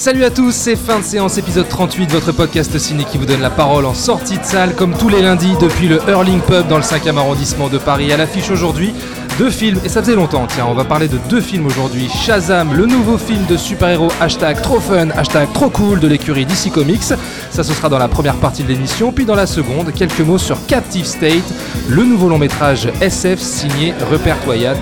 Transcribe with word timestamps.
Salut 0.00 0.24
à 0.24 0.30
tous, 0.30 0.52
c'est 0.52 0.76
fin 0.76 1.00
de 1.00 1.04
séance 1.04 1.36
épisode 1.36 1.68
38, 1.68 2.10
votre 2.10 2.32
podcast 2.32 2.78
ciné 2.78 3.04
qui 3.04 3.18
vous 3.18 3.26
donne 3.26 3.42
la 3.42 3.50
parole 3.50 3.84
en 3.84 3.92
sortie 3.92 4.38
de 4.38 4.44
salle, 4.44 4.74
comme 4.74 4.96
tous 4.96 5.10
les 5.10 5.20
lundis 5.20 5.52
depuis 5.60 5.88
le 5.88 6.00
Hurling 6.08 6.40
Pub 6.40 6.66
dans 6.68 6.78
le 6.78 6.82
5e 6.82 7.18
arrondissement 7.18 7.68
de 7.68 7.76
Paris. 7.76 8.10
À 8.10 8.16
l'affiche 8.16 8.50
aujourd'hui, 8.50 8.94
deux 9.38 9.50
films, 9.50 9.78
et 9.84 9.88
ça 9.88 10.02
faisait 10.02 10.14
longtemps, 10.14 10.46
tiens, 10.48 10.66
on 10.68 10.74
va 10.74 10.84
parler 10.84 11.08
de 11.08 11.18
deux 11.28 11.40
films 11.40 11.66
aujourd'hui. 11.66 12.08
Shazam, 12.08 12.74
le 12.74 12.86
nouveau 12.86 13.18
film 13.18 13.44
de 13.46 13.56
super-héros, 13.56 14.10
hashtag 14.20 14.60
trop 14.62 14.80
fun, 14.80 15.10
hashtag 15.10 15.52
trop 15.52 15.70
cool 15.70 16.00
de 16.00 16.08
l'écurie 16.08 16.44
DC 16.44 16.70
Comics. 16.72 17.02
Ça, 17.02 17.62
ce 17.62 17.72
sera 17.72 17.88
dans 17.88 17.98
la 17.98 18.08
première 18.08 18.36
partie 18.36 18.62
de 18.62 18.68
l'émission, 18.68 19.12
puis 19.12 19.24
dans 19.24 19.34
la 19.34 19.46
seconde, 19.46 19.92
quelques 19.94 20.20
mots 20.20 20.38
sur 20.38 20.64
Captive 20.66 21.04
State, 21.04 21.54
le 21.88 22.04
nouveau 22.04 22.28
long 22.28 22.38
métrage 22.38 22.88
SF 23.00 23.40
signé 23.40 23.94
Rupert 24.10 24.36
Wyatt. 24.46 24.78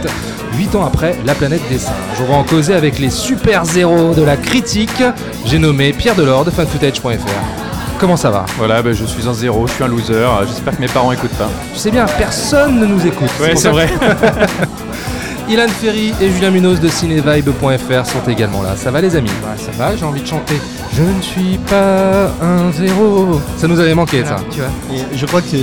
8 0.57 0.75
ans 0.77 0.85
après 0.85 1.15
La 1.25 1.35
planète 1.35 1.63
des 1.69 1.79
singes. 1.79 1.95
On 2.21 2.33
va 2.33 2.35
en 2.35 2.45
causer 2.45 2.75
avec 2.75 2.99
les 2.99 3.11
super 3.11 3.65
zéros 3.65 4.15
de 4.15 4.23
la 4.23 4.37
critique. 4.37 5.03
J'ai 5.45 5.59
nommé 5.59 5.93
Pierre 5.93 6.15
Delors 6.15 6.45
de 6.45 6.51
fanfootage.fr. 6.51 7.68
Comment 7.99 8.17
ça 8.17 8.31
va 8.31 8.47
Voilà, 8.57 8.81
bah, 8.81 8.93
je 8.93 9.05
suis 9.05 9.27
un 9.27 9.35
zéro, 9.35 9.67
je 9.67 9.73
suis 9.73 9.83
un 9.83 9.89
loser. 9.89 10.25
J'espère 10.47 10.77
que 10.77 10.81
mes 10.81 10.87
parents 10.89 11.11
écoutent 11.11 11.33
pas. 11.37 11.49
Tu 11.73 11.81
sais 11.81 11.91
bien, 11.91 12.07
personne 12.07 12.79
ne 12.79 12.87
nous 12.87 13.05
écoute. 13.05 13.29
Ouais, 13.41 13.57
c'est 13.57 13.71
vrai. 13.71 13.89
Ilan 15.49 15.67
Ferry 15.69 16.13
et 16.21 16.31
Julien 16.31 16.51
Munoz 16.51 16.79
de 16.79 16.89
cinévibe.fr 16.89 18.07
sont 18.07 18.31
également 18.31 18.63
là. 18.63 18.77
Ça 18.77 18.91
va 18.91 19.01
les 19.01 19.17
amis 19.17 19.31
Ça 19.57 19.71
va, 19.79 19.97
j'ai 19.97 20.05
envie 20.05 20.21
de 20.21 20.27
chanter. 20.27 20.61
Je 20.93 21.03
ne 21.03 21.21
suis 21.23 21.59
pas 21.69 22.27
un 22.43 22.71
zéro. 22.73 23.41
Ça 23.57 23.67
nous 23.67 23.81
avait 23.81 23.95
manqué 23.95 24.25
ça. 24.25 24.37
Tu 24.51 24.61
vois. 24.61 24.69
Et 24.97 25.17
je 25.17 25.27
crois 25.27 25.41
que 25.41 25.57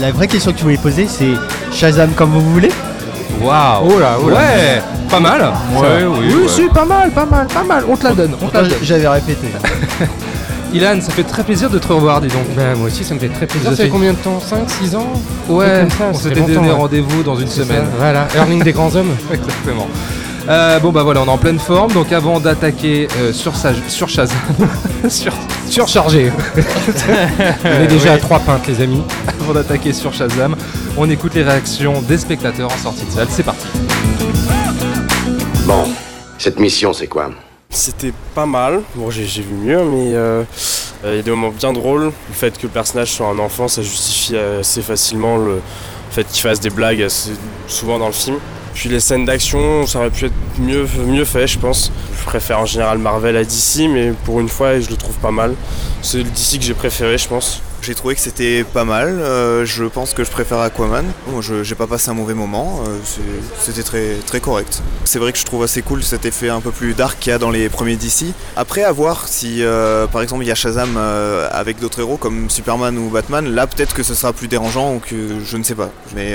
la 0.00 0.10
vraie 0.10 0.26
question 0.26 0.52
que 0.52 0.56
tu 0.58 0.64
voulais 0.64 0.76
poser, 0.78 1.06
c'est 1.08 1.30
Shazam 1.72 2.10
comme 2.10 2.30
vous 2.30 2.52
voulez? 2.52 2.72
Waouh 3.40 3.88
Oh 3.94 3.98
là, 4.00 4.16
oh 4.22 4.28
là. 4.28 4.36
Ouais 4.36 4.82
Pas 5.08 5.20
mal 5.20 5.40
Ouais, 5.74 6.04
oui, 6.04 6.26
Oui, 6.28 6.34
ouais. 6.42 6.48
si, 6.48 6.66
pas 6.68 6.84
mal, 6.84 7.10
pas 7.10 7.24
mal, 7.24 7.46
pas 7.46 7.64
mal. 7.64 7.84
On 7.88 7.96
te 7.96 8.04
la 8.04 8.12
donne, 8.12 8.34
on 8.42 8.48
te 8.48 8.54
la 8.54 8.62
donne. 8.64 8.78
J'avais 8.82 9.08
répété. 9.08 9.46
Ilan, 10.72 11.00
ça 11.00 11.10
fait 11.10 11.24
très 11.24 11.42
plaisir 11.42 11.68
de 11.70 11.78
te 11.78 11.88
revoir, 11.88 12.20
dis 12.20 12.28
donc. 12.28 12.46
Bah, 12.56 12.74
moi 12.76 12.86
aussi, 12.86 13.02
ça 13.04 13.14
me 13.14 13.18
fait 13.18 13.28
très 13.28 13.46
plaisir. 13.46 13.70
Ça 13.70 13.76
Ça 13.76 13.82
fait- 13.84 13.88
combien 13.88 14.12
de 14.12 14.18
temps? 14.18 14.40
5, 14.40 14.70
6 14.70 14.94
ans? 14.94 15.12
Ouais, 15.48 15.86
on 16.00 16.14
s'était 16.14 16.40
donné 16.40 16.58
ouais. 16.68 16.70
rendez-vous 16.70 17.22
dans 17.22 17.36
une 17.36 17.48
semaine. 17.48 17.84
ça, 17.84 17.96
Voilà, 17.98 18.28
Earning 18.36 18.62
des 18.62 18.72
grands 18.72 18.94
hommes. 18.94 19.10
Exactement. 19.32 19.88
Euh, 20.48 20.78
bon 20.80 20.90
bah 20.90 21.02
voilà, 21.02 21.20
on 21.22 21.26
est 21.26 21.30
en 21.30 21.38
pleine 21.38 21.58
forme, 21.58 21.92
donc 21.92 22.12
avant 22.12 22.40
d'attaquer 22.40 23.08
euh, 23.20 23.32
sur, 23.32 23.54
sa, 23.56 23.72
sur 23.88 24.08
Shazam, 24.08 24.36
sur, 25.08 25.32
Surchargé. 25.68 26.32
on 27.64 27.68
est 27.82 27.86
déjà 27.86 28.14
à 28.14 28.18
3 28.18 28.38
pintes, 28.40 28.66
les 28.66 28.80
amis. 28.80 29.02
avant 29.42 29.52
d'attaquer 29.52 29.92
sur 29.92 30.12
Shazam, 30.14 30.56
on 30.96 31.08
écoute 31.10 31.34
les 31.34 31.42
réactions 31.42 32.00
des 32.02 32.16
spectateurs 32.18 32.70
en 32.72 32.78
sortie 32.82 33.04
de 33.04 33.10
salle. 33.10 33.26
C'est 33.30 33.42
parti. 33.42 33.66
Bon, 35.66 35.84
cette 36.38 36.58
mission, 36.58 36.92
c'est 36.92 37.06
quoi? 37.06 37.30
C'était 37.72 38.12
pas 38.34 38.46
mal, 38.46 38.82
bon 38.96 39.10
j'ai 39.10 39.24
vu 39.42 39.54
mieux, 39.54 39.84
mais 39.84 40.12
euh, 40.14 40.42
euh, 41.04 41.12
il 41.12 41.16
y 41.16 41.18
a 41.20 41.22
des 41.22 41.30
moments 41.30 41.50
bien 41.50 41.72
drôles. 41.72 42.06
Le 42.06 42.34
fait 42.34 42.58
que 42.58 42.64
le 42.64 42.68
personnage 42.68 43.12
soit 43.12 43.28
un 43.28 43.38
enfant, 43.38 43.68
ça 43.68 43.80
justifie 43.80 44.36
assez 44.36 44.82
facilement 44.82 45.36
le 45.36 45.60
fait 46.10 46.24
qu'il 46.24 46.42
fasse 46.42 46.58
des 46.58 46.70
blagues 46.70 47.00
assez 47.00 47.30
souvent 47.68 48.00
dans 48.00 48.08
le 48.08 48.12
film. 48.12 48.38
Puis 48.74 48.88
les 48.88 48.98
scènes 48.98 49.24
d'action, 49.24 49.86
ça 49.86 50.00
aurait 50.00 50.10
pu 50.10 50.26
être 50.26 50.34
mieux, 50.58 50.84
mieux 51.06 51.24
fait, 51.24 51.46
je 51.46 51.60
pense. 51.60 51.92
Je 52.18 52.24
préfère 52.24 52.58
en 52.58 52.66
général 52.66 52.98
Marvel 52.98 53.36
à 53.36 53.44
DC, 53.44 53.88
mais 53.88 54.12
pour 54.24 54.40
une 54.40 54.48
fois, 54.48 54.80
je 54.80 54.90
le 54.90 54.96
trouve 54.96 55.16
pas 55.18 55.30
mal. 55.30 55.54
C'est 56.02 56.18
le 56.18 56.24
DC 56.24 56.58
que 56.58 56.64
j'ai 56.64 56.74
préféré, 56.74 57.18
je 57.18 57.28
pense. 57.28 57.62
J'ai 57.82 57.94
trouvé 57.94 58.14
que 58.14 58.20
c'était 58.20 58.62
pas 58.62 58.84
mal. 58.84 59.08
euh, 59.20 59.64
je 59.64 59.84
pense 59.84 60.12
que 60.12 60.22
je 60.22 60.30
préfère 60.30 60.58
Aquaman. 60.58 61.04
Bon, 61.26 61.40
je 61.40 61.62
j'ai 61.62 61.74
pas 61.74 61.86
passé 61.86 62.10
un 62.10 62.14
mauvais 62.14 62.34
moment. 62.34 62.82
euh, 62.86 62.98
C'était 63.58 63.82
très 63.82 64.14
très 64.26 64.40
correct. 64.40 64.82
C'est 65.04 65.18
vrai 65.18 65.32
que 65.32 65.38
je 65.38 65.44
trouve 65.44 65.62
assez 65.62 65.80
cool 65.80 66.02
cet 66.02 66.24
effet 66.26 66.50
un 66.50 66.60
peu 66.60 66.70
plus 66.72 66.92
dark 66.94 67.18
qu'il 67.18 67.30
y 67.30 67.34
a 67.34 67.38
dans 67.38 67.50
les 67.50 67.68
premiers 67.70 67.96
DC. 67.96 68.26
Après, 68.56 68.82
à 68.84 68.92
voir 68.92 69.28
si, 69.28 69.62
euh, 69.64 70.06
par 70.06 70.20
exemple, 70.20 70.44
il 70.44 70.48
y 70.48 70.52
a 70.52 70.54
Shazam 70.54 70.96
avec 71.50 71.78
d'autres 71.80 72.00
héros 72.00 72.16
comme 72.18 72.50
Superman 72.50 72.98
ou 72.98 73.08
Batman. 73.08 73.48
Là, 73.54 73.66
peut-être 73.66 73.94
que 73.94 74.02
ce 74.02 74.14
sera 74.14 74.32
plus 74.34 74.48
dérangeant 74.48 74.94
ou 74.96 74.98
que 74.98 75.40
je 75.44 75.56
ne 75.56 75.62
sais 75.62 75.74
pas. 75.74 75.90
Mais 76.14 76.34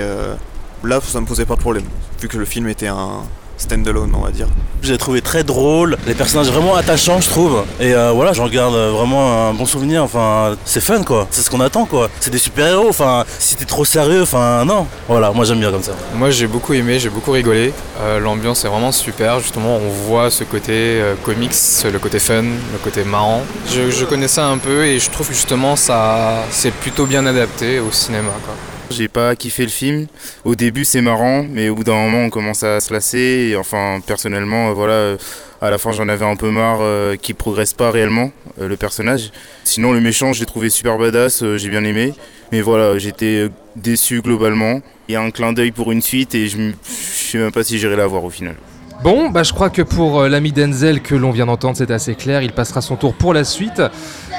là, 0.83 0.99
ça 1.01 1.21
me 1.21 1.25
posait 1.27 1.45
pas 1.45 1.55
de 1.55 1.61
problème 1.61 1.85
vu 2.21 2.27
que 2.27 2.37
le 2.37 2.45
film 2.45 2.67
était 2.69 2.87
un 2.87 3.23
stand-alone, 3.57 4.11
on 4.15 4.21
va 4.21 4.31
dire. 4.31 4.47
Je 4.81 4.91
l'ai 4.91 4.97
trouvé 4.97 5.21
très 5.21 5.43
drôle, 5.43 5.97
les 6.05 6.13
personnages 6.13 6.51
vraiment 6.51 6.75
attachants 6.75 7.19
je 7.19 7.29
trouve. 7.29 7.63
Et 7.79 7.93
euh, 7.93 8.11
voilà, 8.11 8.33
j'en 8.33 8.47
garde 8.47 8.75
euh, 8.75 8.91
vraiment 8.91 9.49
un 9.49 9.53
bon 9.53 9.65
souvenir, 9.65 10.03
enfin 10.03 10.55
c'est 10.65 10.81
fun 10.81 11.01
quoi, 11.03 11.27
c'est 11.31 11.41
ce 11.41 11.49
qu'on 11.49 11.61
attend 11.61 11.85
quoi. 11.85 12.09
C'est 12.19 12.29
des 12.29 12.37
super-héros, 12.37 12.89
enfin 12.89 13.23
si 13.39 13.55
t'es 13.55 13.65
trop 13.65 13.85
sérieux, 13.85 14.21
enfin 14.21 14.63
non. 14.65 14.85
Voilà, 15.07 15.31
moi 15.31 15.45
j'aime 15.45 15.59
bien 15.59 15.71
comme 15.71 15.81
ça. 15.83 15.93
Moi 16.15 16.29
j'ai 16.29 16.47
beaucoup 16.47 16.73
aimé, 16.73 16.99
j'ai 16.99 17.09
beaucoup 17.09 17.31
rigolé. 17.31 17.73
Euh, 18.01 18.19
L'ambiance 18.19 18.63
est 18.65 18.67
vraiment 18.67 18.91
super. 18.91 19.39
Justement, 19.39 19.77
on 19.77 19.89
voit 19.89 20.29
ce 20.29 20.43
côté 20.43 20.73
euh, 20.73 21.15
comics, 21.23 21.53
le 21.91 21.97
côté 21.97 22.19
fun, 22.19 22.43
le 22.43 22.77
côté 22.83 23.03
marrant. 23.03 23.41
Je, 23.73 23.89
je 23.89 24.05
connais 24.05 24.27
ça 24.27 24.47
un 24.47 24.57
peu 24.57 24.85
et 24.85 24.99
je 24.99 25.09
trouve 25.09 25.27
que 25.29 25.33
justement 25.33 25.75
ça 25.75 26.43
c'est 26.51 26.71
plutôt 26.71 27.05
bien 27.05 27.25
adapté 27.25 27.79
au 27.79 27.91
cinéma. 27.91 28.31
Quoi. 28.45 28.53
J'ai 28.91 29.07
pas 29.07 29.35
kiffé 29.35 29.63
le 29.63 29.69
film. 29.69 30.07
Au 30.43 30.55
début, 30.55 30.85
c'est 30.85 31.01
marrant, 31.01 31.45
mais 31.49 31.69
au 31.69 31.75
bout 31.75 31.83
d'un 31.83 31.95
moment, 31.95 32.19
on 32.25 32.29
commence 32.29 32.63
à 32.63 32.79
se 32.79 32.93
lasser. 32.93 33.55
Enfin, 33.57 33.99
personnellement, 34.05 34.69
euh, 34.69 34.73
voilà, 34.73 34.93
euh, 34.93 35.17
à 35.61 35.69
la 35.69 35.77
fin, 35.77 35.91
j'en 35.91 36.07
avais 36.07 36.25
un 36.25 36.35
peu 36.35 36.51
marre 36.51 36.79
euh, 36.81 37.15
qu'il 37.15 37.35
progresse 37.35 37.73
pas 37.73 37.91
réellement, 37.91 38.31
euh, 38.61 38.67
le 38.67 38.77
personnage. 38.77 39.31
Sinon, 39.63 39.91
le 39.91 40.01
méchant, 40.01 40.33
je 40.33 40.41
l'ai 40.41 40.45
trouvé 40.45 40.69
super 40.69 40.97
badass, 40.97 41.43
j'ai 41.57 41.69
bien 41.69 41.83
aimé. 41.83 42.13
Mais 42.51 42.61
voilà, 42.61 42.97
j'étais 42.99 43.49
déçu 43.75 44.21
globalement. 44.21 44.81
Il 45.07 45.13
y 45.13 45.15
a 45.15 45.21
un 45.21 45.31
clin 45.31 45.51
d'œil 45.51 45.71
pour 45.71 45.91
une 45.91 46.01
suite 46.01 46.35
et 46.35 46.47
je 46.47 46.57
je 46.57 47.31
sais 47.31 47.37
même 47.39 47.51
pas 47.51 47.63
si 47.63 47.79
j'irai 47.79 47.95
la 47.95 48.05
voir 48.07 48.23
au 48.23 48.29
final. 48.29 48.55
Bon, 49.03 49.29
bah 49.29 49.43
je 49.43 49.51
crois 49.51 49.69
que 49.69 49.81
pour 49.81 50.23
l'ami 50.23 50.51
Denzel 50.51 51.01
que 51.01 51.15
l'on 51.15 51.31
vient 51.31 51.47
d'entendre, 51.47 51.75
c'est 51.75 51.91
assez 51.91 52.15
clair. 52.15 52.43
Il 52.43 52.53
passera 52.53 52.81
son 52.81 52.95
tour 52.95 53.13
pour 53.13 53.33
la 53.33 53.43
suite. 53.43 53.81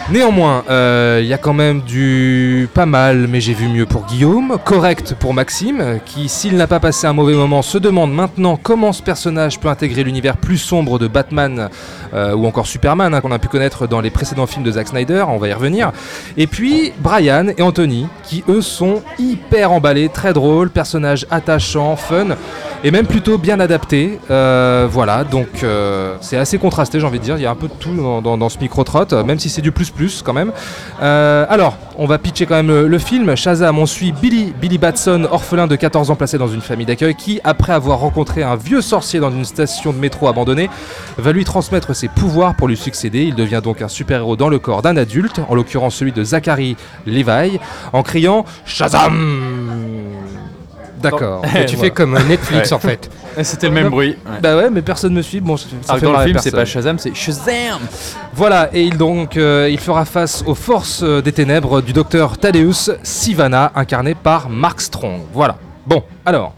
Néanmoins, 0.08 0.62
euh, 0.70 1.18
il 1.20 1.26
y 1.26 1.32
a 1.32 1.38
quand 1.38 1.52
même 1.52 1.80
du 1.80 2.68
pas 2.72 2.86
mal, 2.86 3.26
mais 3.28 3.40
j'ai 3.40 3.54
vu 3.54 3.66
mieux 3.66 3.86
pour 3.86 4.06
Guillaume, 4.06 4.56
correct 4.64 5.16
pour 5.18 5.34
Maxime, 5.34 5.98
qui, 6.06 6.28
s'il 6.28 6.56
n'a 6.56 6.68
pas 6.68 6.78
passé 6.78 7.08
un 7.08 7.12
mauvais 7.12 7.34
moment, 7.34 7.60
se 7.60 7.76
demande 7.76 8.14
maintenant 8.14 8.56
comment 8.56 8.92
ce 8.92 9.02
personnage 9.02 9.58
peut 9.58 9.66
intégrer 9.68 10.04
l'univers 10.04 10.36
plus 10.36 10.58
sombre 10.58 11.00
de 11.00 11.08
Batman 11.08 11.70
euh, 12.14 12.34
ou 12.36 12.46
encore 12.46 12.68
Superman, 12.68 13.14
hein, 13.14 13.20
qu'on 13.20 13.32
a 13.32 13.40
pu 13.40 13.48
connaître 13.48 13.88
dans 13.88 14.00
les 14.00 14.10
précédents 14.10 14.46
films 14.46 14.62
de 14.62 14.70
Zack 14.70 14.86
Snyder, 14.88 15.24
on 15.26 15.38
va 15.38 15.48
y 15.48 15.52
revenir. 15.52 15.90
Et 16.36 16.46
puis 16.46 16.92
Brian 17.00 17.48
et 17.58 17.60
Anthony, 17.62 18.06
qui 18.22 18.44
eux 18.48 18.62
sont 18.62 19.02
hyper 19.18 19.72
emballés, 19.72 20.08
très 20.08 20.32
drôles, 20.32 20.70
personnages 20.70 21.26
attachants, 21.32 21.96
fun, 21.96 22.36
et 22.84 22.92
même 22.92 23.06
plutôt 23.06 23.38
bien 23.38 23.58
adaptés. 23.58 24.20
Euh, 24.30 24.86
voilà, 24.88 25.24
donc 25.24 25.48
c'est 26.20 26.36
assez 26.36 26.58
contrasté, 26.58 27.00
j'ai 27.00 27.06
envie 27.06 27.18
de 27.18 27.24
dire. 27.24 27.38
Il 27.38 27.42
y 27.42 27.46
a 27.46 27.50
un 27.50 27.56
peu 27.56 27.66
de 27.66 27.72
tout 27.72 27.92
dans, 28.22 28.36
dans- 28.36 28.48
ce 28.48 28.58
micro-trot, 28.60 29.24
même 29.24 29.40
si 29.40 29.48
c'est 29.48 29.62
du 29.62 29.72
plus-plus 29.96 30.22
quand 30.22 30.32
même. 30.32 30.52
Euh, 31.02 31.46
alors, 31.48 31.76
on 31.98 32.06
va 32.06 32.18
pitcher 32.18 32.46
quand 32.46 32.54
même 32.54 32.68
le, 32.68 32.88
le 32.88 32.98
film. 32.98 33.34
Shazam, 33.34 33.78
on 33.78 33.86
suit 33.86 34.12
Billy, 34.12 34.52
Billy 34.60 34.78
Batson, 34.78 35.26
orphelin 35.30 35.66
de 35.66 35.76
14 35.76 36.10
ans 36.10 36.16
placé 36.16 36.38
dans 36.38 36.48
une 36.48 36.60
famille 36.60 36.86
d'accueil, 36.86 37.14
qui, 37.14 37.40
après 37.44 37.72
avoir 37.72 37.98
rencontré 37.98 38.42
un 38.42 38.56
vieux 38.56 38.80
sorcier 38.82 39.20
dans 39.20 39.30
une 39.30 39.44
station 39.44 39.92
de 39.92 39.98
métro 39.98 40.28
abandonnée, 40.28 40.68
va 41.18 41.32
lui 41.32 41.44
transmettre 41.44 41.94
ses 41.94 42.08
pouvoirs 42.08 42.54
pour 42.54 42.68
lui 42.68 42.76
succéder. 42.76 43.22
Il 43.22 43.34
devient 43.34 43.60
donc 43.62 43.82
un 43.82 43.88
super-héros 43.88 44.36
dans 44.36 44.48
le 44.48 44.58
corps 44.58 44.82
d'un 44.82 44.96
adulte, 44.96 45.40
en 45.48 45.54
l'occurrence 45.54 45.96
celui 45.96 46.12
de 46.12 46.24
Zachary 46.24 46.76
Levi, 47.06 47.58
en 47.92 48.02
criant 48.02 48.44
Shazam 48.64 50.25
D'accord. 51.00 51.42
Tu 51.66 51.76
fais 51.76 51.90
comme 51.90 52.18
Netflix 52.28 52.70
Ouais. 52.70 52.72
en 52.74 52.78
fait. 52.78 53.10
C'était 53.42 53.68
le 53.68 53.74
même 53.74 53.90
bruit. 53.90 54.16
ouais. 54.26 54.40
Bah 54.42 54.56
ouais, 54.56 54.70
mais 54.70 54.80
personne 54.82 55.12
me 55.12 55.22
suit. 55.22 55.40
Bon, 55.40 55.56
ça 55.56 55.66
Alors 55.88 55.98
fait 56.00 56.06
dans 56.06 56.18
le 56.18 56.24
film, 56.26 56.38
c'est 56.40 56.50
pas 56.50 56.64
Shazam, 56.64 56.98
c'est 56.98 57.14
Shazam 57.14 57.80
Voilà, 58.34 58.70
et 58.72 58.82
il 58.84 58.96
donc 58.96 59.36
euh, 59.36 59.68
il 59.70 59.78
fera 59.78 60.04
face 60.06 60.42
aux 60.46 60.54
forces 60.54 61.02
euh, 61.02 61.20
des 61.20 61.32
ténèbres 61.32 61.82
du 61.82 61.92
docteur 61.92 62.38
Thaddeus 62.38 62.90
Sivana, 63.02 63.72
incarné 63.74 64.14
par 64.14 64.48
Mark 64.48 64.80
Strong. 64.80 65.20
Voilà. 65.32 65.56
Bon, 65.86 66.02
alors, 66.24 66.54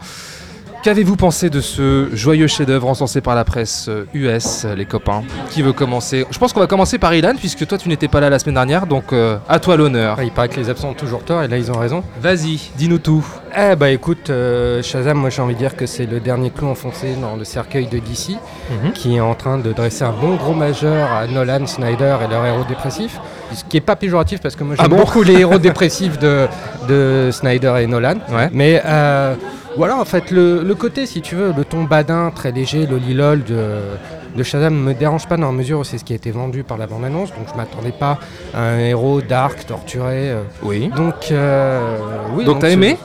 qu'avez-vous 0.89 1.17
pensé 1.17 1.51
de 1.51 1.61
ce 1.61 2.07
joyeux 2.13 2.47
chef-d'œuvre 2.47 2.87
encensé 2.87 3.21
par 3.21 3.35
la 3.35 3.43
presse 3.45 3.91
US, 4.15 4.65
euh, 4.65 4.73
les 4.73 4.85
copains? 4.85 5.21
Qui 5.51 5.61
veut 5.61 5.71
commencer? 5.71 6.25
Je 6.31 6.39
pense 6.39 6.51
qu'on 6.51 6.61
va 6.61 6.65
commencer 6.65 6.97
par 6.97 7.13
Ilan, 7.13 7.35
puisque 7.37 7.67
toi 7.67 7.77
tu 7.77 7.89
n'étais 7.89 8.07
pas 8.07 8.19
là 8.19 8.31
la 8.31 8.39
semaine 8.39 8.55
dernière, 8.55 8.87
donc 8.87 9.13
euh, 9.13 9.37
à 9.47 9.59
toi 9.59 9.77
l'honneur. 9.77 10.17
Ouais, 10.17 10.25
il 10.25 10.31
paraît 10.31 10.49
que 10.49 10.59
les 10.59 10.67
absents 10.67 10.89
ont 10.89 10.93
toujours 10.95 11.23
tort 11.23 11.43
et 11.43 11.47
là 11.47 11.57
ils 11.59 11.71
ont 11.71 11.77
raison. 11.77 12.03
Vas-y, 12.19 12.71
dis-nous 12.75 12.97
tout. 12.97 13.23
Eh 13.55 13.75
bah 13.75 13.91
écoute, 13.91 14.31
euh, 14.31 14.81
Shazam, 14.81 15.17
moi 15.19 15.29
j'ai 15.29 15.43
envie 15.43 15.53
de 15.53 15.59
dire 15.59 15.75
que 15.75 15.85
c'est 15.85 16.07
le 16.07 16.19
dernier 16.19 16.49
clou 16.49 16.65
enfoncé 16.67 17.13
dans 17.21 17.35
le 17.35 17.43
cercueil 17.43 17.85
de 17.85 17.99
DC, 17.99 18.37
Mhm. 18.71 18.91
qui 18.93 19.15
est 19.15 19.19
en 19.21 19.35
train 19.35 19.59
de 19.59 19.71
dresser 19.71 20.05
un 20.05 20.13
bon 20.13 20.37
gros 20.37 20.53
majeur 20.55 21.11
à 21.11 21.27
Nolan, 21.27 21.67
Snyder 21.67 22.15
et 22.25 22.31
leur 22.31 22.43
héros 22.47 22.63
dépressif. 22.67 23.19
Ce 23.53 23.63
qui 23.63 23.77
est 23.77 23.81
pas 23.81 23.95
péjoratif 23.95 24.41
parce 24.41 24.55
que 24.55 24.63
moi 24.63 24.75
j'aime 24.75 24.85
Ah 24.85 24.89
bon 24.89 24.97
beaucoup 24.97 25.21
les 25.21 25.33
héros 25.39 25.59
dépressifs 25.59 26.17
de, 26.17 26.47
de 26.87 27.29
Snyder 27.31 27.75
et 27.81 27.85
Nolan. 27.85 28.15
Ouais. 28.31 28.49
Mais 28.51 28.81
euh, 28.85 29.35
voilà, 29.77 29.97
en 29.97 30.05
fait, 30.05 30.31
le, 30.31 30.63
le 30.63 30.75
côté, 30.75 31.05
si 31.05 31.21
tu 31.21 31.35
veux, 31.35 31.53
le 31.55 31.63
ton 31.65 31.83
badin, 31.83 32.31
très 32.33 32.51
léger, 32.51 32.85
le 32.85 32.97
lilol 32.97 33.43
de, 33.43 33.77
de 34.35 34.43
Shazam 34.43 34.73
me 34.75 34.93
dérange 34.93 35.27
pas 35.27 35.37
dans 35.37 35.47
la 35.47 35.57
mesure 35.57 35.79
où 35.79 35.83
c'est 35.83 35.97
ce 35.97 36.03
qui 36.03 36.13
a 36.13 36.15
été 36.15 36.31
vendu 36.31 36.63
par 36.63 36.77
la 36.77 36.87
bande-annonce. 36.87 37.29
Donc 37.29 37.47
je 37.51 37.55
m'attendais 37.57 37.91
pas 37.91 38.17
à 38.53 38.61
un 38.61 38.79
héros 38.79 39.21
dark, 39.21 39.65
torturé. 39.65 40.31
euh. 40.31 40.41
Oui. 40.63 40.91
Donc, 40.95 41.31
euh, 41.31 41.97
oui. 42.35 42.45
Donc, 42.45 42.59
t'as 42.59 42.69
aimé? 42.69 42.97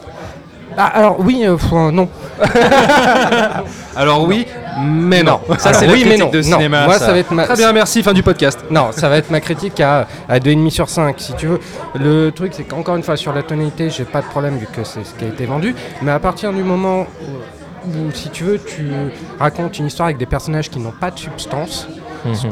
Ah, 0.76 0.86
Alors 0.86 1.16
oui, 1.20 1.42
euh, 1.46 1.56
pff, 1.56 1.72
euh, 1.72 1.90
non. 1.90 2.08
Alors 3.96 4.24
oui, 4.26 4.46
mais 4.80 5.22
non. 5.22 5.40
Ça, 5.58 5.68
Alors, 5.68 5.80
c'est 5.80 5.86
la 5.86 5.92
oui, 5.92 6.02
mais 6.04 6.16
critique 6.16 6.24
non. 6.24 6.30
de 6.30 6.38
Non, 6.38 6.56
cinéma. 6.56 6.84
moi, 6.86 6.98
ça 6.98 7.12
va 7.12 7.18
être 7.18 7.30
ma- 7.32 7.44
Très 7.44 7.56
bien, 7.56 7.72
merci. 7.72 8.02
Fin 8.02 8.12
du 8.12 8.22
podcast. 8.22 8.58
Non, 8.70 8.88
ça 8.92 9.08
va 9.08 9.16
être 9.18 9.30
ma 9.30 9.40
critique 9.40 9.80
à, 9.80 10.06
à 10.28 10.38
2,5 10.38 10.70
sur 10.70 10.88
5, 10.88 11.14
si 11.18 11.32
tu 11.34 11.46
veux. 11.46 11.60
Le 11.94 12.30
truc, 12.30 12.52
c'est 12.56 12.64
qu'encore 12.64 12.96
une 12.96 13.02
fois, 13.02 13.16
sur 13.16 13.32
la 13.32 13.42
tonalité, 13.42 13.90
j'ai 13.90 14.04
pas 14.04 14.20
de 14.20 14.26
problème 14.26 14.56
vu 14.58 14.66
que 14.66 14.82
c'est 14.84 15.04
ce 15.04 15.14
qui 15.14 15.24
a 15.24 15.28
été 15.28 15.46
vendu. 15.46 15.74
Mais 16.02 16.10
à 16.10 16.18
partir 16.18 16.52
du 16.52 16.62
moment 16.64 17.06
où, 17.86 17.88
où, 17.90 18.10
si 18.12 18.30
tu 18.30 18.44
veux, 18.44 18.58
tu 18.58 18.90
racontes 19.38 19.78
une 19.78 19.86
histoire 19.86 20.06
avec 20.06 20.18
des 20.18 20.26
personnages 20.26 20.70
qui 20.70 20.80
n'ont 20.80 20.90
pas 20.98 21.10
de 21.10 21.18
substance, 21.18 21.86
parce 22.24 22.42
que 22.42 22.48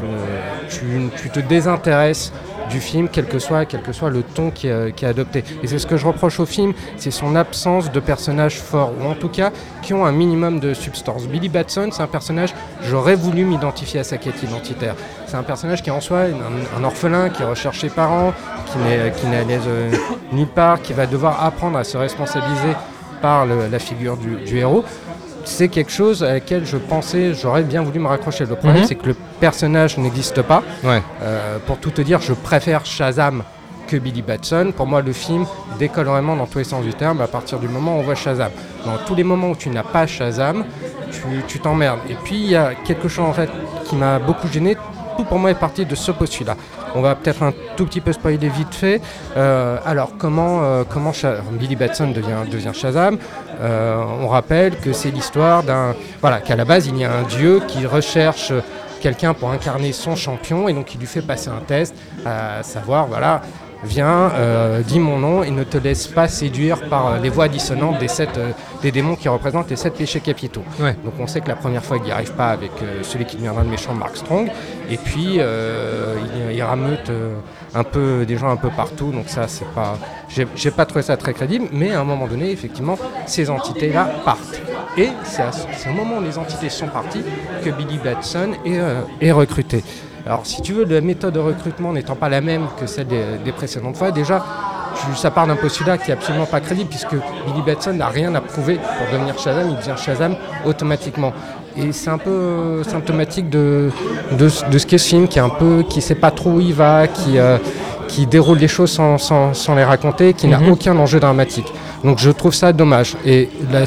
tu, 0.68 0.84
tu 1.22 1.30
te 1.30 1.40
désintéresses 1.40 2.32
du 2.70 2.80
film, 2.80 3.08
quel 3.10 3.26
que 3.26 3.38
soit, 3.38 3.64
quel 3.64 3.82
que 3.82 3.92
soit 3.92 4.10
le 4.10 4.22
ton 4.22 4.50
qui 4.50 4.68
est, 4.68 5.04
adopté. 5.04 5.44
Et 5.62 5.66
c'est 5.66 5.78
ce 5.78 5.86
que 5.86 5.96
je 5.96 6.06
reproche 6.06 6.38
au 6.40 6.46
film, 6.46 6.72
c'est 6.96 7.10
son 7.10 7.34
absence 7.34 7.90
de 7.90 8.00
personnages 8.00 8.58
forts, 8.60 8.92
ou 9.00 9.06
en 9.06 9.14
tout 9.14 9.28
cas 9.28 9.50
qui 9.82 9.94
ont 9.94 10.06
un 10.06 10.12
minimum 10.12 10.60
de 10.60 10.74
substance. 10.74 11.26
Billy 11.26 11.48
Batson, 11.48 11.88
c'est 11.92 12.02
un 12.02 12.06
personnage, 12.06 12.54
j'aurais 12.82 13.16
voulu 13.16 13.44
m'identifier 13.44 14.00
à 14.00 14.04
sa 14.04 14.16
quête 14.16 14.42
identitaire. 14.42 14.94
C'est 15.26 15.36
un 15.36 15.42
personnage 15.42 15.82
qui 15.82 15.90
est 15.90 15.92
en 15.92 16.00
soi 16.00 16.20
un, 16.20 16.80
un 16.80 16.84
orphelin, 16.84 17.30
qui 17.30 17.42
recherche 17.42 17.80
ses 17.80 17.90
parents, 17.90 18.32
qui 18.66 18.78
n'est 18.78 19.36
à 19.36 19.44
l'aise 19.44 19.62
euh, 19.66 19.90
nulle 20.32 20.46
part, 20.46 20.80
qui 20.82 20.92
va 20.92 21.06
devoir 21.06 21.44
apprendre 21.44 21.78
à 21.78 21.84
se 21.84 21.96
responsabiliser 21.96 22.74
par 23.20 23.46
la 23.46 23.78
figure 23.78 24.16
du 24.16 24.58
héros. 24.58 24.84
C'est 25.44 25.68
quelque 25.68 25.90
chose 25.92 26.22
à 26.22 26.32
laquelle 26.34 26.64
je 26.64 26.76
pensais, 26.76 27.34
j'aurais 27.34 27.62
bien 27.62 27.82
voulu 27.82 27.98
me 27.98 28.06
raccrocher. 28.08 28.44
Le 28.46 28.54
problème, 28.56 28.82
Mhm. 28.82 28.86
c'est 28.86 28.94
que 28.94 29.06
le 29.08 29.16
personnage 29.40 29.98
n'existe 29.98 30.42
pas. 30.42 30.62
Ouais. 30.84 31.02
Euh, 31.22 31.58
pour 31.66 31.78
tout 31.78 31.90
te 31.90 32.00
dire, 32.02 32.20
je 32.20 32.32
préfère 32.32 32.84
Shazam 32.86 33.42
que 33.88 33.96
Billy 33.96 34.22
Batson. 34.22 34.72
Pour 34.76 34.86
moi, 34.86 35.02
le 35.02 35.12
film 35.12 35.44
décolle 35.78 36.06
vraiment 36.06 36.36
dans 36.36 36.46
tous 36.46 36.58
les 36.58 36.64
sens 36.64 36.84
du 36.84 36.94
terme 36.94 37.20
à 37.20 37.26
partir 37.26 37.58
du 37.58 37.68
moment 37.68 37.96
où 37.96 38.00
on 38.00 38.02
voit 38.02 38.14
Shazam. 38.14 38.50
Dans 38.86 38.96
tous 39.06 39.14
les 39.14 39.24
moments 39.24 39.50
où 39.50 39.56
tu 39.56 39.68
n'as 39.70 39.82
pas 39.82 40.06
Shazam, 40.06 40.64
tu 41.10 41.20
tu 41.48 41.58
t'emmerdes. 41.60 42.00
Et 42.08 42.14
puis, 42.24 42.36
il 42.36 42.50
y 42.50 42.56
a 42.56 42.72
quelque 42.74 43.08
chose 43.08 43.26
en 43.26 43.32
fait 43.32 43.50
qui 43.86 43.96
m'a 43.96 44.18
beaucoup 44.18 44.48
gêné. 44.48 44.76
Tout 45.16 45.24
pour 45.24 45.38
moi 45.38 45.50
est 45.50 45.58
parti 45.58 45.84
de 45.84 45.94
ce 45.94 46.10
postulat. 46.10 46.56
On 46.94 47.00
va 47.00 47.14
peut-être 47.14 47.42
un 47.42 47.52
tout 47.76 47.86
petit 47.86 48.00
peu 48.00 48.12
spoiler 48.12 48.48
vite 48.48 48.74
fait. 48.74 49.00
Euh, 49.36 49.78
alors, 49.84 50.12
comment, 50.18 50.62
euh, 50.62 50.84
comment 50.88 51.12
Billy 51.52 51.76
Batson 51.76 52.08
devient, 52.08 52.48
devient 52.50 52.72
Shazam? 52.74 53.18
Euh, 53.60 54.02
On 54.22 54.28
rappelle 54.28 54.76
que 54.76 54.92
c'est 54.92 55.10
l'histoire 55.10 55.62
d'un. 55.62 55.94
Voilà, 56.20 56.40
qu'à 56.40 56.56
la 56.56 56.64
base, 56.64 56.86
il 56.86 56.96
y 56.98 57.04
a 57.04 57.12
un 57.12 57.22
dieu 57.22 57.60
qui 57.68 57.86
recherche 57.86 58.52
quelqu'un 59.00 59.34
pour 59.34 59.50
incarner 59.50 59.92
son 59.92 60.14
champion 60.14 60.68
et 60.68 60.72
donc 60.72 60.94
il 60.94 61.00
lui 61.00 61.08
fait 61.08 61.22
passer 61.22 61.48
un 61.48 61.60
test 61.66 61.92
à 62.24 62.62
savoir 62.62 63.08
voilà 63.08 63.42
viens 63.84 64.30
euh, 64.34 64.82
dis 64.82 64.98
mon 65.00 65.18
nom 65.18 65.42
et 65.42 65.50
ne 65.50 65.64
te 65.64 65.76
laisse 65.78 66.06
pas 66.06 66.28
séduire 66.28 66.88
par 66.88 67.06
euh, 67.08 67.18
les 67.22 67.28
voix 67.30 67.48
dissonantes 67.48 67.98
des 67.98 68.08
sept 68.08 68.36
euh, 68.38 68.50
des 68.82 68.90
démons 68.92 69.16
qui 69.16 69.28
représentent 69.28 69.70
les 69.70 69.76
sept 69.76 69.94
péchés 69.94 70.20
capitaux. 70.20 70.62
Ouais. 70.80 70.96
donc 71.04 71.14
on 71.18 71.26
sait 71.26 71.40
que 71.40 71.48
la 71.48 71.56
première 71.56 71.84
fois 71.84 71.96
il 71.98 72.02
n'y 72.04 72.10
arrive 72.12 72.32
pas 72.32 72.48
avec 72.50 72.70
euh, 72.82 73.02
celui 73.02 73.24
qui 73.24 73.36
deviendra 73.36 73.62
le 73.62 73.68
méchant 73.70 73.94
Mark 73.94 74.16
Strong. 74.16 74.48
Et 74.90 74.96
puis 74.96 75.36
euh, 75.38 76.14
il, 76.50 76.56
il 76.56 76.62
rameute 76.62 77.10
euh, 77.10 77.34
un 77.74 77.84
peu 77.84 78.24
des 78.26 78.36
gens 78.36 78.48
un 78.50 78.56
peu 78.56 78.70
partout. 78.70 79.10
Donc 79.12 79.28
ça 79.28 79.48
c'est 79.48 79.68
pas 79.74 79.98
j'ai 80.56 80.70
pas 80.70 80.86
trouvé 80.86 81.02
ça 81.02 81.16
très 81.16 81.32
crédible. 81.34 81.66
Mais 81.72 81.92
à 81.92 82.00
un 82.00 82.04
moment 82.04 82.26
donné 82.26 82.50
effectivement 82.50 82.98
ces 83.26 83.50
entités 83.50 83.92
là 83.92 84.08
partent. 84.24 84.60
Et 84.96 85.08
c'est 85.24 85.42
à 85.42 85.52
ce- 85.52 85.88
au 85.88 85.92
moment 85.92 86.18
où 86.18 86.22
les 86.22 86.36
entités 86.38 86.68
sont 86.68 86.86
parties 86.88 87.22
que 87.64 87.70
Billy 87.70 87.98
Batson 88.02 88.50
est, 88.64 88.78
euh, 88.78 89.00
est 89.20 89.32
recruté. 89.32 89.82
Alors 90.26 90.46
si 90.46 90.62
tu 90.62 90.72
veux, 90.72 90.84
la 90.84 91.00
méthode 91.00 91.34
de 91.34 91.40
recrutement 91.40 91.92
n'étant 91.92 92.14
pas 92.14 92.28
la 92.28 92.40
même 92.40 92.66
que 92.78 92.86
celle 92.86 93.06
des, 93.08 93.22
des 93.44 93.52
précédentes 93.52 93.96
fois, 93.96 94.10
déjà, 94.12 94.44
tu- 94.94 95.16
ça 95.16 95.30
part 95.30 95.46
d'un 95.46 95.56
postulat 95.56 95.98
qui 95.98 96.10
est 96.10 96.14
absolument 96.14 96.46
pas 96.46 96.60
crédible 96.60 96.88
puisque 96.88 97.14
Billy 97.14 97.62
Batson 97.66 97.92
n'a 97.94 98.06
rien 98.08 98.34
à 98.34 98.40
prouver 98.40 98.76
pour 98.76 99.12
devenir 99.12 99.36
Shazam, 99.38 99.68
il 99.70 99.76
devient 99.76 99.96
Shazam 100.00 100.36
automatiquement. 100.64 101.32
Et 101.76 101.90
c'est 101.92 102.10
un 102.10 102.18
peu 102.18 102.30
euh, 102.30 102.84
symptomatique 102.84 103.48
de, 103.50 103.90
de, 104.38 104.48
ce- 104.48 104.64
de 104.66 104.78
ce 104.78 104.86
qu'est 104.86 104.98
ce 104.98 105.08
film, 105.08 105.26
qui 105.26 105.38
est 105.38 105.42
un 105.42 105.48
peu, 105.48 105.82
qui 105.88 106.00
sait 106.02 106.14
pas 106.14 106.30
trop 106.30 106.50
où 106.50 106.60
il 106.60 106.74
va, 106.74 107.06
qui, 107.08 107.38
euh, 107.38 107.56
qui 108.08 108.26
déroule 108.26 108.58
les 108.58 108.68
choses 108.68 108.92
sans, 108.92 109.16
sans- 109.18 109.54
sans 109.54 109.74
les 109.74 109.84
raconter, 109.84 110.34
qui 110.34 110.46
n'a 110.46 110.58
Mhm. 110.58 110.70
aucun 110.70 110.96
enjeu 110.98 111.18
dramatique. 111.18 111.72
Donc 112.04 112.18
je 112.18 112.30
trouve 112.30 112.54
ça 112.54 112.72
dommage. 112.72 113.16
Et 113.24 113.48
la- 113.72 113.84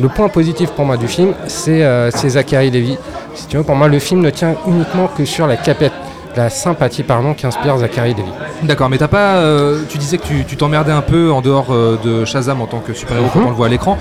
le 0.00 0.08
point 0.08 0.28
positif 0.28 0.70
pour 0.70 0.84
moi 0.84 0.96
du 0.96 1.08
film, 1.08 1.34
c'est 1.46 1.82
euh, 1.84 2.10
Zachary 2.10 2.70
Levy. 2.70 2.96
Si 3.34 3.46
tu 3.46 3.56
veux, 3.56 3.62
pour 3.64 3.74
moi, 3.74 3.88
le 3.88 3.98
film 3.98 4.20
ne 4.20 4.30
tient 4.30 4.54
uniquement 4.66 5.08
que 5.08 5.24
sur 5.24 5.46
la, 5.46 5.56
capet- 5.56 5.90
la 6.38 6.50
sympathie 6.50 7.02
pardon, 7.02 7.34
qu'inspire 7.34 7.76
Zachary 7.78 8.14
Levy. 8.14 8.22
D'accord, 8.62 8.88
mais 8.88 8.96
t'as 8.98 9.08
pas. 9.08 9.36
euh, 9.38 9.80
tu 9.88 9.98
disais 9.98 10.18
que 10.18 10.24
tu 10.46 10.56
t'emmerdais 10.56 10.92
un 10.92 11.00
peu 11.02 11.32
en 11.32 11.40
dehors 11.40 11.66
euh, 11.70 11.98
de 12.04 12.24
Shazam 12.24 12.60
en 12.60 12.66
tant 12.66 12.78
que 12.78 12.92
super-héros 12.94 13.28
quand 13.32 13.40
Mhm. 13.40 13.46
on 13.46 13.50
le 13.50 13.56
voit 13.56 13.66
à 13.66 13.68
l'écran. 13.70 13.98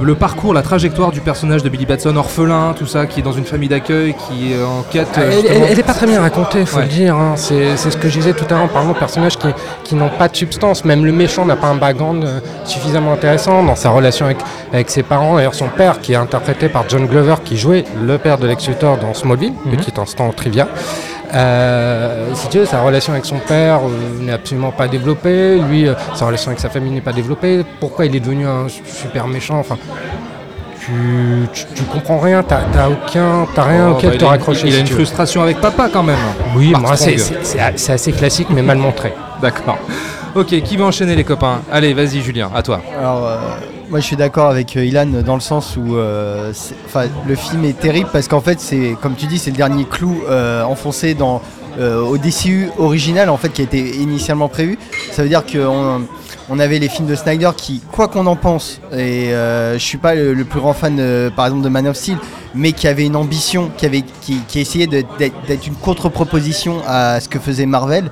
Le 0.00 0.14
parcours, 0.14 0.54
la 0.54 0.62
trajectoire 0.62 1.10
du 1.10 1.20
personnage 1.20 1.62
de 1.62 1.68
Billy 1.68 1.84
Batson, 1.84 2.16
orphelin, 2.16 2.72
tout 2.78 2.86
ça, 2.86 3.04
qui 3.06 3.20
est 3.20 3.22
dans 3.22 3.32
une 3.32 3.44
famille 3.44 3.68
d'accueil, 3.68 4.14
qui 4.14 4.52
est 4.54 4.62
en 4.62 4.82
quête. 4.90 5.08
euh, 5.18 5.30
Elle, 5.32 5.46
elle- 5.56 5.62
elle 5.72 5.78
est 5.78 5.82
pas 5.82 5.92
très 5.92 6.06
bien 6.06 6.20
racontée, 6.22 6.64
faut 6.64 6.78
Ouais. 6.78 6.84
le 6.84 6.88
dire. 6.88 7.14
hein. 7.16 7.32
C'est 7.36 7.76
c'est 7.76 7.90
ce 7.90 7.96
que 7.96 8.08
je 8.08 8.14
disais 8.18 8.32
tout 8.32 8.46
à 8.48 8.54
l'heure 8.54 8.62
en 8.64 8.68
parlant 8.68 8.92
de 8.92 8.98
personnages 8.98 9.36
qui, 9.36 9.48
qui 9.84 9.94
n'ont 9.96 10.08
pas 10.08 10.28
de 10.28 10.36
substance. 10.36 10.84
Même 10.84 11.04
le 11.04 11.12
méchant 11.12 11.44
n'a 11.44 11.56
pas 11.56 11.66
un 11.66 11.74
background 11.74 12.24
euh, 12.24 12.38
suffisamment 12.64 13.12
intéressant 13.12 13.62
dans 13.64 13.74
sa 13.76 13.90
relation 13.90 14.24
avec, 14.26 14.38
avec 14.72 14.88
ses 14.88 15.02
parents. 15.02 15.34
D'ailleurs, 15.36 15.54
son 15.54 15.68
père, 15.68 16.00
qui 16.00 16.12
est 16.12 16.16
interprété 16.16 16.68
par 16.68 16.84
John 16.88 17.06
Glover, 17.06 17.34
qui 17.44 17.56
jouait 17.58 17.84
le 18.02 18.16
père 18.18 18.38
de 18.38 18.46
Lex 18.46 18.68
Luthor 18.68 18.96
dans 18.98 19.12
Smallville, 19.14 19.52
Mhm. 19.64 19.76
petit 19.76 19.92
instant 20.00 20.30
trivia. 20.32 20.68
Euh, 21.34 22.34
si 22.34 22.48
tu 22.48 22.58
veux, 22.58 22.66
sa 22.66 22.82
relation 22.82 23.12
avec 23.14 23.24
son 23.24 23.38
père 23.38 23.80
euh, 23.86 24.20
n'est 24.22 24.32
absolument 24.32 24.70
pas 24.70 24.86
développée. 24.88 25.58
Lui, 25.60 25.88
euh, 25.88 25.94
sa 26.14 26.26
relation 26.26 26.48
avec 26.50 26.60
sa 26.60 26.68
famille 26.68 26.90
n'est 26.92 27.00
pas 27.00 27.12
développée. 27.12 27.64
Pourquoi 27.80 28.04
il 28.06 28.14
est 28.14 28.20
devenu 28.20 28.46
un 28.46 28.68
su- 28.68 28.82
super 28.84 29.26
méchant 29.26 29.58
Enfin, 29.58 29.78
tu, 30.80 30.92
tu, 31.52 31.64
tu 31.74 31.82
comprends 31.84 32.18
rien. 32.18 32.42
T'as 32.42 32.60
t'as 32.72 32.88
aucun, 32.88 33.46
t'as 33.54 33.62
rien 33.64 33.88
Oh, 33.88 33.92
auquel 33.92 34.10
bah, 34.10 34.16
te 34.16 34.20
il 34.20 34.24
a 34.24 34.26
une- 34.26 34.30
raccrocher. 34.32 34.66
Il 34.68 34.72
a 34.72 34.76
si 34.76 34.80
une 34.82 34.86
veux. 34.88 34.94
frustration 34.96 35.42
avec 35.42 35.60
papa 35.60 35.88
quand 35.92 36.02
même. 36.02 36.18
Oui, 36.56 36.72
c'est 37.76 37.92
assez 37.92 38.12
classique, 38.12 38.48
mais 38.50 38.62
mal 38.62 38.78
montré. 38.78 39.14
D'accord. 39.40 39.78
Ok, 40.34 40.62
qui 40.62 40.76
va 40.76 40.86
enchaîner 40.86 41.14
les 41.14 41.24
copains 41.24 41.60
Allez, 41.70 41.92
vas-y 41.92 42.22
Julien, 42.22 42.50
à 42.54 42.62
toi. 42.62 42.80
Alors, 42.98 43.26
euh, 43.26 43.36
moi 43.92 44.00
je 44.00 44.06
suis 44.06 44.16
d'accord 44.16 44.48
avec 44.48 44.74
euh, 44.78 44.86
Ilan 44.86 45.04
dans 45.22 45.34
le 45.34 45.40
sens 45.42 45.76
où 45.76 45.96
euh, 45.96 46.50
le 47.28 47.34
film 47.34 47.66
est 47.66 47.78
terrible 47.78 48.08
parce 48.10 48.26
qu'en 48.26 48.40
fait, 48.40 48.58
c'est 48.58 48.96
comme 49.02 49.14
tu 49.14 49.26
dis, 49.26 49.38
c'est 49.38 49.50
le 49.50 49.56
dernier 49.58 49.84
clou 49.84 50.22
euh, 50.30 50.62
enfoncé 50.64 51.12
dans, 51.12 51.42
au 51.78 52.16
DCU 52.16 52.70
original 52.78 53.28
en 53.28 53.36
fait 53.36 53.50
qui 53.50 53.60
a 53.60 53.64
été 53.64 53.96
initialement 53.96 54.48
prévu. 54.48 54.78
Ça 55.10 55.22
veut 55.22 55.28
dire 55.28 55.44
qu'on 55.44 56.02
on 56.48 56.58
avait 56.58 56.78
les 56.78 56.88
films 56.88 57.06
de 57.06 57.14
Snyder 57.14 57.50
qui, 57.54 57.82
quoi 57.92 58.08
qu'on 58.08 58.26
en 58.26 58.36
pense, 58.36 58.80
et 58.92 59.30
je 59.30 59.78
suis 59.78 59.98
pas 59.98 60.14
le, 60.14 60.44
plus 60.44 60.60
grand 60.60 60.74
fan 60.74 61.30
par 61.34 61.46
exemple 61.46 61.64
de 61.64 61.68
Man 61.70 61.86
of 61.86 61.96
Steel, 61.96 62.18
mais 62.54 62.72
qui 62.72 62.88
avait 62.88 63.06
une 63.06 63.16
ambition, 63.16 63.70
qui, 63.76 63.86
avait, 63.86 64.04
qui, 64.20 64.60
essayait 64.60 64.86
d'être 64.86 65.66
une 65.66 65.74
contre-proposition 65.74 66.82
à 66.86 67.20
ce 67.20 67.28
que 67.28 67.38
faisait 67.38 67.66
Marvel. 67.66 68.10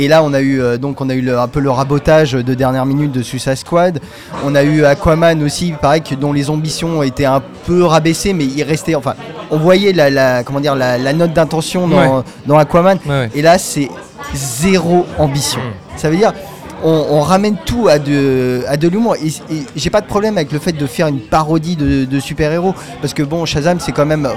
Et 0.00 0.06
là, 0.06 0.22
on 0.22 0.32
a 0.32 0.40
eu 0.40 0.60
euh, 0.62 0.78
donc 0.78 1.00
on 1.00 1.10
a 1.10 1.14
eu 1.14 1.20
le- 1.20 1.38
un 1.38 1.48
peu 1.48 1.58
le 1.60 1.70
rabotage 1.70 2.32
de 2.32 2.54
dernière 2.54 2.86
minute 2.86 3.10
de 3.10 3.20
Suicide 3.20 3.56
Squad. 3.56 3.98
On 4.44 4.54
a 4.54 4.62
eu 4.62 4.84
Aquaman 4.84 5.42
aussi, 5.42 5.72
pareil 5.72 6.02
que 6.02 6.14
dont 6.14 6.32
les 6.32 6.48
ambitions 6.50 7.02
étaient 7.02 7.24
un 7.24 7.42
peu 7.66 7.82
rabaissées, 7.84 8.32
mais 8.32 8.44
il 8.44 8.62
restait. 8.62 8.94
Enfin, 8.94 9.14
on 9.50 9.56
voyait 9.58 9.92
la, 9.92 10.08
la- 10.08 10.44
comment 10.44 10.60
dire 10.60 10.76
la, 10.76 10.98
la 10.98 11.12
note 11.12 11.32
d'intention 11.32 11.88
dans, 11.88 11.96
Ouais. 12.18 12.22
dans 12.46 12.56
Aquaman. 12.58 12.98
Ouais, 13.06 13.10
ouais. 13.12 13.30
Et 13.34 13.42
là, 13.42 13.58
c'est 13.58 13.88
zéro 14.34 15.04
ambition. 15.18 15.60
Ça 15.96 16.08
veut 16.10 16.16
dire. 16.16 16.32
On, 16.84 17.06
on 17.10 17.20
ramène 17.22 17.56
tout 17.66 17.88
à 17.88 17.98
de, 17.98 18.62
à 18.68 18.76
de 18.76 18.86
l'humour. 18.86 19.16
Et, 19.16 19.26
et 19.52 19.64
j'ai 19.74 19.90
pas 19.90 20.00
de 20.00 20.06
problème 20.06 20.36
avec 20.36 20.52
le 20.52 20.60
fait 20.60 20.70
de 20.70 20.86
faire 20.86 21.08
une 21.08 21.18
parodie 21.18 21.74
de, 21.74 22.04
de 22.04 22.20
super-héros. 22.20 22.72
Parce 23.00 23.12
que 23.14 23.24
bon, 23.24 23.44
Shazam, 23.46 23.80
c'est 23.80 23.90
quand 23.90 24.06
même. 24.06 24.28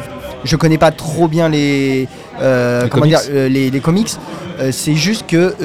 Je 0.43 0.55
connais 0.55 0.77
pas 0.77 0.91
trop 0.91 1.27
bien 1.27 1.49
les. 1.49 2.07
euh, 2.41 2.83
Les 2.83 2.89
comment 2.89 3.01
comics. 3.03 3.17
dire 3.17 3.29
euh, 3.31 3.47
les, 3.49 3.69
les 3.71 3.79
comics. 3.79 4.09
Euh, 4.59 4.71
c'est 4.71 4.95
juste 4.95 5.25
que 5.27 5.55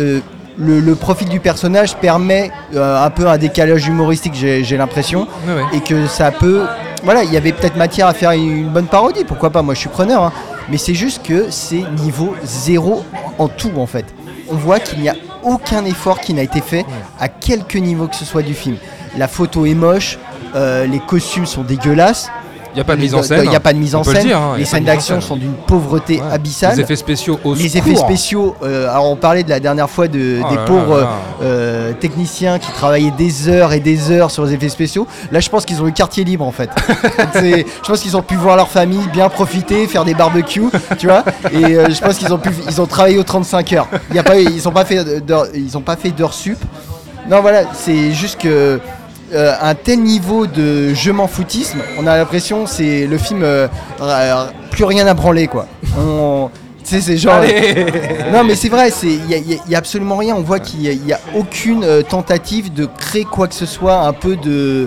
le, 0.58 0.80
le 0.80 0.94
profil 0.94 1.28
du 1.28 1.40
personnage 1.40 1.96
permet 1.96 2.50
un 2.74 3.10
peu 3.10 3.26
un 3.28 3.36
décalage 3.38 3.86
humoristique, 3.86 4.32
j'ai 4.34 4.64
j'ai 4.64 4.76
l'impression. 4.76 5.26
Ouais, 5.46 5.54
ouais. 5.54 5.76
Et 5.76 5.80
que 5.80 6.06
ça 6.06 6.30
peut. 6.30 6.62
Voilà, 7.04 7.24
il 7.24 7.32
y 7.32 7.36
avait 7.36 7.52
peut-être 7.52 7.76
matière 7.76 8.06
à 8.06 8.14
faire 8.14 8.30
une 8.32 8.68
bonne 8.68 8.86
parodie, 8.86 9.24
pourquoi 9.24 9.50
pas, 9.50 9.62
moi 9.62 9.74
je 9.74 9.80
suis 9.80 9.88
preneur. 9.90 10.24
hein. 10.24 10.32
Mais 10.70 10.78
c'est 10.78 10.94
juste 10.94 11.22
que 11.22 11.46
c'est 11.50 11.84
niveau 12.02 12.34
zéro 12.42 13.04
en 13.38 13.48
tout 13.48 13.70
en 13.76 13.86
fait. 13.86 14.06
On 14.50 14.56
voit 14.56 14.80
qu'il 14.80 15.00
n'y 15.00 15.08
a 15.08 15.14
aucun 15.44 15.84
effort 15.84 16.20
qui 16.20 16.34
n'a 16.34 16.42
été 16.42 16.60
fait 16.60 16.84
à 17.20 17.28
quelque 17.28 17.78
niveau 17.78 18.08
que 18.08 18.16
ce 18.16 18.24
soit 18.24 18.42
du 18.42 18.54
film. 18.54 18.76
La 19.16 19.28
photo 19.28 19.66
est 19.66 19.74
moche, 19.74 20.18
euh, 20.56 20.86
les 20.86 20.98
costumes 20.98 21.46
sont 21.46 21.62
dégueulasses. 21.62 22.28
Y 22.76 22.80
a 22.80 22.84
pas 22.84 22.94
de 22.96 23.00
mise 23.00 23.14
en 23.14 23.22
Il 23.22 23.48
n'y 23.48 23.56
a 23.56 23.60
pas 23.60 23.72
de 23.72 23.78
mise 23.78 23.94
en 23.94 24.02
peut 24.02 24.10
le 24.10 24.16
scène. 24.16 24.26
dire, 24.26 24.38
hein, 24.38 24.54
les 24.58 24.64
scènes 24.64 24.84
d'action 24.84 25.20
sont 25.20 25.36
d'une 25.36 25.54
pauvreté 25.54 26.20
Ouais. 26.20 26.22
abyssale. 26.32 26.74
Les 26.76 26.82
effets 26.82 26.96
spéciaux 26.96 27.40
au 27.42 27.54
Les 27.54 27.68
secours. 27.68 27.92
effets 27.92 27.96
spéciaux, 27.96 28.56
euh, 28.62 28.90
alors 28.90 29.10
on 29.10 29.16
parlait 29.16 29.42
de 29.44 29.48
la 29.50 29.60
dernière 29.60 29.88
fois 29.88 30.08
de, 30.08 30.40
Oh 30.44 30.48
des 30.50 30.56
là 30.56 30.64
pauvres 30.66 31.00
là 31.00 31.08
euh, 31.42 31.92
techniciens 31.94 32.58
qui 32.58 32.70
travaillaient 32.72 33.10
des 33.16 33.48
heures 33.48 33.72
et 33.72 33.80
des 33.80 34.10
heures 34.10 34.30
sur 34.30 34.44
les 34.44 34.52
effets 34.54 34.68
spéciaux. 34.68 35.06
Là, 35.32 35.40
je 35.40 35.48
pense 35.48 35.64
qu'ils 35.64 35.80
ont 35.82 35.88
eu 35.88 35.92
quartier 35.92 36.22
libre 36.24 36.44
en 36.46 36.52
fait. 36.52 36.70
Je 37.42 37.88
pense 37.88 38.00
qu'ils 38.00 38.16
ont 38.16 38.22
pu 38.22 38.34
voir 38.36 38.56
leur 38.56 38.68
famille, 38.68 39.06
bien 39.12 39.28
profiter, 39.28 39.86
faire 39.86 40.04
des 40.04 40.14
barbecues, 40.14 40.68
tu 40.98 41.06
vois. 41.06 41.24
Et 41.52 41.64
euh, 41.76 41.88
je 41.90 42.00
pense 42.00 42.16
qu'ils 42.18 42.32
ont 42.32 42.38
pu, 42.38 42.50
ils 42.68 42.80
ont 42.80 42.86
travaillé 42.86 43.18
aux 43.18 43.22
35 43.22 43.72
heures. 43.74 43.88
Il 44.10 44.16
y 44.16 44.18
a 44.18 44.22
pas, 44.22 44.36
ils 44.38 44.68
ont 44.68 44.72
pas 44.72 44.84
fait 44.84 45.20
d'heures, 45.24 45.46
ils 45.54 45.76
ont 45.76 45.80
pas 45.82 45.96
fait 45.96 46.10
d'heures 46.10 46.34
sup. 46.34 46.58
Non, 47.30 47.40
voilà, 47.40 47.62
c'est 47.74 48.12
juste 48.12 48.40
que 48.40 48.80
euh, 49.34 49.52
un 49.60 49.74
tel 49.74 50.00
niveau 50.02 50.46
de 50.46 50.94
je 50.94 51.10
m'en 51.10 51.26
foutisme, 51.28 51.78
on 51.98 52.06
a 52.06 52.16
l'impression 52.16 52.66
c'est 52.66 53.06
le 53.06 53.18
film 53.18 53.42
euh, 53.42 53.66
plus 54.70 54.84
rien 54.84 55.06
à 55.06 55.14
branler 55.14 55.46
quoi. 55.48 55.66
On, 55.98 56.50
tu 56.84 56.90
sais, 56.94 57.00
c'est 57.00 57.16
genre. 57.16 57.34
Allez 57.34 57.86
non, 58.32 58.44
mais 58.44 58.54
c'est 58.54 58.68
vrai, 58.68 58.90
c'est 58.90 59.08
il 59.08 59.28
y, 59.28 59.34
a- 59.34 59.38
y 59.68 59.74
a- 59.74 59.78
absolument 59.78 60.16
rien. 60.16 60.36
On 60.36 60.42
voit 60.42 60.60
qu'il 60.60 60.82
y 60.82 61.12
a- 61.12 61.20
aucune 61.34 61.82
euh, 61.82 62.02
tentative 62.02 62.72
de 62.72 62.86
créer 62.86 63.24
quoi 63.24 63.48
que 63.48 63.54
ce 63.54 63.66
soit, 63.66 64.00
un 64.00 64.12
peu 64.12 64.36
de. 64.36 64.86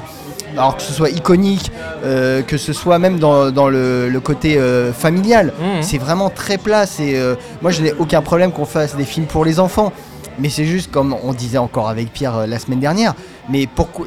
Alors 0.58 0.78
que 0.78 0.82
ce 0.82 0.94
soit 0.94 1.10
iconique, 1.10 1.72
euh, 2.04 2.42
que 2.42 2.58
ce 2.58 2.74
soit 2.74 2.98
même 2.98 3.20
dans, 3.20 3.52
dans 3.52 3.70
le, 3.70 4.10
le 4.10 4.20
côté 4.20 4.58
euh, 4.58 4.92
familial, 4.94 5.54
Mhm. 5.60 5.84
c'est 5.84 5.98
vraiment 6.00 6.30
très 6.30 6.58
plat. 6.58 6.86
c'est, 6.88 7.16
euh, 7.16 7.36
moi, 7.62 7.70
je 7.72 7.82
n'ai 7.84 7.94
aucun 8.00 8.22
problème 8.22 8.52
qu'on 8.52 8.66
fasse 8.66 8.96
des 8.96 9.06
films 9.06 9.28
pour 9.28 9.46
les 9.46 9.60
enfants. 9.60 9.92
Mais 10.40 10.48
c'est 10.50 10.66
juste 10.66 10.90
comme 10.90 11.14
on 11.24 11.34
disait 11.34 11.58
encore 11.58 11.90
avec 11.90 12.14
Pierre 12.14 12.36
euh, 12.38 12.46
la 12.48 12.60
semaine 12.60 12.80
dernière. 12.80 13.14
Mais 13.50 13.68
pourquoi 13.68 14.06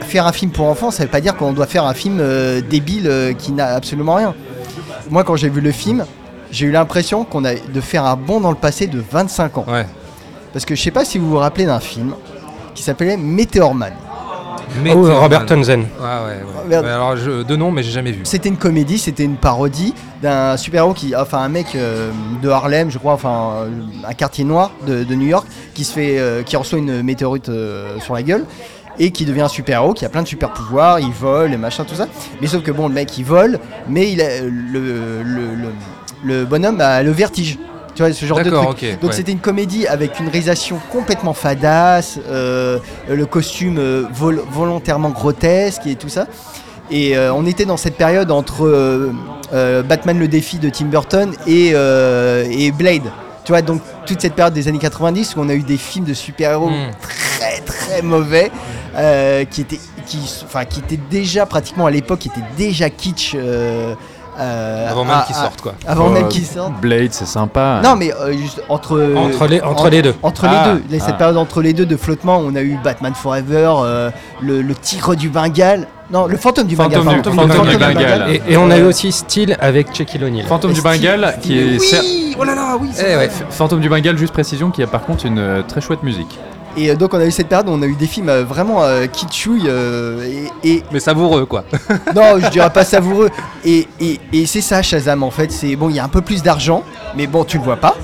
faire 0.00 0.26
un 0.26 0.32
film 0.32 0.50
pour 0.50 0.66
enfants, 0.66 0.90
ça 0.90 1.04
veut 1.04 1.08
pas 1.08 1.20
dire 1.20 1.36
qu'on 1.36 1.52
doit 1.52 1.66
faire 1.66 1.84
un 1.84 1.94
film 1.94 2.18
euh, 2.20 2.60
débile 2.60 3.06
euh, 3.06 3.32
qui 3.32 3.52
n'a 3.52 3.68
absolument 3.68 4.14
rien. 4.14 4.34
Moi, 5.10 5.24
quand 5.24 5.36
j'ai 5.36 5.48
vu 5.48 5.60
le 5.60 5.72
film, 5.72 6.04
j'ai 6.50 6.66
eu 6.66 6.70
l'impression 6.70 7.24
qu'on 7.24 7.44
a 7.44 7.54
de 7.54 7.80
faire 7.80 8.04
un 8.04 8.16
bond 8.16 8.40
dans 8.40 8.50
le 8.50 8.56
passé 8.56 8.86
de 8.86 9.02
25 9.10 9.58
ans. 9.58 9.64
Ouais. 9.68 9.86
Parce 10.52 10.64
que 10.64 10.74
je 10.74 10.82
sais 10.82 10.90
pas 10.90 11.04
si 11.04 11.18
vous 11.18 11.30
vous 11.30 11.38
rappelez 11.38 11.66
d'un 11.66 11.80
film 11.80 12.14
qui 12.74 12.82
s'appelait 12.82 13.16
Meteor 13.16 13.74
Man. 13.74 13.92
Oh. 14.94 15.20
Robert 15.20 15.46
Townsend. 15.46 15.84
Ah 16.02 16.24
ouais, 16.24 16.30
ouais. 16.32 16.68
merde. 16.68 16.84
Ouais, 16.84 16.90
alors, 16.90 17.16
je, 17.16 17.42
de 17.42 17.56
nom, 17.56 17.70
mais 17.70 17.82
j'ai 17.82 17.92
jamais 17.92 18.12
vu. 18.12 18.20
C'était 18.24 18.48
une 18.48 18.56
comédie, 18.56 18.98
c'était 18.98 19.24
une 19.24 19.36
parodie 19.36 19.94
d'un 20.22 20.56
super-héros 20.56 20.94
qui, 20.94 21.14
enfin 21.16 21.38
un 21.38 21.48
mec 21.48 21.68
euh, 21.74 22.10
de 22.42 22.48
Harlem, 22.48 22.90
je 22.90 22.98
crois, 22.98 23.12
enfin 23.14 23.52
euh, 23.56 23.68
un 24.08 24.14
quartier 24.14 24.44
noir 24.44 24.72
de, 24.86 25.04
de 25.04 25.14
New 25.14 25.26
York, 25.26 25.46
qui 25.74 25.84
se 25.84 25.92
fait, 25.92 26.18
euh, 26.18 26.42
qui 26.42 26.56
reçoit 26.56 26.78
une 26.78 27.02
météorite 27.02 27.48
euh, 27.48 27.98
sur 28.00 28.14
la 28.14 28.22
gueule 28.22 28.44
et 28.98 29.10
qui 29.10 29.24
devient 29.24 29.42
un 29.42 29.48
super-héros, 29.48 29.92
qui 29.92 30.04
a 30.04 30.08
plein 30.08 30.22
de 30.22 30.28
super 30.28 30.52
pouvoirs, 30.52 31.00
il 31.00 31.10
vole 31.10 31.52
et 31.52 31.56
machin 31.56 31.84
tout 31.84 31.96
ça. 31.96 32.06
Mais 32.40 32.46
sauf 32.46 32.62
que 32.62 32.70
bon, 32.70 32.88
le 32.88 32.94
mec 32.94 33.18
il 33.18 33.24
vole, 33.24 33.58
mais 33.88 34.10
il 34.12 34.22
a, 34.22 34.40
le, 34.40 34.48
le, 34.48 35.22
le, 35.54 35.68
le 36.22 36.44
bonhomme 36.44 36.80
a 36.80 37.02
le 37.02 37.10
vertige. 37.10 37.58
Tu 37.94 38.02
vois, 38.02 38.12
ce 38.12 38.26
genre 38.26 38.42
de 38.42 38.50
truc. 38.50 38.68
ok, 38.68 38.98
Donc 39.00 39.10
ouais. 39.10 39.16
c'était 39.16 39.30
une 39.32 39.38
comédie 39.38 39.86
avec 39.86 40.18
une 40.18 40.26
réalisation 40.28 40.80
complètement 40.90 41.32
fadasse, 41.32 42.18
euh, 42.28 42.78
le 43.08 43.24
costume 43.26 43.78
euh, 43.78 44.04
vol- 44.12 44.42
volontairement 44.50 45.10
grotesque 45.10 45.86
et 45.86 45.94
tout 45.94 46.08
ça. 46.08 46.26
Et 46.90 47.16
euh, 47.16 47.32
on 47.32 47.46
était 47.46 47.64
dans 47.64 47.76
cette 47.76 47.96
période 47.96 48.30
entre 48.30 48.66
euh, 49.52 49.82
Batman 49.82 50.18
le 50.18 50.28
défi 50.28 50.58
de 50.58 50.68
Tim 50.70 50.86
Burton 50.86 51.32
et, 51.46 51.68
et 51.70 52.72
Blade. 52.72 53.10
Tu 53.44 53.52
vois, 53.52 53.62
donc 53.62 53.80
toute 54.06 54.20
cette 54.22 54.34
période 54.34 54.54
des 54.54 54.68
années 54.68 54.78
90 54.78 55.36
où 55.36 55.40
on 55.40 55.48
a 55.50 55.54
eu 55.54 55.62
des 55.62 55.76
films 55.76 56.04
de 56.06 56.14
super-héros 56.14 56.70
Mm. 56.70 56.90
très 57.02 57.60
très 57.60 58.02
mauvais, 58.02 58.50
euh, 58.96 59.44
qui, 59.44 59.60
étaient, 59.60 59.78
qui, 60.06 60.18
enfin, 60.44 60.64
qui 60.64 60.80
étaient 60.80 60.98
déjà 61.10 61.44
pratiquement 61.46 61.84
à 61.86 61.90
l'époque, 61.90 62.20
qui 62.20 62.28
étaient 62.28 62.40
déjà 62.56 62.88
kitsch. 62.90 63.32
euh, 63.34 63.94
euh, 64.38 64.90
Avant 64.90 65.04
même 65.04 65.16
à- 65.18 65.22
qu'ils 65.26 65.36
à- 65.36 65.40
sortent, 65.40 65.60
quoi. 65.60 65.74
Avant 65.86 66.08
même 66.08 66.24
Euh, 66.24 66.28
qu'ils 66.28 66.46
sortent. 66.46 66.80
Blade, 66.80 67.12
c'est 67.12 67.26
sympa. 67.26 67.80
Non, 67.82 67.96
mais 67.96 68.12
euh, 68.14 68.32
juste 68.32 68.62
entre, 68.68 69.00
Entre 69.16 69.46
les- 69.46 69.60
entre 69.62 69.86
en- 69.86 69.88
les 69.88 70.02
deux. 70.02 70.14
Entre 70.22 70.44
Ah, 70.48 70.66
les 70.66 70.72
deux. 70.74 70.82
Les- 70.90 70.98
Cette 71.00 71.10
ah. 71.10 71.18
période 71.18 71.36
entre 71.36 71.60
les 71.62 71.72
deux 71.72 71.86
de 71.86 71.96
flottement, 71.96 72.38
on 72.44 72.54
a 72.54 72.62
eu 72.62 72.78
Batman 72.82 73.12
Forever, 73.14 73.72
euh, 73.82 74.10
le, 74.42 74.62
le 74.62 74.74
tigre 74.74 75.14
du 75.14 75.28
Bengale. 75.28 75.86
Non, 76.10 76.26
le 76.26 76.36
fantôme 76.36 76.66
du 76.66 76.76
Bengale. 76.76 77.02
Fantôme 77.02 77.66
du 77.68 77.78
Bengale. 77.78 78.26
Et, 78.30 78.52
et 78.52 78.56
on 78.56 78.70
a 78.70 78.78
eu 78.78 78.84
aussi 78.84 79.10
Steel 79.10 79.56
avec 79.60 79.94
Shaquille 79.94 80.22
O'Neal. 80.22 80.46
Fantôme 80.46 80.72
du 80.72 80.82
Bengale, 80.82 81.36
qui 81.40 81.58
est. 81.58 81.78
Oui, 81.80 82.36
oh 82.38 82.44
là 82.44 82.54
là, 82.54 82.76
oui. 82.80 82.90
c'est 82.92 83.12
Eh 83.12 83.16
ouais. 83.16 83.30
Fantôme 83.50 83.80
du 83.80 83.88
Bengale, 83.88 84.18
juste 84.18 84.32
précision, 84.32 84.70
qui 84.70 84.82
a 84.82 84.86
par 84.86 85.02
contre 85.04 85.24
une 85.26 85.64
très 85.66 85.80
chouette 85.80 86.02
musique. 86.02 86.38
Et 86.76 86.90
euh, 86.90 86.96
donc 86.96 87.14
on 87.14 87.18
a 87.18 87.24
eu 87.26 87.30
cette 87.30 87.48
période 87.48 87.68
où 87.68 87.72
on 87.72 87.82
a 87.82 87.86
eu 87.86 87.94
des 87.94 88.06
films 88.06 88.28
euh, 88.28 88.44
vraiment 88.44 88.82
kitschouilles 89.12 89.66
euh, 89.68 90.48
et, 90.62 90.68
et- 90.76 90.82
Mais 90.92 91.00
savoureux, 91.00 91.46
quoi. 91.46 91.64
non, 92.14 92.38
je 92.40 92.48
dirais 92.50 92.70
pas 92.70 92.84
savoureux. 92.84 93.30
Et, 93.64 93.86
et- 94.00 94.20
et 94.32 94.46
c'est 94.46 94.60
ça 94.60 94.82
Shazam 94.82 95.22
en 95.22 95.30
fait. 95.30 95.52
C'est 95.52 95.76
bon, 95.76 95.88
il 95.90 95.96
y 95.96 96.00
a 96.00 96.04
un 96.04 96.08
peu 96.08 96.20
plus 96.20 96.42
d'argent, 96.42 96.82
mais 97.16 97.26
bon, 97.26 97.44
tu 97.44 97.58
le 97.58 97.64
vois 97.64 97.76
pas. 97.76 97.94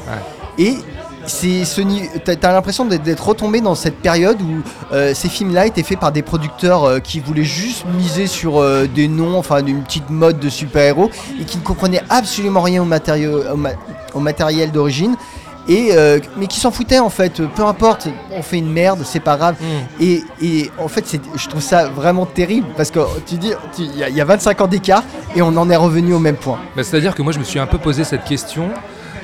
Et 0.58 0.76
c'est 1.26 1.64
ce 1.64 1.80
t'as 2.34 2.52
l'impression 2.52 2.84
d'être 2.86 3.26
retombé 3.28 3.60
dans 3.60 3.74
cette 3.74 3.96
période 3.96 4.40
où 4.40 4.62
euh, 4.94 5.12
ces 5.14 5.28
films-là 5.28 5.66
étaient 5.66 5.82
faits 5.82 6.00
par 6.00 6.12
des 6.12 6.22
producteurs 6.22 6.84
euh, 6.84 6.98
qui 6.98 7.20
voulaient 7.20 7.44
juste 7.44 7.84
miser 7.96 8.26
sur 8.26 8.58
euh, 8.60 8.86
des 8.92 9.06
noms, 9.06 9.38
enfin 9.38 9.62
d'une 9.62 9.82
petite 9.82 10.08
mode 10.10 10.38
de 10.40 10.48
super-héros 10.48 11.10
et 11.40 11.44
qui 11.44 11.58
ne 11.58 11.62
comprenaient 11.62 12.02
absolument 12.08 12.62
rien 12.62 12.82
au, 12.82 12.86
matériau- 12.86 13.52
au 13.52 13.56
ma- 13.56 13.70
au 14.14 14.18
matériel 14.20 14.72
d'origine. 14.72 15.14
Et 15.68 15.90
euh, 15.92 16.18
mais 16.36 16.46
qui 16.46 16.58
s'en 16.58 16.70
foutaient 16.70 16.98
en 16.98 17.10
fait, 17.10 17.42
peu 17.54 17.64
importe, 17.64 18.08
on 18.32 18.42
fait 18.42 18.58
une 18.58 18.72
merde, 18.72 19.00
c'est 19.04 19.20
pas 19.20 19.36
grave. 19.36 19.56
Mm. 19.60 20.02
Et, 20.02 20.24
et 20.42 20.70
en 20.78 20.88
fait, 20.88 21.06
c'est- 21.06 21.20
je 21.36 21.48
trouve 21.48 21.60
ça 21.62 21.88
vraiment 21.88 22.26
terrible 22.26 22.66
parce 22.76 22.90
que 22.90 23.00
tu 23.26 23.36
dis, 23.36 23.52
il 23.78 23.96
y, 23.96 24.02
a- 24.04 24.08
il 24.08 24.16
y 24.16 24.20
a 24.20 24.24
25 24.24 24.60
ans 24.62 24.66
d'écart 24.66 25.02
et 25.36 25.42
on 25.42 25.48
en 25.56 25.68
est 25.70 25.76
revenu 25.76 26.12
au 26.14 26.18
même 26.18 26.36
point. 26.36 26.58
Bah, 26.76 26.82
C'est-à-dire 26.82 27.14
que 27.14 27.22
moi, 27.22 27.32
je 27.32 27.38
me 27.38 27.44
suis 27.44 27.58
un 27.58 27.66
peu 27.66 27.78
posé 27.78 28.04
cette 28.04 28.24
question. 28.24 28.70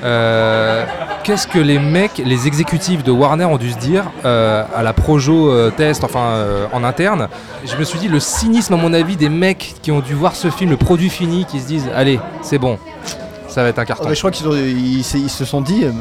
Euh, 0.03 0.85
Qu'est-ce 1.23 1.47
que 1.47 1.59
les 1.59 1.79
mecs, 1.79 2.21
les 2.23 2.47
exécutifs 2.47 3.03
de 3.03 3.11
Warner 3.11 3.43
ont 3.45 3.57
dû 3.57 3.71
se 3.71 3.77
dire 3.77 4.05
euh, 4.23 4.63
à 4.73 4.81
la 4.81 4.93
Projo 4.93 5.49
euh, 5.51 5.71
test, 5.75 6.05
enfin 6.05 6.21
euh, 6.35 6.65
en 6.71 6.83
interne? 6.85 7.27
Je 7.65 7.75
me 7.75 7.83
suis 7.83 7.99
dit 7.99 8.07
le 8.07 8.21
cynisme, 8.21 8.75
à 8.75 8.77
mon 8.77 8.93
avis, 8.93 9.17
des 9.17 9.27
mecs 9.27 9.75
qui 9.81 9.91
ont 9.91 9.99
dû 9.99 10.13
voir 10.13 10.35
ce 10.37 10.49
film, 10.49 10.69
le 10.69 10.77
produit 10.77 11.09
fini, 11.09 11.43
qui 11.43 11.59
se 11.59 11.65
disent 11.67 11.89
allez, 11.93 12.19
c'est 12.41 12.59
bon, 12.59 12.77
ça 13.49 13.63
va 13.63 13.69
être 13.69 13.79
un 13.79 13.83
carton. 13.85 14.03
Ah 14.05 14.09
bah, 14.09 14.13
je 14.13 14.19
crois 14.19 14.31
qu'ils 14.31 14.47
ils, 14.97 15.03
se- 15.03 15.17
ils 15.17 15.29
se 15.29 15.43
sont 15.43 15.59
dit, 15.59 15.83
euh, 15.83 15.91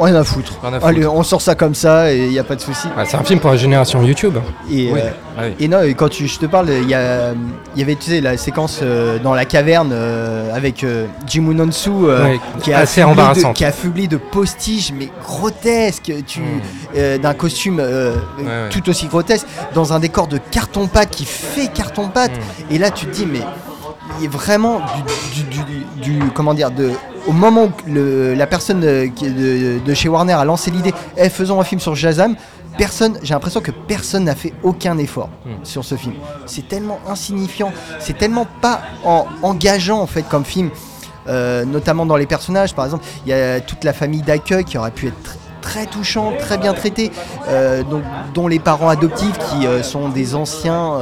rien 0.00 0.14
à 0.16 0.24
foutre. 0.24 0.54
Rien 0.62 0.72
à 0.72 0.76
foutre. 0.76 0.86
Allez, 0.86 1.06
on 1.06 1.22
sort 1.22 1.40
ça 1.40 1.54
comme 1.54 1.74
ça 1.74 2.12
et 2.12 2.24
il 2.26 2.30
n'y 2.30 2.38
a 2.38 2.44
pas 2.44 2.56
de 2.56 2.60
souci. 2.60 2.88
Ah, 2.96 3.04
c'est 3.04 3.16
un 3.16 3.24
film 3.24 3.40
pour 3.40 3.50
la 3.50 3.56
génération 3.56 4.02
YouTube. 4.02 4.36
Et, 4.70 4.90
Oui, 4.92 5.00
euh, 5.00 5.10
ah 5.38 5.42
oui. 5.46 5.54
et 5.58 5.68
non, 5.68 5.82
et 5.82 5.94
quand 5.94 6.08
tu, 6.08 6.26
je 6.26 6.38
te 6.38 6.46
parle, 6.46 6.68
il 6.70 6.88
y, 6.88 6.94
a- 6.94 7.32
avait 7.80 7.94
tu 7.96 8.10
sais, 8.10 8.20
la 8.20 8.36
séquence 8.36 8.80
euh, 8.82 9.18
dans 9.18 9.34
la 9.34 9.44
caverne 9.44 9.90
euh, 9.92 10.54
avec 10.54 10.84
euh, 10.84 11.06
Jim 11.26 11.50
Unonsu 11.50 11.90
euh, 11.90 12.36
qui, 12.62 12.70
est 12.70 12.74
assez 12.74 13.00
affublé 13.02 13.42
de, 13.42 13.52
qui 13.52 13.64
est 13.64 13.66
affublé 13.66 14.06
de 14.08 14.16
postiches 14.16 14.92
mais 14.98 15.08
grotesques, 15.24 16.12
tu, 16.26 16.40
Mm. 16.40 16.44
euh, 16.96 17.18
d'un 17.18 17.34
costume 17.34 17.78
euh, 17.80 18.14
Ouais, 18.38 18.44
ouais. 18.44 18.68
tout 18.70 18.88
aussi 18.88 19.06
grotesque, 19.06 19.46
dans 19.74 19.92
un 19.92 19.98
décor 20.00 20.26
de 20.26 20.38
carton-pâte 20.50 21.10
qui 21.10 21.24
fait 21.24 21.68
carton-pâte. 21.72 22.32
Mm. 22.32 22.74
Et 22.74 22.78
là, 22.78 22.90
tu 22.90 23.06
te 23.06 23.10
dis, 23.14 23.26
mais 23.26 23.40
il 24.18 24.24
est 24.26 24.28
vraiment 24.28 24.80
du, 25.34 25.42
du- 25.44 25.58
du- 26.02 26.18
du- 26.20 26.30
comment 26.34 26.54
dire, 26.54 26.70
de, 26.70 26.90
au 27.26 27.32
moment 27.32 27.64
où 27.64 27.70
le- 27.86 28.34
la 28.34 28.46
personne 28.46 28.82
euh, 28.84 29.06
de, 29.20 29.78
de 29.84 29.94
chez 29.94 30.08
Warner 30.08 30.32
a 30.34 30.44
lancé 30.44 30.70
l'idée, 30.70 30.92
eh, 31.16 31.28
faisons 31.28 31.60
un 31.60 31.64
film 31.64 31.80
sur 31.80 31.94
Shazam. 31.96 32.36
Personne, 32.78 33.18
j'ai 33.22 33.34
l'impression 33.34 33.60
que 33.60 33.72
personne 33.72 34.24
n'a 34.24 34.34
fait 34.34 34.52
aucun 34.62 34.96
effort 34.98 35.28
Mm. 35.44 35.50
sur 35.64 35.84
ce 35.84 35.96
film. 35.96 36.14
C'est 36.46 36.68
tellement 36.68 36.98
insignifiant, 37.08 37.72
c'est 37.98 38.16
tellement 38.16 38.46
pas 38.60 38.80
en- 39.04 39.26
engageant 39.42 40.00
en 40.00 40.06
fait 40.06 40.22
comme 40.22 40.44
film, 40.44 40.70
euh, 41.28 41.64
notamment 41.64 42.06
dans 42.06 42.16
les 42.16 42.26
personnages. 42.26 42.74
Par 42.74 42.84
exemple, 42.84 43.04
il 43.26 43.30
y 43.30 43.32
a 43.34 43.60
toute 43.60 43.84
la 43.84 43.92
famille 43.92 44.22
d'accueil 44.22 44.64
qui 44.64 44.78
aurait 44.78 44.92
pu 44.92 45.08
être 45.08 45.14
tr- 45.22 45.36
très 45.60 45.86
touchant, 45.86 46.32
très 46.38 46.56
bien 46.58 46.72
traité, 46.72 47.10
euh, 47.48 47.82
dont, 47.82 48.02
dont 48.34 48.46
les 48.48 48.60
parents 48.60 48.88
adoptifs 48.88 49.36
qui 49.50 49.66
euh, 49.66 49.82
sont 49.82 50.08
des 50.08 50.34
anciens 50.34 50.94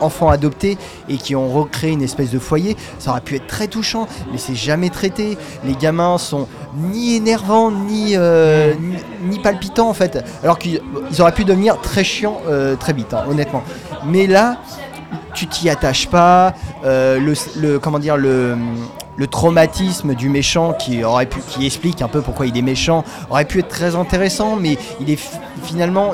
enfants 0.00 0.28
adoptés 0.28 0.78
et 1.08 1.16
qui 1.16 1.34
ont 1.36 1.48
recréé 1.48 1.92
une 1.92 2.02
espèce 2.02 2.30
de 2.30 2.38
foyer, 2.38 2.76
ça 2.98 3.10
aurait 3.10 3.20
pu 3.20 3.36
être 3.36 3.46
très 3.46 3.66
touchant, 3.68 4.06
mais 4.32 4.38
c'est 4.38 4.54
jamais 4.54 4.90
traité. 4.90 5.36
Les 5.64 5.74
gamins 5.74 6.18
sont 6.18 6.46
ni 6.76 7.16
énervants 7.16 7.70
ni, 7.70 8.16
euh, 8.16 8.74
ni, 8.80 8.96
ni 9.30 9.38
palpitants 9.38 9.88
en 9.88 9.94
fait, 9.94 10.24
alors 10.42 10.58
qu'ils 10.58 10.80
ils 11.10 11.20
auraient 11.22 11.32
pu 11.32 11.44
devenir 11.44 11.80
très 11.80 12.04
chiants 12.04 12.40
euh, 12.48 12.76
très 12.76 12.92
vite, 12.92 13.12
hein, 13.14 13.24
honnêtement. 13.28 13.62
Mais 14.06 14.26
là, 14.26 14.58
tu 15.34 15.46
t'y 15.46 15.68
attaches 15.68 16.08
pas, 16.08 16.54
euh, 16.84 17.18
le, 17.20 17.34
le- 17.60 17.78
comment 17.78 17.98
dire 17.98 18.16
le 18.16 18.56
le 19.16 19.26
traumatisme 19.26 20.14
du 20.14 20.30
méchant 20.30 20.72
qui 20.72 21.04
aurait 21.04 21.26
pu 21.26 21.40
qui 21.40 21.66
explique 21.66 22.00
un 22.00 22.08
peu 22.08 22.22
pourquoi 22.22 22.46
il 22.46 22.56
est 22.56 22.62
méchant 22.62 23.04
aurait 23.28 23.44
pu 23.44 23.58
être 23.58 23.68
très 23.68 23.94
intéressant 23.94 24.56
mais 24.56 24.78
il 24.98 25.10
est 25.10 25.16
fi- 25.16 25.36
finalement 25.62 26.12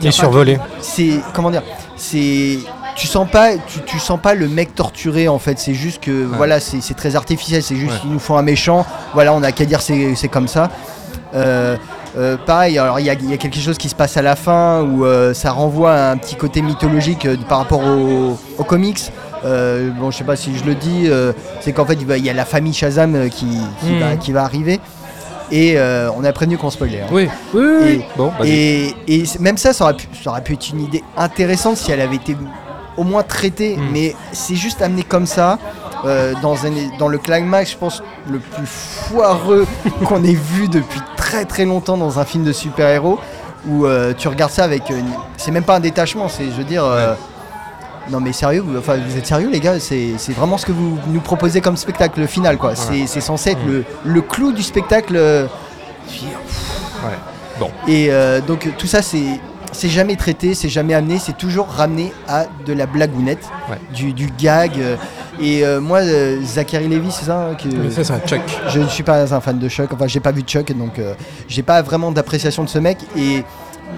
il, 0.00 0.06
est 0.06 0.10
survolé. 0.10 0.58
c'est 0.80 1.20
comment 1.32 1.50
dire 1.50 1.62
c'est 1.96 2.58
tu 2.96 3.06
sens 3.06 3.28
pas 3.30 3.56
tu, 3.56 3.80
tu 3.86 3.98
sens 3.98 4.18
pas 4.20 4.34
le 4.34 4.48
mec 4.48 4.74
torturé 4.74 5.28
en 5.28 5.38
fait 5.38 5.58
c'est 5.58 5.74
juste 5.74 6.02
que 6.02 6.24
voilà 6.24 6.60
c'est 6.60 6.94
très 6.94 7.14
artificiel 7.14 7.62
c'est 7.62 7.76
juste 7.76 7.92
Ouais. 7.92 7.98
qu'ils 8.00 8.10
nous 8.10 8.18
font 8.18 8.36
un 8.36 8.42
méchant 8.42 8.84
voilà 9.14 9.32
on 9.34 9.42
a 9.42 9.52
qu'à 9.52 9.64
dire 9.66 9.80
c'est 9.82 10.28
comme 10.28 10.48
ça 10.48 10.70
Euh, 11.34 11.76
Euh, 12.18 12.38
pareil, 12.38 12.78
alors 12.78 12.98
il 12.98 13.04
y, 13.04 13.10
a- 13.10 13.12
il 13.12 13.28
y 13.30 13.34
a 13.34 13.36
quelque 13.36 13.58
chose 13.58 13.76
qui 13.76 13.90
se 13.90 13.94
passe 13.94 14.16
à 14.16 14.22
la 14.22 14.36
fin 14.36 14.80
où 14.80 15.04
euh, 15.04 15.34
ça 15.34 15.50
renvoie 15.52 15.92
à 15.92 16.10
un 16.12 16.16
petit 16.16 16.34
côté 16.34 16.62
mythologique 16.62 17.26
euh, 17.26 17.36
par 17.46 17.58
rapport 17.58 17.82
au- 17.84 18.38
aux 18.56 18.64
comics. 18.64 19.12
Euh, 19.44 19.90
bon, 19.90 20.10
je 20.10 20.16
sais 20.16 20.24
pas 20.24 20.34
si 20.34 20.56
je 20.56 20.64
le 20.64 20.74
dis, 20.74 21.08
euh, 21.08 21.34
c'est 21.60 21.72
qu'en 21.74 21.84
fait 21.84 21.92
il 22.00 22.24
y 22.24 22.30
a 22.30 22.32
la 22.32 22.46
famille 22.46 22.72
Shazam 22.72 23.14
euh, 23.14 23.28
qui, 23.28 23.58
qui 23.82 23.98
va, 24.00 24.16
qui 24.16 24.32
va 24.32 24.44
arriver. 24.44 24.80
Et 25.50 25.74
euh, 25.76 26.08
on 26.16 26.24
a 26.24 26.32
prévenu 26.32 26.56
qu'on 26.56 26.70
spoilait. 26.70 27.02
hein. 27.02 27.08
Oui, 27.12 27.28
oui, 27.52 27.60
oui, 27.62 27.76
oui. 27.82 27.90
Et, 27.90 28.04
Bon, 28.16 28.32
et, 28.42 29.24
même 29.38 29.58
ça, 29.58 29.74
ça 29.74 29.84
aurait, 29.84 29.94
pu, 29.94 30.06
ça 30.24 30.30
aurait 30.30 30.42
pu 30.42 30.54
être 30.54 30.70
une 30.70 30.80
idée 30.84 31.04
intéressante 31.18 31.76
si 31.76 31.92
elle 31.92 32.00
avait 32.00 32.16
été 32.16 32.34
au 32.96 33.04
moins 33.04 33.22
traitée. 33.22 33.76
Mm. 33.76 33.88
Mais 33.92 34.16
c'est 34.32 34.56
juste 34.56 34.82
amené 34.82 35.02
comme 35.02 35.26
ça. 35.26 35.58
euh, 36.04 36.34
dans, 36.42 36.66
un, 36.66 36.70
dans 36.98 37.08
le 37.08 37.18
climax, 37.18 37.72
je 37.72 37.76
pense, 37.78 38.02
le 38.30 38.38
plus 38.38 38.66
foireux 38.66 39.66
qu'on 40.04 40.22
ait 40.24 40.34
vu 40.34 40.68
depuis 40.68 41.00
très 41.16 41.44
très 41.46 41.64
longtemps 41.64 41.96
dans 41.96 42.18
un 42.20 42.24
film 42.24 42.44
de 42.44 42.52
super-héros. 42.52 43.18
Où 43.66 43.86
euh, 43.86 44.12
tu 44.16 44.28
regardes 44.28 44.52
ça 44.52 44.62
avec. 44.64 44.88
une- 44.90 45.06
C'est 45.36 45.50
même 45.50 45.64
pas 45.64 45.76
un 45.76 45.80
détachement, 45.80 46.28
c'est, 46.28 46.44
je 46.44 46.50
veux 46.50 46.64
dire. 46.64 46.84
euh, 46.84 47.14
non 48.08 48.20
mais 48.20 48.32
sérieux, 48.32 48.60
vous, 48.64 48.78
enfin, 48.78 48.98
vous 49.04 49.16
êtes 49.16 49.26
sérieux 49.26 49.48
les 49.50 49.58
gars 49.58 49.80
C'est 49.80 50.12
c'est 50.18 50.32
vraiment 50.32 50.58
ce 50.58 50.66
que 50.66 50.70
vous 50.70 50.96
nous 51.08 51.20
proposez 51.20 51.60
comme 51.60 51.76
spectacle 51.76 52.24
final 52.28 52.56
quoi. 52.58 52.76
C'est- 52.76 53.08
C'est 53.08 53.20
censé 53.20 53.50
être 53.52 53.64
Mm. 53.64 53.70
le, 53.72 53.84
le 54.04 54.20
clou 54.22 54.52
du 54.52 54.62
spectacle. 54.62 55.14
Ouais. 55.16 57.16
Bon. 57.58 57.70
et 57.88 58.10
donc 58.46 58.68
tout 58.78 58.86
ça 58.86 59.02
c'est 59.02 59.40
c'est 59.76 59.88
jamais 59.88 60.16
traité, 60.16 60.54
c'est 60.54 60.68
jamais 60.68 60.94
amené, 60.94 61.18
c'est 61.18 61.36
toujours 61.36 61.68
ramené 61.68 62.12
à 62.28 62.46
de 62.66 62.72
la 62.72 62.86
blagounette, 62.86 63.44
Ouais. 63.70 63.78
du, 63.94 64.12
du 64.12 64.26
gag. 64.38 64.72
euh, 64.78 64.96
et 65.40 65.64
euh, 65.66 65.80
moi, 65.80 65.98
euh, 66.00 66.40
Zachary 66.42 66.88
Levi, 66.88 67.10
c'est 67.10 67.26
ça 67.26 67.48
hein, 67.50 67.54
que, 67.54 67.68
Oui, 67.68 67.88
c'est 67.90 68.04
ça, 68.04 68.18
Chuck. 68.26 68.40
Je 68.68 68.80
ne 68.80 68.88
suis 68.88 69.02
pas 69.02 69.32
un 69.34 69.40
fan 69.40 69.58
de 69.58 69.68
Chuck, 69.68 69.92
enfin 69.92 70.06
j'ai 70.06 70.20
pas 70.20 70.32
vu 70.32 70.42
Chuck, 70.42 70.72
donc 70.72 71.00
j'ai 71.46 71.62
pas 71.62 71.82
vraiment 71.82 72.10
d'appréciation 72.10 72.64
de 72.64 72.68
ce 72.68 72.78
mec. 72.78 72.98
Et 73.16 73.44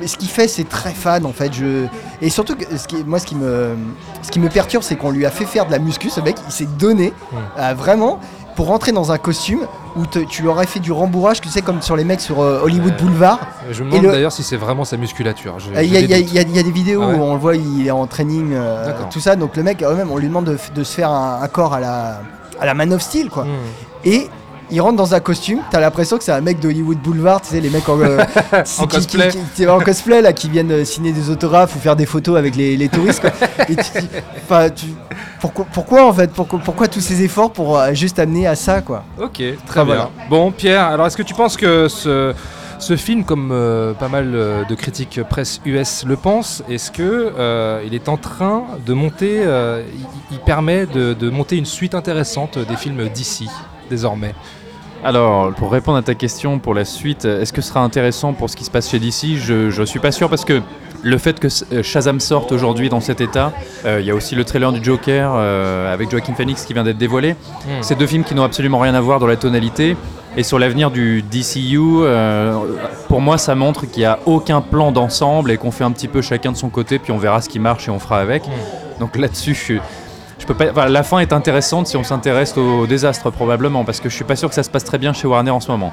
ce 0.04 0.16
qu'il 0.16 0.28
fait, 0.28 0.49
c'est 0.49 0.68
très 0.68 0.90
fan 0.92 1.25
en 1.25 1.32
fait. 1.32 1.52
Je... 1.52 1.87
Et 2.20 2.28
surtout, 2.28 2.56
que 2.56 2.76
ce 2.76 2.87
qui, 2.88 2.97
moi, 3.04 3.18
ce 3.20 3.26
qui 3.26 3.37
me, 3.37 3.76
ce 4.23 4.30
qui 4.30 4.40
me 4.40 4.49
perturbe, 4.49 4.82
c'est 4.82 4.97
qu'on 4.97 5.11
lui 5.11 5.25
a 5.26 5.30
fait 5.30 5.44
faire 5.47 5.64
de 5.66 5.70
la 5.73 5.78
muscu. 5.78 6.11
Ce 6.11 6.20
mec, 6.20 6.37
il 6.47 6.52
s'est 6.52 6.68
donné 6.78 7.12
euh, 7.58 7.73
vraiment 7.76 8.18
pour 8.59 8.67
rentrer 8.67 8.91
dans 8.91 9.12
un 9.12 9.19
costume 9.19 9.61
où 9.95 10.05
te- 10.05 10.19
tu 10.19 10.43
lui 10.43 10.49
aurais 10.49 10.67
fait 10.67 10.81
du 10.81 10.91
rembourrage, 10.91 11.41
tu 11.41 11.49
sais, 11.49 11.62
comme 11.62 11.81
sur 11.81 11.95
les 11.95 12.03
mecs 12.03 12.21
sur 12.21 12.41
euh, 12.41 12.61
Hollywood 12.65 12.97
Boulevard. 12.97 13.38
Je 13.71 13.85
me 13.85 13.88
demande 13.91 14.07
le- 14.07 14.11
d'ailleurs 14.11 14.33
si 14.33 14.43
c'est 14.43 14.57
vraiment 14.57 14.85
sa 14.85 14.97
musculature. 14.97 15.57
Euh, 15.77 15.85
Il 15.85 15.93
y, 15.93 15.97
a- 15.97 16.00
y 16.00 16.09
des 16.09 16.19
y 16.35 16.41
y 16.57 16.59
a 16.59 16.62
vidéos 16.73 17.03
Ah 17.05 17.07
ouais 17.11 17.15
où 17.15 17.23
on 17.23 17.35
le 17.35 17.38
voit, 17.38 17.55
il 17.55 17.87
est 17.87 17.93
en 17.93 18.05
training, 18.09 18.50
euh, 18.55 18.93
tout 19.12 19.21
ça. 19.21 19.37
Donc 19.37 19.55
le 19.57 19.62
mec, 19.62 19.81
euh, 19.81 19.95
même, 19.95 20.11
on 20.11 20.17
lui 20.17 20.27
demande 20.27 20.59
de, 20.75 20.83
se 20.83 20.93
faire 20.93 21.12
un, 21.12 21.38
un 21.41 21.47
corps 21.47 21.73
à 21.73 21.79
la, 21.79 22.21
à 22.61 22.67
la 22.67 22.75
Man 22.75 22.93
of 22.93 23.00
Steel, 23.00 23.31
quoi. 23.31 23.45
Hmm. 23.45 23.49
Et 24.05 24.29
il 24.70 24.80
rentre 24.80 24.96
dans 24.96 25.14
un 25.14 25.20
costume, 25.20 25.60
t'as 25.70 25.80
l'impression 25.80 26.18
que 26.18 26.25
c'est 26.25 26.32
un 26.32 26.40
mec 26.40 26.60
de 26.60 26.68
Hollywood 26.68 26.98
Boulevard, 26.98 27.40
tu 27.40 27.48
sais, 27.48 27.60
les 27.60 27.70
mecs 27.70 27.88
en, 27.88 27.98
euh, 28.00 28.18
En 28.52 28.62
qui- 28.87 28.96
cosplay. 28.96 29.28
qui- 29.28 29.38
qui- 29.54 29.66
en 29.66 29.78
cosplay, 29.80 30.20
là, 30.22 30.32
qui 30.32 30.48
viennent 30.48 30.72
euh, 30.72 30.84
signer 30.84 31.12
des 31.12 31.30
autographes 31.30 31.75
ou 31.76 31.78
faire 31.78 31.96
des 31.96 32.06
photos 32.06 32.37
avec 32.37 32.54
les, 32.56 32.76
les 32.76 32.88
touristes. 32.88 33.20
quoi. 33.20 33.30
Et 33.68 33.76
tu 33.76 33.82
tu- 34.75 34.94
pourquoi, 35.40 35.66
pourquoi 35.72 36.06
en 36.06 36.12
fait 36.12 36.30
pourquoi, 36.32 36.58
pourquoi 36.58 36.88
tous 36.88 37.00
ces 37.00 37.22
efforts 37.22 37.52
pour 37.52 37.78
euh, 37.78 37.92
juste 37.94 38.18
amener 38.18 38.46
à 38.46 38.56
ça, 38.56 38.80
quoi? 38.82 39.04
Ok, 39.20 39.34
très 39.34 39.50
Enfin, 39.68 39.84
bien. 39.84 39.94
voilà. 39.94 40.10
Bon, 40.28 40.50
Pierre, 40.50 40.84
alors 40.87 41.06
est-ce 41.06 41.16
que 41.16 41.22
tu 41.22 41.34
penses 41.34 41.56
que 41.56 41.87
ce, 41.88 42.34
ce 42.80 42.96
film, 42.96 43.25
comme 43.25 43.50
euh, 43.52 43.92
pas 43.94 44.08
mal 44.08 44.32
euh, 44.34 44.64
de 44.64 44.75
critiques 44.75 45.20
presse 45.28 45.60
US 45.64 46.04
le 46.06 46.16
pensent, 46.16 46.62
est-ce 46.68 46.90
que 46.90 47.32
euh, 47.38 47.82
il 47.87 47.94
est 47.94 48.08
en 48.08 48.16
train 48.16 48.64
de 48.84 48.92
monter, 48.94 49.42
il, 49.44 50.06
il 50.32 50.38
permet 50.40 50.87
de, 50.87 51.14
de 51.14 51.30
monter 51.30 51.56
une 51.56 51.66
suite 51.66 51.94
intéressante 51.94 52.58
des 52.58 52.76
films 52.76 53.08
d'ici 53.08 53.48
désormais? 53.90 54.34
Alors, 55.05 55.52
pour 55.55 55.71
répondre 55.71 55.97
à 55.97 56.02
ta 56.02 56.14
question 56.14 56.59
pour 56.59 56.75
la 56.75 56.85
suite, 56.85 57.25
est-ce 57.25 57.52
que 57.52 57.61
ce 57.61 57.69
sera 57.69 57.81
intéressant 57.81 58.33
pour 58.33 58.50
ce 58.50 58.57
qui 58.57 58.64
se 58.64 58.71
passe 58.71 58.90
chez 58.90 58.99
DC 58.99 59.37
Je 59.37 59.81
ne 59.81 59.87
suis 59.87 60.00
pas 60.00 60.12
sûr 60.12 60.28
parce 60.28 60.45
que 60.45 60.61
le 61.02 61.19
fait 61.19 61.38
que 61.38 61.47
euh, 61.73 61.83
Shazam 61.85 62.19
sorte 62.19 62.50
aujourd'hui 62.50 62.88
dans 62.88 63.00
cet 63.00 63.21
état, 63.21 63.52
euh, 63.85 64.00
il 64.00 64.07
y 64.07 64.11
a 64.11 64.14
aussi 64.14 64.35
le 64.35 64.45
trailer 64.45 64.73
du 64.73 64.83
Joker 64.83 65.33
euh, 65.37 65.93
avec 65.93 66.11
Joaquin 66.11 66.35
Phoenix 66.35 66.64
qui 66.64 66.75
vient 66.75 66.83
d'être 66.83 66.99
dévoilé. 66.99 67.33
Hmm. 67.33 67.83
C'est 67.83 67.97
deux 67.97 68.09
films 68.09 68.25
qui 68.25 68.35
n'ont 68.35 68.43
absolument 68.43 68.81
rien 68.81 68.95
à 68.95 69.00
voir 69.00 69.21
dans 69.21 69.28
la 69.28 69.37
tonalité. 69.37 69.97
Et 70.37 70.43
sur 70.43 70.59
l'avenir 70.59 70.90
du 70.90 71.23
DCU, 71.23 71.78
euh, 71.81 72.55
pour 73.09 73.21
moi, 73.21 73.38
ça 73.38 73.55
montre 73.55 73.87
qu'il 73.87 74.02
n'y 74.02 74.07
a 74.07 74.19
aucun 74.26 74.61
plan 74.61 74.93
d'ensemble 74.93 75.50
et 75.50 75.57
qu'on 75.57 75.71
fait 75.71 75.85
un 75.85 75.90
petit 75.90 76.07
peu 76.07 76.23
chacun 76.23 76.52
de 76.52 76.57
son 76.57 76.69
côté, 76.69 76.99
puis 76.99 77.12
on 77.12 77.19
verra 77.19 77.40
ce 77.40 77.49
qui 77.49 77.59
marche 77.59 77.88
et 77.88 77.90
on 77.90 77.99
fera 77.99 78.21
avec. 78.21 78.45
Donc 79.00 79.17
là-dessus, 79.17 79.55
je, 79.55 79.75
je 80.38 80.47
peux 80.47 80.54
pas. 80.54 80.71
enfin, 80.71 80.87
la 80.88 81.02
fin 81.02 81.18
est 81.18 81.33
intéressante 81.33 81.87
si 81.87 81.96
on 81.96 82.05
s'intéresse 82.05 82.57
au, 82.57 82.87
désastre 82.87 83.31
probablement, 83.31 83.85
parce 83.85 84.01
que 84.01 84.09
je 84.09 84.14
suis 84.14 84.24
pas 84.24 84.37
sûr 84.37 84.48
que 84.48 84.55
ça 84.55 84.62
se 84.62 84.70
passe 84.70 84.85
très 84.85 84.98
bien 84.98 85.12
chez 85.12 85.27
Warner 85.27 85.51
en 85.51 85.61
ce 85.61 85.70
moment. 85.70 85.92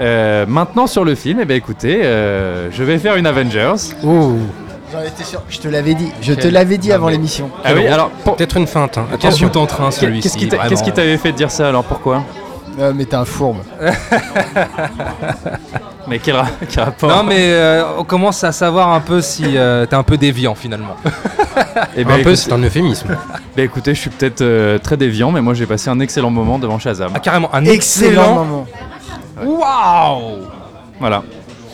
Euh, 0.00 0.46
maintenant 0.46 0.86
sur 0.86 1.04
le 1.04 1.14
film, 1.14 1.40
eh 1.42 1.44
ben 1.44 1.56
écoutez, 1.56 2.02
euh, 2.04 2.70
je 2.70 2.84
vais 2.84 2.98
faire 2.98 3.16
une 3.16 3.26
Avengers. 3.26 3.94
Oh. 4.04 4.32
J'en 4.92 5.00
étais 5.02 5.22
sûr, 5.24 5.42
je 5.48 5.58
te 5.58 5.68
l'avais 5.68 5.94
dit, 5.94 6.10
je 6.20 6.34
te 6.34 6.48
l'avais 6.48 6.76
dit 6.76 6.92
avant 6.92 7.08
l'émission. 7.08 7.50
Ah 7.64 7.74
oui, 7.74 7.86
alors 7.86 8.10
pour- 8.10 8.34
Peut-être 8.36 8.56
une 8.56 8.66
feinte. 8.66 8.98
hein. 8.98 9.06
Attention. 9.12 9.50
en 9.54 9.66
train 9.66 9.90
celui-ci 9.90 10.30
qui 10.36 10.48
qu'est-ce 10.48 10.82
qui 10.82 10.92
t'avait 10.92 11.16
fait 11.16 11.32
dire 11.32 11.50
ça 11.50 11.68
alors 11.68 11.84
Pourquoi? 11.84 12.24
Euh, 12.78 12.92
mais 12.94 13.04
t'es 13.04 13.16
un 13.16 13.24
fourbe. 13.24 13.58
Mais 16.06 16.18
quel, 16.18 16.36
ra- 16.36 16.48
quel 16.70 16.84
rapport 16.84 17.08
Non, 17.10 17.22
mais 17.22 17.52
euh, 17.52 17.84
on 17.98 18.04
commence 18.04 18.42
à 18.44 18.52
savoir 18.52 18.88
un 18.92 19.00
peu 19.00 19.20
si 19.20 19.44
euh, 19.56 19.86
t'es 19.86 19.94
un 19.96 20.02
peu 20.02 20.16
déviant 20.16 20.54
finalement. 20.54 20.96
Eh 21.96 22.02
Un 22.02 22.04
ben, 22.06 22.22
peu, 22.22 22.34
c'est 22.36 22.52
un 22.52 22.58
euphémisme. 22.62 23.08
bah, 23.56 23.62
écoutez, 23.62 23.94
je 23.94 24.00
suis 24.00 24.10
peut-être 24.10 24.40
euh, 24.40 24.78
très 24.78 24.96
déviant, 24.96 25.30
mais 25.30 25.40
moi 25.40 25.52
j'ai 25.54 25.66
passé 25.66 25.90
un 25.90 26.00
excellent 26.00 26.30
moment 26.30 26.58
devant 26.58 26.78
Shazam. 26.78 27.10
Ah, 27.14 27.20
carrément, 27.20 27.52
un 27.54 27.64
Excellent 27.64 28.10
excellent. 28.10 28.34
moment. 28.34 28.66
Waouh 29.44 30.38
Voilà. 30.98 31.22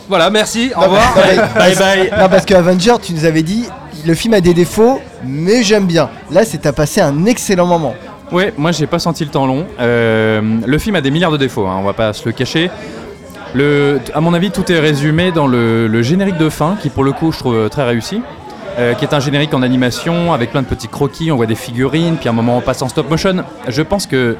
Voilà, 0.09 0.29
merci, 0.29 0.71
au 0.75 0.81
revoir. 0.81 1.13
non, 1.15 1.43
Bye 1.59 1.75
bye. 1.75 2.11
Non, 2.17 2.29
parce 2.29 2.45
que 2.45 2.53
Avenger, 2.53 2.93
tu 3.01 3.13
nous 3.13 3.25
avais 3.25 3.43
dit, 3.43 3.65
le 4.05 4.13
film 4.15 4.33
a 4.33 4.41
des 4.41 4.53
défauts, 4.53 5.01
mais 5.25 5.63
j'aime 5.63 5.85
bien. 5.85 6.09
Là, 6.31 6.45
c'est 6.45 6.59
t'as 6.59 6.71
passé 6.71 7.01
un 7.01 7.25
excellent 7.25 7.65
moment. 7.65 7.93
Ouais, 8.31 8.53
moi 8.57 8.71
j'ai 8.71 8.87
pas 8.87 8.99
senti 8.99 9.23
le 9.23 9.29
temps 9.31 9.45
long. 9.45 9.65
Euh, 9.79 10.41
le 10.65 10.77
film 10.77 10.95
a 10.95 11.01
des 11.01 11.11
milliards 11.11 11.31
de 11.31 11.37
défauts, 11.37 11.65
hein, 11.65 11.77
on 11.79 11.83
va 11.83 11.93
pas 11.93 12.11
se 12.13 12.25
le 12.25 12.31
cacher. 12.33 12.69
Le, 13.53 13.99
à 14.13 14.21
mon 14.21 14.33
avis, 14.33 14.51
tout 14.51 14.69
est 14.71 14.79
résumé 14.79 15.31
dans 15.31 15.47
le, 15.47 15.87
le 15.87 16.01
générique 16.01 16.37
de 16.37 16.49
fin, 16.49 16.75
qui 16.81 16.89
pour 16.89 17.03
le 17.03 17.11
coup 17.11 17.31
je 17.31 17.39
trouve 17.39 17.55
euh, 17.55 17.69
très 17.69 17.83
réussi. 17.85 18.21
Euh, 18.79 18.93
qui 18.93 19.05
est 19.05 19.13
un 19.15 19.19
générique 19.19 19.55
en 19.55 19.63
animation 19.63 20.33
avec 20.33 20.51
plein 20.51 20.61
de 20.61 20.67
petits 20.67 20.87
croquis, 20.87 21.31
on 21.31 21.35
voit 21.35 21.47
des 21.47 21.55
figurines, 21.55 22.17
puis 22.17 22.29
à 22.29 22.31
un 22.31 22.35
moment 22.35 22.57
on 22.57 22.61
passe 22.61 22.83
en 22.83 22.87
stop 22.89 23.09
motion. 23.09 23.43
Je 23.67 23.81
pense 23.81 24.05
que 24.05 24.35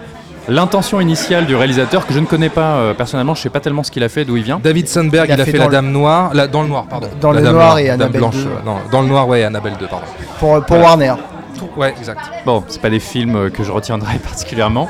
l'intention 0.47 1.01
initiale 1.01 1.47
du 1.47 1.55
réalisateur, 1.55 2.05
que 2.05 2.13
je 2.13 2.19
ne 2.19 2.25
connais 2.27 2.49
pas 2.49 2.75
euh, 2.75 2.93
personnellement, 2.93 3.33
je 3.33 3.41
sais 3.41 3.49
pas 3.49 3.61
tellement 3.61 3.81
ce 3.81 3.89
qu'il 3.89 4.03
a 4.03 4.09
fait, 4.09 4.25
d'où 4.25 4.37
il 4.37 4.43
vient. 4.43 4.59
David 4.63 4.87
Sandberg, 4.87 5.25
Il 5.27 5.31
a 5.31 5.35
il 5.37 5.41
a, 5.41 5.45
fait 5.45 5.53
fait, 5.53 5.57
dans 5.57 5.65
la 5.65 5.71
Dame 5.71 5.91
Noire, 5.91 6.29
la- 6.35 6.47
dans 6.47 6.61
le 6.61 6.67
noir, 6.67 6.85
pardon. 6.87 7.07
Dans 7.19 7.31
La 7.31 7.39
le 7.39 7.45
Dame 7.47 7.55
noir 7.55 7.79
et 7.79 7.85
Dame 7.85 7.93
Annabelle 8.01 8.21
blanche. 8.21 8.35
2. 8.35 8.41
euh, 8.41 8.49
non, 8.63 8.75
dans 8.91 9.01
le 9.01 9.07
noir, 9.07 9.27
ouais, 9.27 9.43
Annabelle 9.43 9.73
2, 9.79 9.87
pardon. 9.87 10.05
Pour. 10.67 10.77
Warner. 10.77 11.13
Ouais, 11.75 11.95
exact. 11.97 12.21
Bon, 12.45 12.63
c'est 12.67 12.79
pas 12.81 12.91
des 12.91 12.99
films 12.99 13.49
que 13.49 13.63
je 13.63 13.71
retiendrai 13.71 14.19
particulièrement. 14.23 14.87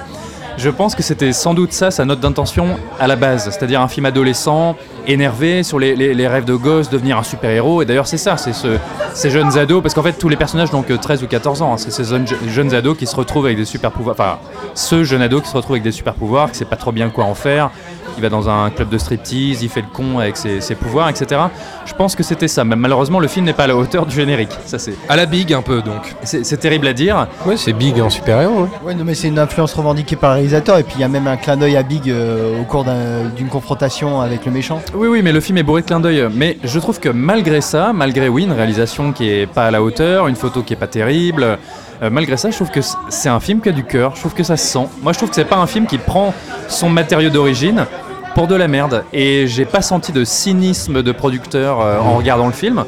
Je 0.58 0.72
pense 0.72 0.96
que 0.96 1.04
c'était 1.04 1.34
sans 1.34 1.54
doute 1.54 1.72
ça 1.72 1.92
sa 1.92 2.04
note 2.04 2.20
d'intention 2.20 2.78
à 3.00 3.06
la 3.06 3.16
base, 3.16 3.46
c'est-à-dire 3.46 3.80
un 3.80 3.88
film 3.88 4.08
adolescent, 4.08 4.76
énervé 5.08 5.64
sur 5.64 5.80
les, 5.80 5.96
les- 5.96 6.14
les 6.14 6.28
rêves 6.28 6.46
de 6.46 6.56
gosse, 6.56 6.90
devenir 6.90 7.18
un 7.18 7.24
super-héros. 7.24 7.82
Et 7.82 7.86
d'ailleurs, 7.86 8.08
c'est 8.08 8.18
ça, 8.18 8.38
c'est 8.38 8.54
ce- 8.54 8.78
ces 9.14 9.30
jeunes 9.30 9.58
ados, 9.58 9.82
parce 9.82 9.94
qu'en 9.94 10.04
fait, 10.04 10.14
tous 10.14 10.30
les 10.30 10.36
personnages 10.36 10.72
n'ont 10.74 10.84
que 10.84 10.94
13 10.94 11.24
ou 11.24 11.28
14 11.28 11.62
ans. 11.62 11.74
hein. 11.74 11.78
c'est 11.78 11.92
ces 11.92 12.04
jeunes, 12.04 12.26
jeunes 12.48 12.74
ados 12.74 12.98
qui 12.98 13.08
se 13.08 13.16
retrouvent 13.16 13.46
avec 13.46 13.58
des 13.58 13.66
super-pouvoirs. 13.66 14.16
Enfin, 14.20 14.38
ce 14.74 15.04
jeune 15.04 15.22
ado 15.22 15.42
qui 15.42 15.50
se 15.50 15.56
retrouve 15.56 15.74
avec 15.76 15.84
des 15.84 15.92
super-pouvoirs, 15.92 16.52
qui 16.52 16.58
sait 16.58 16.66
pas 16.66 16.76
trop 16.76 16.92
bien 16.92 17.10
quoi 17.10 17.24
en 17.26 17.34
faire. 17.34 17.70
Il 18.18 18.24
va 18.24 18.30
dans 18.30 18.50
un 18.50 18.72
club 18.72 18.90
de 18.90 18.98
striptease, 18.98 19.62
il 19.62 19.70
fait 19.70 19.82
le 19.82 19.88
con 19.94 20.18
avec 20.18 20.38
ses, 20.38 20.60
ses 20.60 20.74
pouvoirs, 20.74 21.08
etc. 21.08 21.40
Je 21.86 21.94
pense 21.94 22.16
que 22.16 22.24
c'était 22.24 22.48
ça. 22.48 22.64
Mais 22.64 22.76
malheureusement, 22.76 23.20
le 23.20 23.28
film 23.28 23.46
n'est 23.46 23.54
pas 23.54 23.66
à 23.66 23.68
la 23.68 23.76
hauteur 23.76 24.08
du 24.08 24.16
générique. 24.16 24.50
Ça, 24.66 24.80
c'est, 24.80 24.94
À 25.08 25.16
la 25.16 25.28
big 25.28 25.54
un 25.54 25.62
peu 25.62 25.84
donc. 25.84 26.16
c'est, 26.24 26.58
terrible 26.58 26.88
à 26.88 26.94
dire. 26.94 27.28
Ouais, 27.46 27.58
c'est 27.58 27.74
big 27.74 28.00
en 28.02 28.10
super-héros. 28.10 28.70
Ouais, 28.84 28.96
non, 28.96 29.04
mais 29.06 29.14
c'est 29.14 29.28
une 29.28 29.38
influence 29.38 29.74
revendiquée 29.76 30.16
par 30.16 30.32
le 30.32 30.36
réalisateur. 30.38 30.80
Et 30.80 30.84
puis 30.84 30.96
il 30.98 31.02
y 31.02 31.04
a 31.04 31.08
même 31.08 31.28
un 31.28 31.38
clin 31.38 31.58
d'œil 31.58 31.78
à 31.78 31.84
Big 31.84 32.10
euh, 32.10 32.60
au 32.60 32.64
cours 32.64 32.84
d'un- 32.86 33.26
d'une 33.36 33.50
confrontation 33.50 34.20
avec 34.20 34.46
le 34.48 34.52
méchant. 34.52 34.82
Oui, 34.98 35.08
oui, 35.08 35.22
mais 35.22 35.32
le 35.32 35.42
film 35.42 35.60
est 35.60 35.64
bourré 35.64 35.84
de 35.84 35.86
clins 35.86 36.00
d'œil. 36.00 36.28
Mais 36.34 36.58
je 36.64 36.80
trouve 36.80 37.00
que 37.00 37.10
malgré 37.10 37.62
ça, 37.62 37.94
malgré 37.94 38.30
oui, 38.30 38.46
une 38.46 38.52
réalisation 38.52 39.14
qui 39.14 39.30
est 39.30 39.46
pas 39.46 39.68
à 39.68 39.72
la 39.72 39.84
hauteur, 39.84 40.28
une 40.28 40.36
photo 40.36 40.64
qui 40.64 40.74
est 40.74 40.78
pas 40.78 40.88
terrible, 40.88 41.60
euh, 42.02 42.10
malgré 42.10 42.36
ça, 42.36 42.50
je 42.50 42.56
trouve 42.56 42.72
que 42.72 42.80
c'est 43.10 43.30
un 43.30 43.40
film 43.40 43.62
qui 43.62 43.70
a 43.70 43.74
du 43.74 43.84
cœur. 43.84 44.16
Je 44.16 44.22
trouve 44.22 44.34
que 44.34 44.42
ça 44.42 44.58
se 44.58 44.66
sent. 44.66 44.88
Moi, 45.04 45.14
je 45.14 45.20
trouve 45.20 45.30
que 45.30 45.36
c'est 45.36 45.46
pas 45.46 45.58
un 45.58 45.68
film 45.68 45.86
qui 45.86 46.00
prend 46.00 46.34
son 46.68 46.90
matériau 46.90 47.30
d'origine 47.30 47.86
pour 48.34 48.48
de 48.48 48.56
la 48.56 48.68
merde. 48.68 49.04
Et 49.14 49.46
j'ai 49.46 49.66
pas 49.66 49.84
senti 49.84 50.12
de 50.12 50.24
cynisme 50.26 51.04
de 51.04 51.12
producteur 51.12 51.80
euh, 51.80 52.00
en 52.00 52.16
regardant 52.16 52.48
le 52.48 52.54
film. 52.54 52.84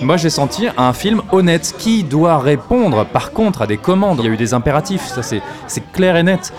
Moi, 0.00 0.16
j'ai 0.16 0.30
senti 0.30 0.68
un 0.76 0.92
film 0.92 1.22
honnête 1.32 1.74
qui 1.76 2.04
doit 2.04 2.38
répondre, 2.38 3.04
par 3.04 3.32
contre, 3.32 3.62
à 3.62 3.66
des 3.66 3.78
commandes. 3.78 4.20
Il 4.20 4.26
y 4.26 4.28
a 4.28 4.32
eu 4.32 4.36
des 4.36 4.54
impératifs, 4.54 5.06
ça 5.06 5.22
c'est 5.22 5.92
clair 5.92 6.14
et 6.14 6.22
net. 6.22 6.52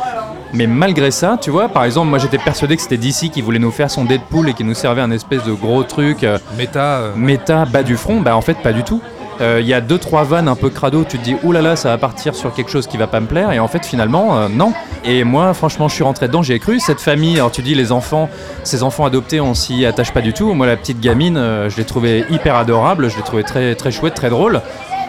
Mais 0.53 0.67
malgré 0.67 1.11
ça, 1.11 1.37
tu 1.39 1.51
vois, 1.51 1.69
par 1.69 1.83
exemple, 1.83 2.07
moi 2.09 2.17
j'étais 2.17 2.37
persuadé 2.39 2.75
que 2.75 2.81
c'était 2.81 2.97
DC 2.97 3.29
qui 3.31 3.41
voulait 3.41 3.59
nous 3.59 3.71
faire 3.71 3.91
son 3.91 4.05
Deadpool 4.05 4.49
et 4.49 4.53
qui 4.53 4.63
nous 4.63 4.73
servait 4.73 5.01
un 5.01 5.11
espèce 5.11 5.43
de 5.43 5.53
gros 5.53 5.83
truc 5.83 6.23
euh, 6.23 6.37
Méta. 6.57 6.79
euh, 6.79 7.11
méta 7.15 7.65
bas 7.65 7.83
du 7.83 7.97
front. 7.97 8.19
Bah 8.21 8.35
en 8.35 8.41
fait, 8.41 8.55
pas 8.55 8.73
du 8.73 8.83
tout. 8.83 9.01
Euh, 9.41 9.59
Il 9.61 9.67
y 9.67 9.73
a 9.73 9.79
deux 9.79 9.97
trois 9.97 10.23
vannes 10.23 10.49
un 10.49 10.55
peu 10.55 10.69
crado, 10.69 11.05
tu 11.07 11.17
te 11.17 11.23
dis 11.23 11.35
oulala 11.43 11.61
là 11.63 11.69
là, 11.69 11.75
ça 11.77 11.89
va 11.89 11.97
partir 11.97 12.35
sur 12.35 12.53
quelque 12.53 12.69
chose 12.69 12.87
qui 12.87 12.97
va 12.97 13.07
pas 13.07 13.21
me 13.21 13.25
plaire 13.25 13.51
et 13.53 13.59
en 13.59 13.69
fait 13.69 13.85
finalement 13.85 14.37
euh, 14.37 14.47
non. 14.49 14.73
Et 15.05 15.23
moi 15.23 15.53
franchement 15.53 15.87
je 15.87 15.95
suis 15.95 16.03
rentré 16.03 16.27
dedans, 16.27 16.41
j'ai 16.43 16.59
cru 16.59 16.79
cette 16.81 16.99
famille. 16.99 17.35
Alors 17.35 17.49
tu 17.51 17.61
dis 17.61 17.73
les 17.73 17.93
enfants, 17.93 18.29
ces 18.63 18.83
enfants 18.83 19.05
adoptés 19.05 19.39
on 19.39 19.53
s'y 19.53 19.85
attache 19.85 20.11
pas 20.11 20.19
du 20.19 20.33
tout. 20.33 20.53
Moi 20.53 20.67
la 20.67 20.75
petite 20.75 20.99
gamine, 20.99 21.37
euh, 21.37 21.69
je 21.69 21.77
l'ai 21.77 21.85
trouvée 21.85 22.25
hyper 22.29 22.55
adorable, 22.57 23.09
je 23.09 23.15
l'ai 23.15 23.23
trouvée 23.23 23.43
très 23.43 23.75
très 23.75 23.91
chouette, 23.91 24.13
très 24.13 24.29
drôle. 24.29 24.61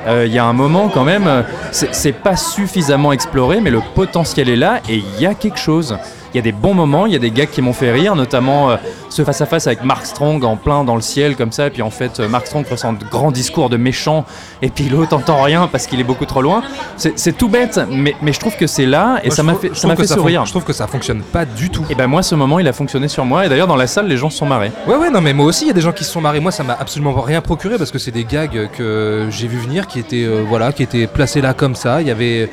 Euh, 0.06 0.24
Il 0.26 0.32
y 0.32 0.38
a 0.38 0.44
un 0.44 0.52
moment 0.52 0.88
quand 0.88 1.04
même, 1.04 1.26
euh, 1.26 1.42
c'est 1.72 1.94
c'est 1.94 2.12
pas 2.12 2.36
suffisamment 2.36 3.12
exploré, 3.12 3.60
mais 3.60 3.70
le 3.70 3.80
potentiel 3.94 4.48
est 4.48 4.56
là 4.56 4.80
et 4.88 4.96
il 4.96 5.20
y 5.20 5.26
a 5.26 5.34
quelque 5.34 5.58
chose. 5.58 5.96
Il 6.32 6.36
y 6.36 6.40
a 6.40 6.42
des 6.42 6.52
bons 6.52 6.74
moments, 6.74 7.06
il 7.06 7.12
y 7.12 7.16
a 7.16 7.18
des 7.18 7.30
gars 7.30 7.46
qui 7.46 7.62
m'ont 7.62 7.72
fait 7.72 7.90
rire, 7.92 8.14
notamment 8.16 8.70
euh, 8.70 8.76
ce 9.08 9.24
face-à-face 9.24 9.66
avec 9.66 9.84
Mark 9.84 10.06
Strong 10.06 10.44
en 10.44 10.56
plein 10.56 10.84
dans 10.84 10.94
le 10.94 11.02
ciel 11.02 11.36
comme 11.36 11.52
ça, 11.52 11.66
et 11.66 11.70
puis 11.70 11.82
en 11.82 11.90
fait 11.90 12.20
euh, 12.20 12.28
Mark 12.28 12.46
Strong 12.46 12.66
ressent 12.68 12.92
de 12.92 13.04
grands 13.04 13.32
discours 13.32 13.70
de 13.70 13.76
méchant, 13.76 14.24
et 14.62 14.68
puis 14.68 14.88
l'autre 14.88 15.16
entend 15.16 15.42
rien 15.42 15.68
parce 15.70 15.86
qu'il 15.86 16.00
est 16.00 16.04
beaucoup 16.04 16.26
trop 16.26 16.42
loin. 16.42 16.62
C'est 16.96 17.36
tout 17.36 17.48
bête, 17.48 17.80
mais, 17.90 18.14
mais 18.22 18.32
je 18.32 18.40
trouve 18.40 18.56
que 18.56 18.66
c'est 18.66 18.86
là, 18.86 19.20
et 19.22 19.28
Moi, 19.28 19.36
ça 19.36 19.42
m'a 19.42 19.54
fait, 19.54 19.74
ça 19.74 19.94
fait 19.96 20.06
sourire. 20.06 20.44
Je 20.44 20.50
trouve 20.50 20.64
que 20.64 20.72
ça 20.72 20.86
fonctionne 20.86 21.22
pas 21.22 21.44
du 21.44 21.70
tout. 21.70 21.84
Et 21.90 21.94
ben 21.94 22.06
moi 22.06 22.22
ce 22.22 22.34
moment 22.34 22.58
il 22.58 22.68
a 22.68 22.72
fonctionné 22.72 23.08
sur 23.08 23.24
moi, 23.24 23.46
et 23.46 23.48
d'ailleurs 23.48 23.66
dans 23.66 23.76
la 23.76 23.86
salle 23.86 24.06
les 24.06 24.16
gens 24.16 24.30
se 24.30 24.38
sont 24.38 24.46
marrés. 24.46 24.72
Ouais, 24.86 24.96
ouais, 24.96 25.10
non, 25.10 25.20
mais 25.20 25.32
moi 25.32 25.46
aussi, 25.46 25.64
il 25.64 25.68
y 25.68 25.70
a 25.70 25.74
des 25.74 25.80
gens 25.80 25.92
qui 25.92 26.04
se 26.04 26.10
sont 26.10 26.20
marrés. 26.20 26.40
Moi, 26.40 26.52
ça 26.52 26.64
m'a 26.64 26.76
absolument 26.78 27.12
rien 27.20 27.40
procuré 27.40 27.76
parce 27.78 27.90
que 27.90 27.98
c'est 27.98 28.10
des 28.10 28.24
gags 28.24 28.68
que 28.76 29.28
j'ai 29.30 29.46
vu 29.46 29.58
venir 29.58 29.86
qui 29.86 29.98
étaient, 29.98 30.24
euh, 30.24 30.42
voilà, 30.46 30.72
qui 30.72 30.82
étaient 30.82 31.06
placés 31.06 31.40
là 31.40 31.54
comme 31.54 31.74
ça. 31.74 32.00
Il 32.00 32.08
y 32.08 32.10
avait 32.10 32.50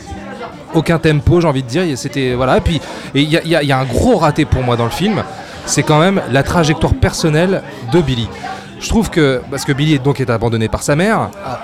aucun 0.77 0.99
tempo, 0.99 1.41
j'ai 1.41 1.47
envie 1.47 1.63
de 1.63 1.67
dire. 1.67 1.83
C'était, 1.97 2.33
voilà. 2.33 2.57
Et 2.57 2.61
puis, 2.61 2.79
il 3.13 3.23
y, 3.23 3.37
y 3.65 3.71
a- 3.73 3.77
un 3.79 3.85
gros 3.85 4.17
raté 4.17 4.45
pour 4.45 4.63
moi 4.63 4.75
dans 4.77 4.85
le 4.85 4.91
film. 4.91 5.23
C'est 5.65 5.83
quand 5.83 5.99
même 5.99 6.21
la 6.31 6.43
trajectoire 6.43 6.93
personnelle 6.93 7.61
de 7.91 8.01
Billy. 8.01 8.27
Je 8.79 8.87
trouve 8.89 9.09
que, 9.09 9.41
parce 9.51 9.65
que 9.65 9.73
Billy 9.73 9.99
donc 9.99 10.21
est 10.21 10.29
abandonné 10.29 10.67
par 10.69 10.83
sa 10.83 10.95
mère. 10.95 11.29
Ah, 11.45 11.59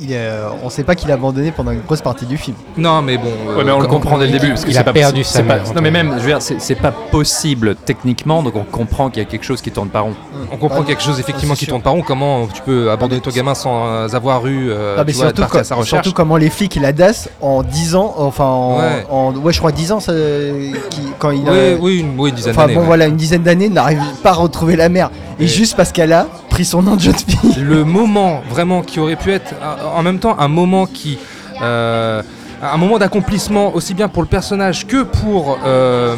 il 0.00 0.12
est, 0.12 0.16
euh, 0.16 0.48
on 0.62 0.70
sait 0.70 0.82
pas 0.84 0.94
qu'il 0.94 1.10
a 1.10 1.14
abandonné 1.14 1.50
pendant 1.52 1.70
une 1.70 1.80
grosse 1.80 2.00
partie 2.02 2.26
du 2.26 2.36
film. 2.36 2.56
Non, 2.76 3.00
mais 3.02 3.16
bon. 3.18 3.24
Ouais, 3.56 3.64
mais 3.64 3.72
on 3.72 3.80
le 3.80 3.86
quand- 3.86 3.94
comprend 3.94 4.18
dès 4.18 4.26
le 4.26 4.32
début. 4.32 4.48
Parce 4.50 4.64
que 4.64 4.68
il 4.70 4.74
c'est 4.74 4.78
a 4.80 4.84
pas 4.84 4.92
perdu 4.92 5.24
sa 5.24 5.38
c'est 5.38 5.42
pas- 5.44 5.58
Non, 5.74 5.80
mais 5.82 5.90
même, 5.90 6.12
je 6.18 6.22
veux 6.22 6.28
dire, 6.28 6.38
c'est 6.40 6.74
pas 6.74 6.92
possible 6.92 7.74
techniquement, 7.84 8.42
donc 8.42 8.54
on 8.56 8.64
comprend 8.64 9.08
qu'il 9.10 9.22
y 9.22 9.26
a 9.26 9.28
quelque 9.28 9.44
chose 9.44 9.60
qui 9.62 9.70
tourne 9.70 9.88
pas 9.88 10.00
rond. 10.00 10.14
On 10.52 10.56
comprend 10.56 10.80
Ah, 10.82 10.86
quelque 10.86 11.02
chose 11.02 11.18
effectivement 11.18 11.54
c'est 11.54 11.60
qui 11.60 11.64
sûr. 11.66 11.72
tourne 11.72 11.82
par 11.82 11.92
rond. 11.94 12.02
Comment 12.06 12.46
tu 12.46 12.62
peux 12.62 12.90
abandonner 12.90 13.20
ton 13.20 13.30
gamin 13.30 13.54
sans 13.54 13.86
euh, 13.86 14.08
avoir 14.12 14.46
eu, 14.46 14.68
euh, 14.70 14.96
Ah, 14.98 15.04
mais 15.06 15.12
tu 15.12 15.18
vois, 15.18 15.26
surtout, 15.26 15.40
partir 15.42 15.56
à 15.58 15.62
co- 15.62 15.68
sa 15.68 15.74
recherche 15.74 15.88
surtout 16.04 16.12
comment 16.12 16.36
les 16.36 16.50
flics 16.50 16.76
et 16.76 16.80
la 16.80 16.92
DAS 16.92 17.28
en 17.40 17.62
10 17.62 17.94
ans, 17.94 18.14
enfin 18.18 18.44
en, 18.44 18.78
Ouais. 18.78 19.06
en- 19.10 19.32
ouais 19.34 19.52
je 19.52 19.58
crois 19.58 19.72
10 19.72 19.92
ans 19.92 20.00
ça, 20.00 20.12
qui- 20.90 21.00
quand 21.18 21.30
il 21.30 21.48
a, 21.48 21.52
Oui, 21.52 21.58
oui, 21.80 21.98
une, 22.00 22.18
oui, 22.20 22.30
une 22.30 22.34
dizaine 22.36 22.52
enfin 22.52 22.62
d'années. 22.62 22.74
bon 22.74 22.80
ouais. 22.80 22.86
voilà 22.86 23.06
une 23.06 23.16
dizaine 23.16 23.42
d'années 23.42 23.68
n'arrive 23.68 24.00
pas 24.22 24.30
à 24.30 24.34
retrouver 24.34 24.76
la 24.76 24.88
mère 24.88 25.10
et, 25.40 25.44
Et- 25.44 25.48
juste 25.48 25.76
parce 25.76 25.92
qu'elle 25.92 26.12
a 26.12 26.26
son 26.64 26.82
nom 26.82 26.96
de 26.96 27.00
jeune 27.00 27.14
fille. 27.14 27.62
le 27.62 27.84
moment 27.84 28.42
vraiment 28.48 28.82
qui 28.82 29.00
aurait 29.00 29.16
pu 29.16 29.32
être 29.32 29.54
en 29.94 30.02
même 30.02 30.18
temps 30.18 30.38
un 30.38 30.48
moment 30.48 30.86
qui 30.86 31.18
euh, 31.62 32.22
un 32.62 32.76
moment 32.76 32.98
d'accomplissement 32.98 33.74
aussi 33.74 33.94
bien 33.94 34.08
pour 34.08 34.22
le 34.22 34.28
personnage 34.28 34.86
que 34.86 35.02
pour 35.02 35.58
euh, 35.64 36.16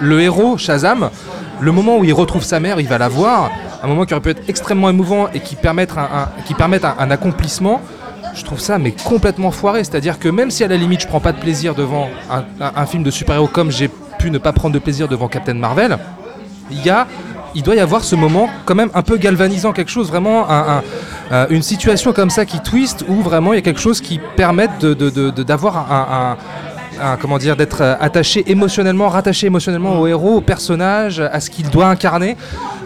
le 0.00 0.20
héros 0.20 0.58
Shazam. 0.58 1.10
Le 1.60 1.72
moment 1.72 1.98
où 1.98 2.04
il 2.04 2.12
retrouve 2.12 2.42
sa 2.42 2.60
mère 2.60 2.80
il 2.80 2.88
va 2.88 2.98
la 2.98 3.08
voir. 3.08 3.50
Un 3.82 3.86
moment 3.86 4.04
qui 4.04 4.12
aurait 4.12 4.22
pu 4.22 4.30
être 4.30 4.48
extrêmement 4.48 4.90
émouvant 4.90 5.28
et 5.32 5.40
qui 5.40 5.56
permettre 5.56 5.98
un, 5.98 6.28
qui 6.46 6.54
permette 6.54 6.84
un, 6.84 7.10
accomplissement. 7.10 7.80
Je 8.34 8.44
trouve 8.44 8.60
ça 8.60 8.78
mais 8.78 8.92
complètement 8.92 9.50
foiré. 9.50 9.84
C'est 9.84 9.94
à 9.94 10.00
dire 10.00 10.18
que 10.18 10.28
même 10.28 10.50
si 10.50 10.64
à 10.64 10.68
la 10.68 10.76
limite 10.76 11.00
je 11.00 11.06
prends 11.06 11.20
pas 11.20 11.32
de 11.32 11.38
plaisir 11.40 11.74
devant 11.74 12.08
un 12.60 12.86
film 12.86 13.02
de 13.02 13.10
super-héros 13.10 13.48
comme 13.48 13.70
j'ai 13.70 13.90
pu 14.18 14.30
ne 14.30 14.38
pas 14.38 14.52
prendre 14.52 14.74
de 14.74 14.78
plaisir 14.78 15.08
devant 15.08 15.28
Captain 15.28 15.54
Marvel 15.54 15.98
il 16.70 16.84
y 16.84 16.90
a 16.90 17.06
il 17.54 17.62
doit 17.62 17.74
y 17.74 17.80
avoir 17.80 18.04
ce 18.04 18.14
moment 18.16 18.48
quand 18.64 18.74
même 18.74 18.90
un 18.94 19.02
peu 19.02 19.16
galvanisant, 19.16 19.72
quelque 19.72 19.90
chose 19.90 20.08
vraiment, 20.08 20.46
euh, 20.50 21.46
une 21.50 21.62
situation 21.62 22.12
comme 22.12 22.30
ça 22.30 22.44
qui 22.44 22.60
twist, 22.60 23.04
où 23.08 23.22
vraiment 23.22 23.52
il 23.52 23.56
y 23.56 23.58
a 23.58 23.62
quelque 23.62 23.80
chose 23.80 24.00
qui 24.00 24.20
permette 24.36 24.78
de- 24.80 24.94
de- 24.94 25.10
de- 25.10 25.30
de- 25.30 25.42
d'avoir 25.42 25.90
un- 25.92 26.36
comment 27.20 27.38
dire, 27.38 27.56
d'être 27.56 27.80
attaché 28.00 28.44
émotionnellement, 28.50 29.08
rattaché 29.08 29.46
émotionnellement 29.46 29.98
au 29.98 30.06
héros, 30.06 30.36
au 30.36 30.40
personnage, 30.42 31.20
à 31.20 31.40
ce 31.40 31.48
qu'il 31.48 31.70
doit 31.70 31.86
incarner. 31.86 32.36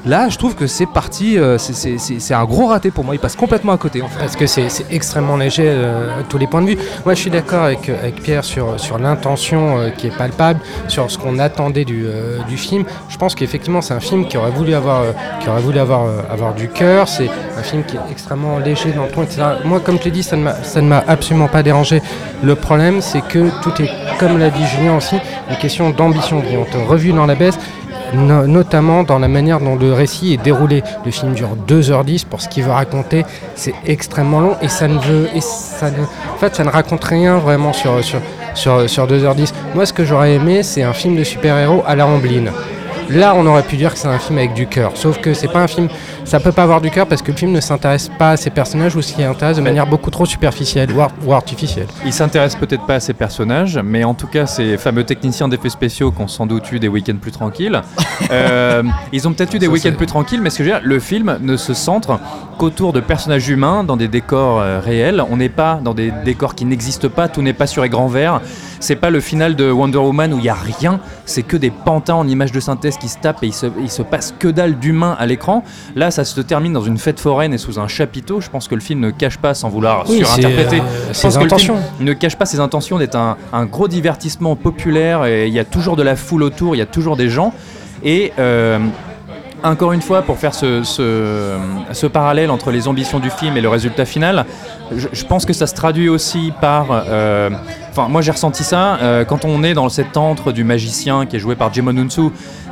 Là, 0.06 0.28
je 0.28 0.36
trouve 0.36 0.54
que 0.54 0.66
c'est 0.66 0.84
parti, 0.86 1.38
euh, 1.38 1.56
c'est- 1.56 2.34
un 2.34 2.44
gros 2.44 2.66
raté 2.66 2.90
pour 2.90 3.04
moi. 3.04 3.14
Il 3.14 3.18
passe 3.18 3.36
complètement 3.36 3.72
à 3.72 3.78
côté. 3.78 4.02
En 4.02 4.08
fait. 4.08 4.18
Parce 4.18 4.36
que 4.36 4.46
c'est 4.46 4.68
extrêmement 4.90 5.36
léger 5.36 5.64
euh, 5.66 6.20
à 6.20 6.22
tous 6.24 6.36
les 6.36 6.46
points 6.46 6.60
de 6.60 6.66
vue. 6.68 6.78
Moi, 7.06 7.14
je 7.14 7.20
suis 7.20 7.30
d'accord 7.30 7.62
avec, 7.64 7.88
euh, 7.88 8.10
Pierre 8.22 8.44
sur, 8.44 8.78
sur 8.78 8.98
l'intention 8.98 9.90
qui 9.96 10.08
est 10.08 10.16
palpable, 10.16 10.60
sur 10.88 11.10
ce 11.10 11.16
qu'on 11.18 11.38
attendait 11.38 11.84
du, 11.84 12.06
du 12.48 12.56
film. 12.56 12.84
Je 13.08 13.16
pense 13.16 13.34
qu'effectivement, 13.34 13.80
c'est 13.80 13.94
un 13.94 14.00
film 14.00 14.26
qui 14.26 14.36
aurait 14.36 14.50
voulu 14.50 14.74
avoir, 14.74 15.02
qui 15.40 15.48
aurait 15.48 15.60
voulu 15.62 15.78
avoir, 15.78 16.02
avoir 16.30 16.54
du 16.54 16.68
cœur. 16.68 17.08
C'est 17.08 17.30
un 17.58 17.62
film 17.62 17.82
qui 17.84 17.96
est 17.96 18.00
extrêmement 18.10 18.58
léger 18.58 18.92
dans 18.92 19.04
le 19.04 19.10
ton, 19.10 19.22
etc. 19.22 19.42
Moi, 19.64 19.80
comme 19.80 19.98
je 19.98 20.04
l'ai 20.04 20.10
dit, 20.10 20.22
ça 20.22 20.36
ne 20.36 20.42
m'a- 20.88 21.04
absolument 21.08 21.48
pas 21.48 21.62
dérangé. 21.62 22.02
Le 22.42 22.54
problème, 22.54 23.00
c'est 23.00 23.22
que 23.22 23.48
tout 23.62 23.72
est, 23.82 23.90
comme 24.18 24.38
l'a 24.38 24.50
dit 24.50 24.64
Julien 24.66 24.96
aussi, 24.96 25.16
une 25.50 25.56
question 25.56 25.90
d'ambition. 25.90 26.42
On 26.58 26.64
te 26.64 26.76
revu 26.76 27.12
dans 27.12 27.26
la 27.26 27.34
baisse. 27.34 27.58
No- 28.14 28.46
notamment 28.46 29.02
dans 29.02 29.18
la 29.18 29.28
manière 29.28 29.60
dont 29.60 29.76
le 29.76 29.92
récit 29.92 30.34
est 30.34 30.42
déroulé. 30.42 30.82
Le 31.04 31.10
film 31.10 31.32
dure 31.34 31.56
2h10 31.66 32.24
pour 32.26 32.40
ce 32.40 32.48
qu'il 32.48 32.62
veut 32.64 32.70
raconter, 32.72 33.24
c'est 33.54 33.74
extrêmement 33.86 34.40
long 34.40 34.56
et 34.62 34.68
ça 34.68 34.88
ne 34.88 34.98
veut 34.98 35.28
et 35.34 35.40
ne, 35.90 36.04
fait 36.38 36.54
ça 36.54 36.64
ne 36.64 36.70
raconte 36.70 37.04
rien 37.04 37.38
vraiment 37.38 37.72
sur 37.72 38.02
sur 38.04 38.20
sur, 38.54 38.88
sur 38.88 39.06
2h10. 39.06 39.52
Moi 39.74 39.84
ce 39.86 39.92
que 39.92 40.04
j'aurais 40.04 40.34
aimé 40.34 40.62
c'est 40.62 40.82
un 40.82 40.92
film 40.92 41.16
de 41.16 41.24
super-héros 41.24 41.82
à 41.86 41.96
la 41.96 42.06
Amblin. 42.06 42.44
Là, 43.10 43.34
on 43.36 43.46
aurait 43.46 43.62
pu 43.62 43.76
dire 43.76 43.92
que 43.92 43.98
c'est 43.98 44.08
un 44.08 44.18
film 44.18 44.38
avec 44.38 44.54
du 44.54 44.66
cœur. 44.66 44.92
Sauf 44.94 45.18
que 45.20 45.34
c'est 45.34 45.48
pas 45.48 45.60
un 45.62 45.66
film. 45.68 45.88
Ça 46.24 46.40
peut 46.40 46.52
pas 46.52 46.62
avoir 46.62 46.80
du 46.80 46.90
cœur 46.90 47.06
parce 47.06 47.20
que 47.22 47.30
le 47.30 47.36
film 47.36 47.52
ne 47.52 47.60
s'intéresse 47.60 48.10
pas 48.18 48.30
à 48.30 48.36
ses 48.36 48.50
personnages 48.50 48.96
ou 48.96 49.02
s'y 49.02 49.22
intéresse 49.22 49.58
de 49.58 49.62
manière 49.62 49.86
beaucoup 49.86 50.10
trop 50.10 50.24
superficielle 50.24 50.90
ou, 50.92 51.00
ar- 51.02 51.10
ou 51.26 51.32
artificielle. 51.34 51.86
Il 52.06 52.12
s'intéresse 52.14 52.56
peut-être 52.56 52.86
pas 52.86 52.94
à 52.94 53.00
ses 53.00 53.12
personnages, 53.12 53.78
mais 53.84 54.04
en 54.04 54.14
tout 54.14 54.26
cas, 54.26 54.46
ces 54.46 54.78
fameux 54.78 55.04
techniciens 55.04 55.48
d'effets 55.48 55.68
spéciaux 55.68 56.12
qui 56.12 56.22
ont 56.22 56.28
sans 56.28 56.46
doute 56.46 56.72
eu 56.72 56.78
des 56.80 56.88
week-ends 56.88 57.16
plus 57.20 57.32
tranquilles, 57.32 57.82
euh, 58.30 58.82
ils 59.12 59.28
ont 59.28 59.32
peut-être 59.32 59.54
eu 59.54 59.58
des 59.58 59.66
week-ends 59.68 59.96
plus 59.96 60.06
tranquilles, 60.06 60.40
mais 60.40 60.48
ce 60.50 60.58
que 60.58 60.64
je 60.64 60.70
veux 60.70 60.76
dire, 60.78 60.86
le 60.88 60.98
film 60.98 61.36
ne 61.42 61.56
se 61.56 61.74
centre 61.74 62.18
qu'autour 62.58 62.92
de 62.92 63.00
personnages 63.00 63.48
humains 63.48 63.84
dans 63.84 63.96
des 63.96 64.08
décors 64.08 64.60
euh, 64.60 64.80
réels. 64.80 65.22
On 65.30 65.36
n'est 65.36 65.48
pas 65.48 65.78
dans 65.82 65.92
des 65.94 66.12
décors 66.24 66.54
qui 66.54 66.64
n'existent 66.64 67.08
pas, 67.08 67.28
tout 67.28 67.42
n'est 67.42 67.52
pas 67.52 67.66
sur 67.66 67.84
écran 67.84 68.06
vert. 68.06 68.40
C'est 68.84 68.96
pas 68.96 69.08
le 69.08 69.20
final 69.20 69.56
de 69.56 69.70
Wonder 69.70 69.96
Woman 69.96 70.34
où 70.34 70.38
il 70.38 70.44
y 70.44 70.50
a 70.50 70.54
rien, 70.54 71.00
c'est 71.24 71.42
que 71.42 71.56
des 71.56 71.70
pantins 71.70 72.16
en 72.16 72.28
images 72.28 72.52
de 72.52 72.60
synthèse 72.60 72.98
qui 72.98 73.08
se 73.08 73.16
tapent 73.18 73.42
et 73.42 73.46
il 73.46 73.54
se, 73.54 73.64
il 73.80 73.90
se 73.90 74.02
passe 74.02 74.34
que 74.38 74.46
dalle 74.46 74.78
d'humain 74.78 75.16
à 75.18 75.24
l'écran. 75.24 75.64
Là, 75.96 76.10
ça 76.10 76.22
se 76.22 76.38
termine 76.42 76.74
dans 76.74 76.82
une 76.82 76.98
fête 76.98 77.18
foraine 77.18 77.54
et 77.54 77.56
sous 77.56 77.80
un 77.80 77.88
chapiteau. 77.88 78.42
Je 78.42 78.50
pense 78.50 78.68
que 78.68 78.74
le 78.74 78.82
film 78.82 79.00
ne 79.00 79.08
cache 79.10 79.38
pas, 79.38 79.54
sans 79.54 79.70
vouloir 79.70 80.04
Oui, 80.10 80.18
surinterpréter, 80.18 80.80
euh, 80.80 81.12
ses 81.14 81.28
le 81.30 81.36
intentions. 81.38 81.76
film 81.76 82.06
ne 82.06 82.12
cache 82.12 82.36
pas 82.36 82.44
ses 82.44 82.60
intentions 82.60 82.98
d'être 82.98 83.16
un, 83.16 83.38
un 83.54 83.64
gros 83.64 83.88
divertissement 83.88 84.54
populaire 84.54 85.24
et 85.24 85.46
il 85.48 85.54
y 85.54 85.58
a 85.58 85.64
toujours 85.64 85.96
de 85.96 86.02
la 86.02 86.14
foule 86.14 86.42
autour, 86.42 86.76
il 86.76 86.78
y 86.78 86.82
a 86.82 86.86
toujours 86.86 87.16
des 87.16 87.30
gens. 87.30 87.54
Et 88.02 88.34
euh, 88.38 88.78
encore 89.64 89.92
une 89.92 90.02
fois, 90.02 90.22
pour 90.22 90.38
faire 90.38 90.54
ce, 90.54 90.82
ce- 90.82 91.56
ce 91.92 92.06
parallèle 92.06 92.50
entre 92.50 92.70
les 92.70 92.86
ambitions 92.86 93.18
du 93.18 93.30
film 93.30 93.56
et 93.56 93.60
le 93.60 93.68
résultat 93.68 94.04
final, 94.04 94.44
je, 94.94 95.08
je 95.12 95.24
pense 95.24 95.44
que 95.46 95.52
ça 95.52 95.66
se 95.66 95.74
traduit 95.74 96.08
aussi 96.08 96.52
par... 96.60 96.86
euh, 96.90 97.50
Enfin, 97.96 98.08
moi 98.08 98.22
j'ai 98.22 98.32
ressenti 98.32 98.64
ça 98.64 98.96
euh, 99.02 99.24
quand 99.24 99.44
on 99.44 99.62
est 99.62 99.72
dans 99.72 99.88
cet 99.88 100.16
antre 100.16 100.50
du 100.50 100.64
magicien 100.64 101.26
qui 101.26 101.36
est 101.36 101.38
joué 101.38 101.54
par 101.54 101.72
Jimon 101.72 101.96
Unsu. 101.96 102.22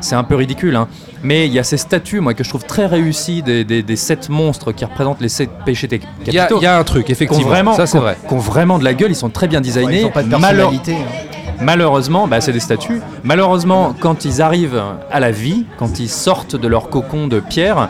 C'est 0.00 0.16
un 0.16 0.24
peu 0.24 0.34
ridicule, 0.34 0.74
hein. 0.74 0.88
mais 1.22 1.46
il 1.46 1.52
y 1.52 1.60
a 1.60 1.62
ces 1.62 1.76
statues, 1.76 2.18
moi, 2.18 2.34
que 2.34 2.42
je 2.42 2.48
trouve 2.48 2.64
très 2.64 2.86
réussies 2.86 3.40
des, 3.40 3.62
des- 3.64 3.84
des 3.84 3.94
sept 3.96 4.28
monstres 4.28 4.72
qui 4.72 4.84
représentent 4.84 5.20
les 5.20 5.28
sept 5.28 5.48
péchés 5.64 5.86
te- 5.86 5.94
Il 6.26 6.32
y, 6.34 6.38
a- 6.38 6.42
capitaux. 6.42 6.58
il 6.60 6.64
y 6.64 6.66
a 6.66 6.76
un 6.76 6.82
truc, 6.82 7.08
effectivement. 7.08 7.46
vraiment, 7.48 7.74
ça, 7.76 7.86
c'est 7.86 7.92
qui 7.92 7.98
ont- 7.98 8.00
vrai. 8.00 8.16
qui 8.26 8.34
ont 8.34 8.38
vraiment 8.38 8.78
de 8.80 8.84
la 8.84 8.94
gueule, 8.94 9.12
ils 9.12 9.14
sont 9.14 9.30
très 9.30 9.46
bien 9.46 9.60
designés. 9.60 10.00
ils 10.00 10.06
ont 10.06 10.10
pas 10.10 10.24
de 10.24 10.28
Malheur- 10.28 10.70
personnalité. 10.72 10.96
hein. 10.96 11.31
Malheureusement, 11.62 12.26
bah, 12.26 12.40
c'est 12.40 12.52
des 12.52 12.60
statues. 12.60 13.00
Malheureusement, 13.22 13.94
quand 13.98 14.24
ils 14.24 14.42
arrivent 14.42 14.82
à 15.10 15.20
la 15.20 15.30
vie, 15.30 15.64
quand 15.78 16.00
ils 16.00 16.08
sortent 16.08 16.56
de 16.56 16.66
leur 16.66 16.88
cocon 16.88 17.28
de 17.28 17.38
pierre, 17.38 17.88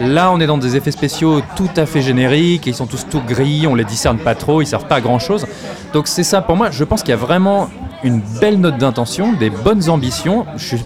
là 0.00 0.30
on 0.30 0.38
est 0.38 0.46
dans 0.46 0.58
des 0.58 0.76
effets 0.76 0.90
spéciaux 0.90 1.40
tout 1.56 1.70
à 1.76 1.86
fait 1.86 2.02
génériques, 2.02 2.66
ils 2.66 2.74
sont 2.74 2.86
tous 2.86 3.06
tout 3.08 3.22
gris, 3.26 3.66
on 3.66 3.74
les 3.74 3.84
discerne 3.84 4.18
pas 4.18 4.34
trop, 4.34 4.60
ils 4.60 4.66
servent 4.66 4.86
pas 4.86 4.96
à 4.96 5.00
grand 5.00 5.18
chose. 5.18 5.46
Donc 5.94 6.08
c'est 6.08 6.24
ça 6.24 6.42
pour 6.42 6.56
moi, 6.56 6.70
je 6.70 6.84
pense 6.84 7.02
qu'il 7.02 7.10
y 7.10 7.14
a 7.14 7.16
vraiment 7.16 7.70
une 8.04 8.20
belle 8.40 8.60
note 8.60 8.76
d'intention, 8.76 9.32
des 9.32 9.48
bonnes 9.48 9.88
ambitions. 9.88 10.44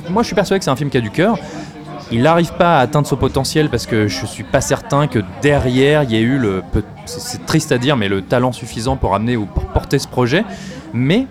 Moi 0.09 0.23
je 0.23 0.27
suis 0.27 0.37
persuadé 0.37 0.61
que 0.61 0.65
c'est 0.65 0.71
un 0.71 0.77
film 0.77 0.91
qui 0.91 0.99
a 0.99 1.01
du 1.01 1.11
cœur. 1.11 1.37
Il 2.13 2.23
n'arrive 2.23 2.53
pas 2.55 2.79
à 2.79 2.81
atteindre 2.81 3.07
son 3.07 3.17
potentiel 3.17 3.71
parce 3.71 3.87
que 3.87 4.07
je 4.07 4.27
suis 4.27 4.45
pas 4.45 4.61
certain 4.61 5.09
que 5.09 5.21
derrière 5.43 6.05
il 6.05 6.13
y 6.13 6.17
ait 6.17 6.21
eu 6.21 6.39
le, 6.39 6.63
c'est 7.07 7.45
triste 7.47 7.73
à 7.73 7.79
dire, 7.79 7.97
mais 7.97 8.09
le 8.09 8.23
talent 8.23 8.53
suffisant 8.53 8.97
pour 8.97 9.15
amener 9.15 9.37
ou 9.37 9.47
pour 9.47 9.65
porter 9.67 9.99
ce 9.99 10.09
projet. 10.09 10.45
Mais 10.93 11.27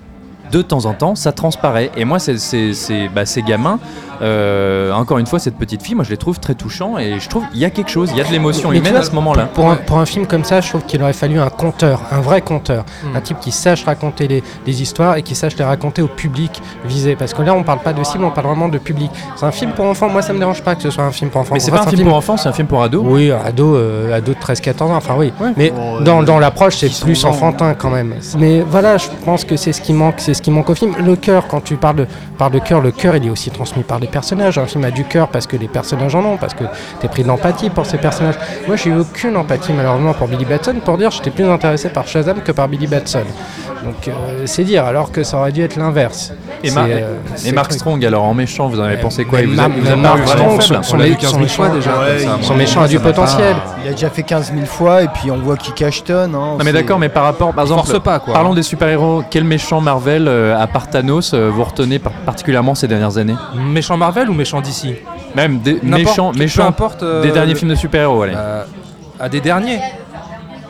de 0.52 0.62
temps 0.62 0.86
en 0.86 0.94
temps, 0.94 1.16
ça 1.16 1.32
transparaît. 1.32 1.92
Et 1.96 2.06
moi, 2.06 2.20
c'est- 2.20 3.10
bah, 3.14 3.26
ces 3.26 3.42
gamins, 3.42 3.80
Euh, 4.22 4.92
encore 4.92 5.18
une 5.18 5.26
fois, 5.26 5.40
cette 5.40 5.58
petite 5.58 5.82
fille, 5.82 5.96
moi 5.96 6.04
je 6.04 6.10
les 6.10 6.18
trouve 6.18 6.40
très 6.40 6.56
touchants 6.56 6.98
et 6.98 7.20
je 7.20 7.30
trouve 7.30 7.44
il 7.54 7.60
y 7.60 7.66
a 7.66 7.70
quelque 7.70 7.90
chose, 7.90 8.10
il 8.12 8.18
y 8.18 8.22
a 8.22 8.24
de 8.24 8.32
l'émotion 8.32 8.72
humaine 8.72 8.92
vois, 8.92 9.00
à 9.00 9.04
ce 9.04 9.12
moment-là. 9.12 9.46
Pour 9.54 9.70
un, 9.70 9.76
pour 9.76 10.00
un 10.00 10.06
film 10.06 10.28
comme 10.28 10.44
ça, 10.44 10.62
je 10.62 10.70
trouve 10.70 10.84
qu'il 10.84 11.02
aurait 11.02 11.14
fallu 11.14 11.40
un 11.40 11.50
conteur, 11.50 12.02
un 12.12 12.20
vrai 12.20 12.42
conteur. 12.42 12.84
Hmm. 13.04 13.16
Un 13.16 13.22
type 13.22 13.40
qui 13.40 13.52
sache 13.52 13.86
raconter 13.86 14.28
les, 14.28 14.44
les 14.66 14.82
histoires 14.82 15.16
et 15.16 15.24
qui 15.24 15.36
sache 15.36 15.56
les 15.58 15.64
raconter 15.64 16.02
au 16.02 16.08
public 16.08 16.62
visé. 16.86 17.16
Parce 17.16 17.34
que 17.34 17.42
là, 17.42 17.54
on 17.54 17.64
parle 17.64 17.80
pas 17.80 17.94
de 17.94 18.04
cible, 18.04 18.24
on 18.24 18.32
parle 18.32 18.48
vraiment 18.48 18.70
de 18.70 18.78
public. 18.78 19.12
C'est 19.36 19.46
un 19.46 19.52
film 19.52 19.72
pour 19.72 19.86
enfants, 19.86 20.10
moi 20.10 20.22
ça 20.22 20.34
me 20.34 20.40
dérange 20.40 20.62
pas 20.62 20.76
que 20.76 20.82
ce 20.82 20.90
soit 20.92 21.04
un 21.04 21.12
film 21.12 21.30
pour 21.30 21.42
enfants. 21.42 21.54
Mais 21.54 21.60
c'est 21.60 21.72
pas 21.72 21.84
un 21.84 21.88
film 21.88 22.08
pour 22.08 22.18
enfants, 22.18 22.38
c'est 22.38 22.50
un 22.50 22.54
film 22.54 22.68
pour 22.68 22.84
ados. 22.84 23.04
Oui, 23.06 23.32
ado, 23.32 23.76
euh, 23.76 24.16
ado 24.16 24.34
de 24.34 24.38
13-14 24.38 24.84
ans, 24.84 24.96
enfin 24.96 25.16
oui. 25.18 25.32
Mais 25.56 25.70
Bon, 25.72 26.02
dans, 26.02 26.22
euh, 26.22 26.26
dans 26.26 26.40
l'approche, 26.40 26.78
c'est 26.78 27.00
plus 27.02 27.16
sont 27.16 27.30
enfantin 27.30 27.74
quand 27.74 27.90
même. 27.90 28.16
Mais 28.38 28.62
voilà, 28.62 28.98
je 28.98 29.08
pense 29.26 29.44
que 29.44 29.56
c'est 29.56 29.74
ce 29.74 29.82
qui 29.82 29.94
manque, 29.94 30.16
c'est 30.18 30.34
ce 30.34 30.42
qui 30.42 30.52
manque 30.52 30.70
au 30.70 30.76
film. 30.76 30.94
Le 31.00 31.16
cœur, 31.16 31.48
quand 31.48 31.62
tu 31.62 31.76
parles 31.76 31.98
de, 31.98 32.08
parles 32.38 32.54
de 32.54 32.60
cœur, 32.60 32.82
le 32.82 32.92
cœur, 32.92 33.16
il 33.16 33.26
est 33.26 33.30
aussi 33.30 33.52
transmis 33.52 33.84
par 33.84 34.00
les 34.00 34.08
personnages. 34.10 34.58
Un 34.58 34.66
film 34.66 34.84
a 34.84 34.92
du 34.92 35.06
cœur 35.06 35.30
parce 35.30 35.48
que 35.48 35.56
les 35.58 35.68
personnages 35.68 36.14
en 36.16 36.24
ont, 36.26 36.38
parce 36.38 36.54
que 36.54 36.66
tu 37.00 37.06
es 37.06 37.10
pris 37.10 37.24
de 37.24 37.28
l'empathie 37.28 37.70
pour 37.70 37.86
ces 37.86 37.98
personnages. 37.98 38.36
Moi, 38.68 38.76
j'ai 38.76 38.90
eu 38.90 38.98
aucune 39.00 39.38
empathie 39.38 39.72
malheureusement 39.74 40.14
pour 40.14 40.28
Billy 40.28 40.46
Batson. 40.46 40.76
Pour 40.84 40.98
dire, 40.98 41.12
j'étais 41.12 41.32
plus 41.32 41.46
intéressé 41.50 41.90
par 41.90 42.08
Shazam 42.08 42.42
que 42.42 42.52
par 42.52 42.68
Billy 42.68 42.88
Batson. 42.88 43.22
Donc 43.84 44.10
euh, 44.10 44.12
c'est 44.46 44.66
dire, 44.66 44.84
alors 44.84 45.10
que 45.12 45.24
ça 45.24 45.38
aurait 45.38 45.54
dû 45.54 45.62
être 45.64 45.78
l'inverse. 45.78 46.34
Et, 46.66 46.72
Mar- 46.72 46.86
euh, 46.90 47.16
et 47.46 47.52
Mark. 47.54 47.72
Strong, 47.72 48.04
alors 48.06 48.24
en 48.26 48.34
méchant, 48.34 48.68
vous 48.68 48.78
en 48.78 48.84
avez 48.84 48.98
pensé 48.98 49.24
quoi 49.24 49.40
vous 49.42 49.54
Mar- 49.54 49.68
a, 49.68 49.70
vous 49.70 49.76
a 49.88 49.96
mais 49.96 50.02
paru 50.02 50.02
Mark 50.02 50.18
vraiment 50.20 50.60
Strong, 50.60 50.62
faible 50.62 50.84
son- 50.84 50.96
On 50.96 50.98
l'a 50.98 51.06
vu 51.06 51.12
son 51.14 51.18
15 51.20 51.30
000 51.32 51.42
méchant, 51.44 51.56
fois 51.64 51.70
déjà. 51.70 51.92
ouais, 51.92 51.98
comme 51.98 52.18
ça, 52.20 52.36
il- 52.40 52.44
Son 52.44 52.48
moi, 52.54 52.58
méchant 52.58 52.82
a 52.82 52.88
du 52.90 53.00
pas- 53.00 53.04
potentiel. 53.10 53.56
Il 53.86 53.88
a 53.88 53.92
déjà 53.92 54.10
fait 54.10 54.24
15 54.24 54.52
000 54.54 54.66
fois 54.66 55.04
et 55.04 55.08
puis 55.08 55.32
on 55.32 55.38
voit 55.38 55.56
qu'il 55.56 55.74
cachetonne. 55.74 56.36
Hein, 56.36 56.56
Non 56.60 56.66
mais 56.66 56.74
d'accord, 56.74 57.00
mais 57.00 57.08
par 57.08 57.24
rapport, 57.24 57.54
par 57.54 57.64
exemple, 57.64 57.88
force 57.88 58.04
pas, 58.04 58.20
quoi. 58.20 58.34
parlons 58.34 58.54
des 58.54 58.64
super-héros. 58.64 59.24
Quel 59.30 59.46
méchant 59.46 59.80
Marvel, 59.80 60.28
euh, 60.28 60.60
à 60.62 60.68
part 60.68 60.90
Thanos, 60.90 61.34
euh, 61.34 61.50
vous 61.50 61.64
retenez 61.64 62.00
par- 62.00 62.12
particulièrement 62.26 62.76
ces 62.76 62.90
dernières 62.90 63.18
années? 63.18 63.36
Méchant 63.56 63.96
Marvel 64.00 64.30
ou 64.30 64.34
méchant 64.34 64.62
DC 64.62 64.96
Même 65.36 65.60
des 65.60 65.80
méchants, 65.84 66.32
peu 66.32 66.40
méchants 66.40 66.66
importe, 66.68 67.04
euh, 67.04 67.22
des 67.22 67.32
derniers 67.32 67.54
le- 67.54 67.60
films 67.60 67.70
de 67.72 67.76
super-héros, 67.76 68.24
allez. 68.24 68.34
Euh, 68.36 68.64
à 69.20 69.30
des 69.30 69.42
derniers 69.42 69.80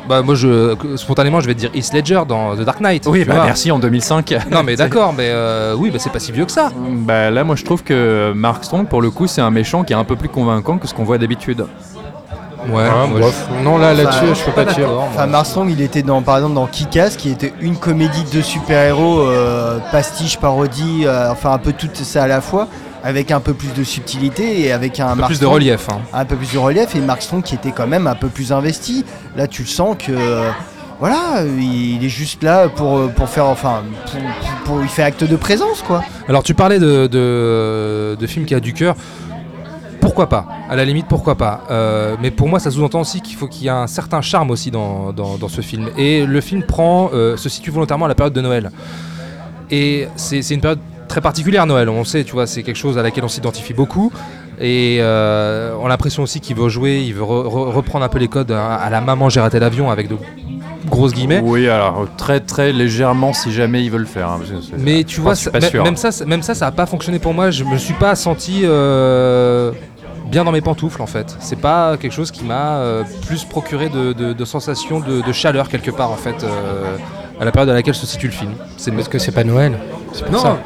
Bah 0.09 0.21
moi 0.23 0.33
je 0.35 0.75
spontanément 0.95 1.39
je 1.39 1.45
vais 1.47 1.53
te 1.53 1.59
dire 1.59 1.69
Heath 1.75 1.93
Ledger 1.93 2.21
dans 2.27 2.55
The 2.55 2.61
Dark 2.61 2.79
Knight. 2.81 3.05
oui, 3.07 3.23
bah 3.25 3.35
vois. 3.35 3.45
merci 3.45 3.71
en 3.71 3.77
2005. 3.79 4.33
Non 4.51 4.63
mais 4.63 4.75
d'accord, 4.75 5.13
mais 5.15 5.29
euh, 5.29 5.75
oui, 5.77 5.91
bah 5.91 5.97
c'est 5.99 6.11
pas 6.11 6.19
si 6.19 6.31
vieux 6.31 6.45
que 6.45 6.51
ça. 6.51 6.71
Bah 6.75 7.29
là, 7.29 7.43
moi 7.43 7.55
je 7.55 7.63
trouve 7.63 7.83
que 7.83 8.33
Mark 8.35 8.63
Strong, 8.65 8.87
pour 8.87 9.01
le 9.01 9.11
coup, 9.11 9.27
c'est 9.27 9.41
un 9.41 9.51
méchant 9.51 9.83
qui 9.83 9.93
est 9.93 9.95
un 9.95 10.03
peu 10.03 10.15
plus 10.15 10.29
convaincant 10.29 10.77
que 10.79 10.87
ce 10.87 10.93
qu'on 10.95 11.03
voit 11.03 11.17
d'habitude. 11.19 11.65
Ouais. 12.67 12.83
Ah, 12.91 13.07
moi. 13.07 13.29
Non, 13.63 13.77
là, 13.77 13.93
là-dessus, 13.93 14.19
Enfin, 14.25 14.33
je 14.33 14.43
peux 14.43 14.51
pas 14.51 14.65
te 14.65 14.73
dire. 14.75 14.89
Enfin, 14.91 15.27
Mark 15.27 15.45
Strong, 15.45 15.69
il 15.71 15.81
était 15.81 16.01
dans, 16.01 16.21
par 16.21 16.35
exemple 16.37 16.55
dans 16.55 16.67
Kick-Ass, 16.67 17.15
qui 17.15 17.29
était 17.29 17.53
une 17.61 17.77
comédie 17.77 18.25
de 18.33 18.41
super-héros, 18.41 19.21
euh, 19.21 19.79
pastiche, 19.91 20.37
parodie, 20.37 21.03
euh, 21.05 21.31
enfin 21.31 21.51
un 21.53 21.57
peu 21.57 21.71
tout 21.71 21.87
ça 21.93 22.23
à 22.23 22.27
la 22.27 22.41
fois, 22.41 22.67
avec 23.03 23.31
un 23.31 23.39
peu 23.39 23.53
plus 23.53 23.73
de 23.73 23.83
subtilité 23.83 24.61
et 24.61 24.71
avec 24.71 24.99
un, 24.99 25.09
Un 25.11 25.15
peu 25.17 25.23
plus 25.27 25.39
de 25.39 25.45
relief. 25.45 25.87
hein. 25.89 25.99
un 26.13 26.25
peu 26.25 26.35
plus 26.35 26.51
de 26.53 26.57
relief 26.57 26.95
et 26.95 26.99
Mark 26.99 27.21
Strong 27.21 27.43
qui 27.43 27.55
était 27.55 27.71
quand 27.71 27.87
même 27.87 28.07
un 28.07 28.15
peu 28.15 28.27
plus 28.27 28.51
investi. 28.51 29.05
Là, 29.37 29.47
tu 29.47 29.61
le 29.63 29.67
sens 29.67 29.95
que 29.97 30.11
euh, 30.11 30.49
voilà, 30.99 31.43
il 31.59 32.03
est 32.03 32.09
juste 32.09 32.43
là 32.43 32.67
pour, 32.67 33.09
pour 33.11 33.29
faire 33.29 33.45
enfin 33.45 33.83
pour, 34.11 34.19
pour- 34.21 34.63
pour- 34.75 34.81
il 34.83 34.89
fait 34.89 35.03
acte 35.03 35.23
de 35.23 35.35
présence 35.37 35.81
quoi. 35.81 36.03
Alors 36.27 36.43
tu 36.43 36.53
parlais 36.53 36.77
de, 36.79 37.07
de, 37.07 38.17
de 38.19 38.27
films 38.27 38.45
qui 38.45 38.53
a 38.55 38.59
du 38.59 38.73
cœur. 38.73 38.95
Pourquoi 40.01 40.29
pas? 40.29 40.47
À 40.69 40.77
la 40.77 40.85
limite, 40.85 41.07
pourquoi 41.07 41.35
pas? 41.35 41.63
Euh, 41.69 42.15
Mais 42.21 42.31
pour 42.31 42.47
moi, 42.47 42.59
ça 42.59 42.71
sous-entend 42.71 43.01
aussi 43.01 43.19
qu'il 43.21 43.35
faut 43.35 43.47
qu'il 43.47 43.63
y 43.65 43.67
ait 43.67 43.71
un 43.71 43.85
certain 43.85 44.21
charme 44.21 44.49
aussi 44.49 44.71
dans, 44.71 45.11
dans, 45.11 45.37
dans 45.37 45.49
ce 45.49 45.59
film. 45.59 45.89
Et 45.97 46.25
le 46.25 46.39
film 46.41 46.63
prend, 46.63 47.09
euh, 47.13 47.35
se 47.35 47.49
situe 47.49 47.69
volontairement 47.69 48.05
à 48.05 48.07
la 48.07 48.15
période 48.15 48.31
de 48.33 48.39
Noël. 48.39 48.71
Et 49.69 50.07
c'est 50.15 50.49
une 50.51 50.61
période 50.61 50.79
très 51.09 51.19
particulière, 51.21 51.65
Noël. 51.65 51.89
On 51.89 52.05
sait, 52.05 52.23
tu 52.23 52.31
vois, 52.31 52.47
c'est 52.47 52.63
quelque 52.63 52.77
chose 52.77 52.97
à 52.97 53.01
laquelle 53.03 53.25
on 53.25 53.27
s'identifie 53.29 53.73
beaucoup. 53.73 54.11
Et 54.61 54.97
euh, 55.01 55.73
on 55.81 55.85
a 55.85 55.89
l'impression 55.89 56.23
aussi 56.23 56.39
qu'il 56.41 56.55
veut 56.55 56.69
jouer, 56.69 56.99
il 57.05 57.13
veut 57.13 57.23
re- 57.23 57.45
re- 57.47 57.71
reprendre 57.71 58.03
un 58.05 58.09
peu 58.09 58.19
les 58.19 58.27
codes 58.27 58.51
à, 58.51 58.75
à 58.75 58.89
la 58.89 58.99
maman, 59.01 59.29
j'ai 59.29 59.39
raté 59.39 59.57
l'avion 59.59 59.89
avec 59.89 60.09
de 60.09 60.17
grosses 60.89 61.13
guillemets. 61.13 61.41
Oui, 61.43 61.69
alors 61.69 62.07
très 62.17 62.41
très 62.41 62.73
légèrement 62.73 63.31
si 63.33 63.51
jamais 63.53 63.83
ils 63.85 63.89
veulent 63.91 64.01
le 64.01 64.07
faire. 64.07 64.29
hein, 64.29 64.37
parce 64.39 64.49
que 64.51 64.61
c'est- 64.61 64.77
Mais 64.83 65.03
tu 65.05 65.21
vois, 65.21 65.35
ça- 65.35 65.51
même- 65.51 65.83
même 65.83 65.95
ça, 65.95 66.11
ça- 66.11 66.25
même 66.25 66.43
ça, 66.43 66.55
ça 66.55 66.67
a 66.67 66.71
pas 66.71 66.85
fonctionné 66.85 67.19
pour 67.19 67.33
moi. 67.33 67.51
Je 67.51 67.63
me 67.63 67.77
suis 67.77 67.93
pas 67.93 68.15
senti 68.15 68.61
euh, 68.63 69.71
bien 70.29 70.43
dans 70.43 70.51
mes 70.51 70.59
pantoufles 70.61 71.01
en 71.01 71.07
fait. 71.07 71.37
C'est 71.39 71.59
pas 71.59 71.95
quelque 71.95 72.11
chose 72.13 72.29
qui 72.31 72.43
m'a 72.43 72.79
euh, 72.79 73.03
plus 73.27 73.45
procuré 73.45 73.87
de, 73.87 74.11
de, 74.11 74.33
de 74.33 74.45
sensations 74.45 74.99
de, 74.99 75.21
de 75.21 75.31
chaleur 75.31 75.69
quelque 75.69 75.91
part 75.91 76.11
en 76.11 76.15
fait 76.17 76.43
euh, 76.43 76.97
à 77.39 77.45
la 77.45 77.51
période 77.53 77.69
à 77.69 77.73
laquelle 77.73 77.95
se 77.95 78.05
situe 78.05 78.27
le 78.27 78.33
film. 78.33 78.51
C'est 78.75 78.91
Parce 78.91 79.07
que 79.07 79.19
c'est 79.19 79.31
pas 79.31 79.45
Noël. 79.45 79.77
Pour 80.23 80.31
non, 80.31 80.39
ça. 80.39 80.57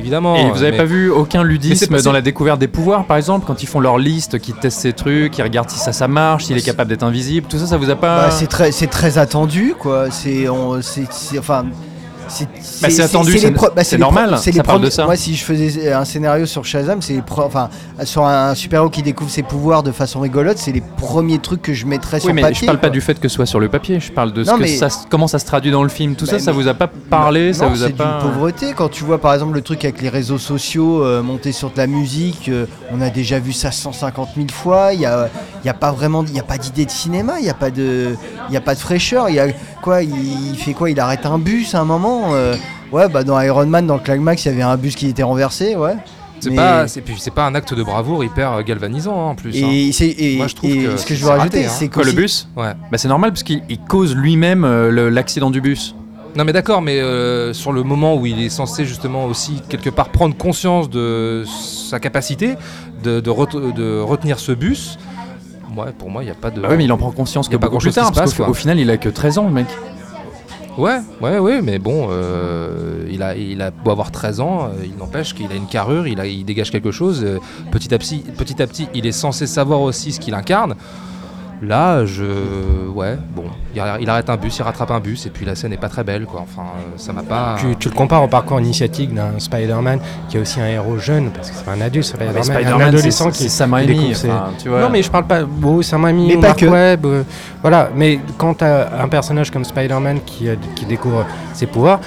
Évidemment. 0.00 0.34
Et 0.36 0.50
vous 0.50 0.62
avez 0.62 0.72
mais- 0.72 0.76
pas 0.78 0.84
vu 0.84 1.10
aucun 1.10 1.42
ludisme 1.44 1.94
pas- 1.94 2.02
dans 2.02 2.12
la 2.12 2.20
découverte 2.22 2.58
des 2.58 2.66
pouvoirs, 2.68 3.04
par 3.04 3.16
exemple, 3.16 3.46
quand 3.46 3.62
ils 3.62 3.66
font 3.66 3.80
leur 3.80 3.98
liste, 3.98 4.38
qu'ils 4.40 4.54
testent 4.54 4.80
ces 4.80 4.92
trucs, 4.92 5.32
qu'ils 5.32 5.44
regardent 5.44 5.70
si 5.70 5.78
ça, 5.78 5.92
ça 5.92 6.08
marche, 6.08 6.46
s'il 6.46 6.56
est 6.56 6.62
capable 6.62 6.90
d'être 6.90 7.02
invisible, 7.04 7.46
tout 7.48 7.58
ça, 7.58 7.66
ça 7.66 7.76
vous 7.76 7.90
a 7.90 7.96
pas. 7.96 8.22
Bah, 8.26 8.30
c'est 8.30 8.46
très 8.48 8.72
c'est 8.72 8.86
très 8.88 9.18
attendu 9.18 9.74
quoi. 9.78 10.10
C'est 10.10 10.48
on- 10.48 10.82
c'est 10.82 11.06
c'est- 11.12 11.38
enfin 11.38 11.66
c'est 12.30 12.46
Bah, 12.82 12.88
c'est 12.90 13.02
attendu, 13.02 13.38
c'est- 13.38 13.98
normal, 13.98 14.36
c'est 14.38 14.52
ça 14.52 14.56
les 14.58 14.62
parle 14.62 14.80
de 14.82 14.90
ça. 14.90 15.04
Moi, 15.04 15.16
si 15.16 15.34
je 15.36 15.44
faisais 15.44 15.92
un 15.92 16.04
scénario 16.04 16.46
sur 16.46 16.64
Shazam, 16.64 17.02
c'est 17.02 17.22
enfin 17.36 17.68
sur 18.04 18.24
un 18.24 18.54
super-héros 18.54 18.88
qui 18.90 19.02
découvre 19.02 19.30
ses 19.30 19.42
pouvoirs 19.42 19.82
de 19.82 19.92
façon 19.92 20.20
rigolote, 20.20 20.58
c'est 20.58 20.72
les 20.72 20.80
premiers 20.80 21.38
trucs 21.38 21.62
que 21.62 21.74
je 21.74 21.86
mettrais 21.86 22.20
sur 22.20 22.32
mais 22.32 22.42
papier. 22.42 22.56
je 22.62 22.66
parle 22.66 22.80
pas 22.80 22.90
du 22.90 23.00
fait 23.00 23.18
que 23.20 23.28
ce 23.28 23.34
soit 23.36 23.46
sur 23.46 23.60
le 23.60 23.68
papier, 23.68 24.00
je 24.00 24.12
parle 24.12 24.32
de 24.32 24.44
ce 24.44 24.50
Non, 24.50 24.56
que 24.56 24.62
mais- 24.62 24.76
ça, 24.76 24.88
se- 24.90 25.06
comment 25.08 25.26
ça 25.26 25.38
se 25.38 25.44
traduit 25.46 25.70
dans 25.70 25.82
le 25.82 25.88
film. 25.88 26.14
Tout 26.14 26.24
Bah, 26.26 26.32
ça, 26.32 26.38
ça 26.38 26.52
vous 26.52 26.68
a 26.68 26.74
pas 26.74 26.88
parlé, 27.10 27.52
ça 27.52 27.66
non, 27.66 27.72
vous 27.72 27.82
a 27.82 27.88
c'est 27.88 27.92
pas. 27.96 28.18
pauvreté. 28.22 28.72
Quand 28.76 28.88
tu 28.88 29.04
vois 29.04 29.18
par 29.18 29.34
exemple 29.34 29.54
le 29.54 29.62
truc 29.62 29.84
avec 29.84 30.00
les 30.00 30.08
réseaux 30.08 30.38
sociaux 30.38 31.04
euh, 31.04 31.22
monter 31.22 31.52
sur 31.52 31.70
de 31.70 31.76
la 31.76 31.86
musique, 31.86 32.48
euh, 32.48 32.66
on 32.92 33.00
a 33.00 33.10
déjà 33.10 33.38
vu 33.38 33.52
ça 33.52 33.70
150 33.72 34.30
000 34.36 34.46
fois. 34.52 34.92
Il 34.94 35.00
y 35.00 35.06
a, 35.06 35.28
y 35.64 35.68
a 35.68 35.74
pas 35.74 35.92
vraiment, 35.92 36.24
il 36.24 36.34
y 36.34 36.40
a 36.40 36.44
pas 36.44 36.58
d'idée 36.58 36.84
de 36.86 36.90
cinéma, 36.90 37.34
il 37.40 37.46
y 37.46 37.50
a 37.50 37.54
pas 37.54 37.70
de, 37.70 38.14
il 38.48 38.54
y 38.54 38.56
a 38.56 38.60
pas 38.60 38.74
de 38.74 38.80
fraîcheur. 38.80 39.28
Il 39.28 39.34
y 39.34 39.40
a 39.40 39.48
quoi 39.82 40.02
il 40.02 40.56
fait 40.56 40.72
quoi 40.72 40.90
Il 40.90 40.98
arrête 41.00 41.26
un 41.26 41.38
bus 41.38 41.74
à 41.74 41.80
un 41.80 41.84
moment. 41.84 42.19
Euh, 42.32 42.54
ouais, 42.92 43.08
bah 43.08 43.24
dans 43.24 43.40
Iron 43.40 43.66
Man, 43.66 43.86
dans 43.86 43.94
le 43.94 44.00
Climax, 44.00 44.44
il 44.44 44.48
y 44.48 44.50
avait 44.52 44.62
un 44.62 44.76
bus 44.76 44.94
qui 44.96 45.06
était 45.08 45.22
renversé, 45.22 45.76
ouais. 45.76 45.94
C'est 46.42 46.48
Mais- 46.50 46.56
pas, 46.56 46.88
c'est 46.88 47.02
puis 47.02 47.16
c'est 47.18 47.32
pas 47.34 47.44
un 47.44 47.54
acte 47.54 47.74
de 47.74 47.82
bravoure 47.82 48.24
hyper 48.24 48.52
euh, 48.54 48.62
galvanisant 48.62 49.12
hein, 49.12 49.30
en 49.30 49.34
plus. 49.34 49.50
hein. 49.62 49.68
Et, 49.70 49.92
c'est- 49.92 50.08
et- 50.18 50.38
Moi, 50.38 50.46
je 50.46 50.54
trouve 50.54 50.70
et 50.70 50.84
que 50.84 50.96
ce 50.96 51.04
que 51.04 51.14
je 51.14 51.22
veux 51.22 51.28
rajouter, 51.30 51.66
hein. 51.66 51.68
c'est 51.70 51.88
que 51.88 51.94
Quoi, 51.94 52.04
le 52.04 52.12
bus 52.12 52.48
Ouais. 52.56 52.72
Bah, 52.90 52.96
c'est 52.96 53.08
normal 53.08 53.30
parce 53.32 53.42
qu'il 53.42 53.62
il 53.68 53.78
cause 53.78 54.14
lui-même 54.16 54.64
euh, 54.64 54.90
le- 54.90 55.10
l'accident 55.10 55.50
du 55.50 55.60
bus. 55.60 55.94
Non 56.36 56.44
mais 56.44 56.52
d'accord, 56.52 56.80
mais 56.80 57.00
euh, 57.00 57.52
sur 57.52 57.72
le 57.72 57.82
moment 57.82 58.14
où 58.16 58.24
il 58.24 58.40
est 58.40 58.48
censé 58.50 58.84
justement 58.86 59.26
aussi 59.26 59.60
quelque 59.68 59.90
part 59.90 60.10
prendre 60.10 60.34
conscience 60.36 60.88
de 60.88 61.44
sa 61.90 61.98
capacité 61.98 62.54
de, 63.02 63.18
de 63.20 63.30
ret- 63.30 63.72
de 63.74 64.00
retenir 64.00 64.38
ce 64.38 64.52
bus, 64.52 64.96
ouais, 65.76 65.92
pour 65.98 66.08
moi 66.08 66.22
il 66.22 66.26
n'y 66.26 66.30
a 66.30 66.36
pas 66.36 66.50
de... 66.52 66.60
Bah 66.60 66.68
oui, 66.70 66.76
mais 66.78 66.84
il 66.84 66.92
en 66.92 66.96
prend 66.98 67.10
conscience 67.10 67.48
Y 67.48 67.50
que 67.50 67.56
a 67.56 67.58
pas 67.58 67.66
beaucoup 67.66 67.78
plus 67.80 67.90
grand-chose 67.90 67.94
qui 67.94 68.00
tard, 68.00 68.08
se 68.08 68.12
parce 68.20 68.34
passe, 68.34 68.46
qu'au 68.46 68.54
final, 68.54 68.78
il 68.78 68.88
a 68.90 68.96
que 68.96 69.08
13 69.08 69.38
ans, 69.38 69.44
le 69.46 69.52
mec. 69.52 69.66
Ouais, 70.78 71.00
ouais, 71.20 71.38
ouais, 71.38 71.60
mais 71.62 71.78
bon, 71.78 72.08
euh, 72.10 73.06
il, 73.10 73.22
a, 73.22 73.34
il 73.36 73.60
a 73.60 73.70
beau 73.70 73.90
avoir 73.90 74.10
13 74.10 74.40
ans, 74.40 74.64
euh, 74.64 74.84
il 74.84 74.96
n'empêche 74.96 75.34
qu'il 75.34 75.50
a 75.50 75.54
une 75.54 75.66
carrure, 75.66 76.06
il, 76.06 76.20
a, 76.20 76.26
il 76.26 76.44
dégage 76.44 76.70
quelque 76.70 76.90
chose. 76.92 77.22
euh, 77.24 77.38
petit, 77.70 77.92
à 77.92 77.98
petit, 77.98 78.20
petit 78.38 78.62
à 78.62 78.66
petit, 78.66 78.88
il 78.94 79.04
est 79.06 79.12
censé 79.12 79.46
savoir 79.46 79.80
aussi 79.80 80.12
ce 80.12 80.20
qu'il 80.20 80.34
incarne. 80.34 80.76
Là, 81.62 82.06
je. 82.06 82.24
Ouais, 82.94 83.18
bon, 83.36 83.44
il, 83.74 83.80
arr- 83.80 83.98
il 84.00 84.08
arrête 84.08 84.30
un 84.30 84.36
bus, 84.38 84.56
il 84.58 84.62
rattrape 84.62 84.90
un 84.92 84.98
bus, 85.00 85.26
et 85.26 85.30
puis 85.30 85.44
la 85.44 85.54
scène 85.54 85.70
n'est 85.72 85.76
pas 85.76 85.90
très 85.90 86.04
belle, 86.04 86.24
quoi. 86.24 86.40
Enfin, 86.42 86.62
euh, 86.62 86.92
ça 86.96 87.12
m'a 87.12 87.22
pas. 87.22 87.56
Tu, 87.58 87.76
tu 87.76 87.88
le 87.90 87.94
compares 87.94 88.22
au 88.22 88.28
parcours 88.28 88.58
initiatique 88.60 89.12
d'un 89.14 89.38
Spider-Man 89.38 90.00
qui 90.30 90.38
est 90.38 90.40
aussi 90.40 90.58
un 90.60 90.66
héros 90.68 90.96
jeune, 90.96 91.30
parce 91.30 91.50
que 91.50 91.56
c'est 91.56 91.64
pas 91.66 91.72
un 91.72 91.80
adulte, 91.82 92.06
Spider-Man, 92.06 92.32
Mais 92.34 92.40
un 92.40 92.42
Spider-Man, 92.44 92.80
adolescent 92.88 93.30
qui 93.30 93.42
c'est 93.42 93.48
Sam 93.50 93.74
Raimi, 93.74 93.88
découvre 93.94 94.16
ses- 94.16 94.30
enfin, 94.30 94.48
tu 94.62 94.68
vois. 94.70 94.80
Non, 94.80 94.88
mais 94.88 95.02
je 95.02 95.10
parle 95.10 95.26
pas. 95.26 95.42
Bon, 95.44 95.82
Sam 95.82 96.04
Raimi, 96.04 96.28
Mais 96.28 96.36
ou 96.36 96.40
pas 96.40 96.46
Mark 96.48 96.60
que. 96.60 96.66
Webb, 96.66 97.04
euh, 97.06 97.22
voilà. 97.60 97.90
Mais 97.94 98.20
quand 98.38 98.54
t'as 98.54 99.02
un 99.02 99.08
personnage 99.08 99.50
comme 99.50 99.64
Spider-Man 99.64 100.20
qui 100.24 100.48
découvre 100.88 101.26
ses 101.52 101.66
pouvoirs, 101.66 102.00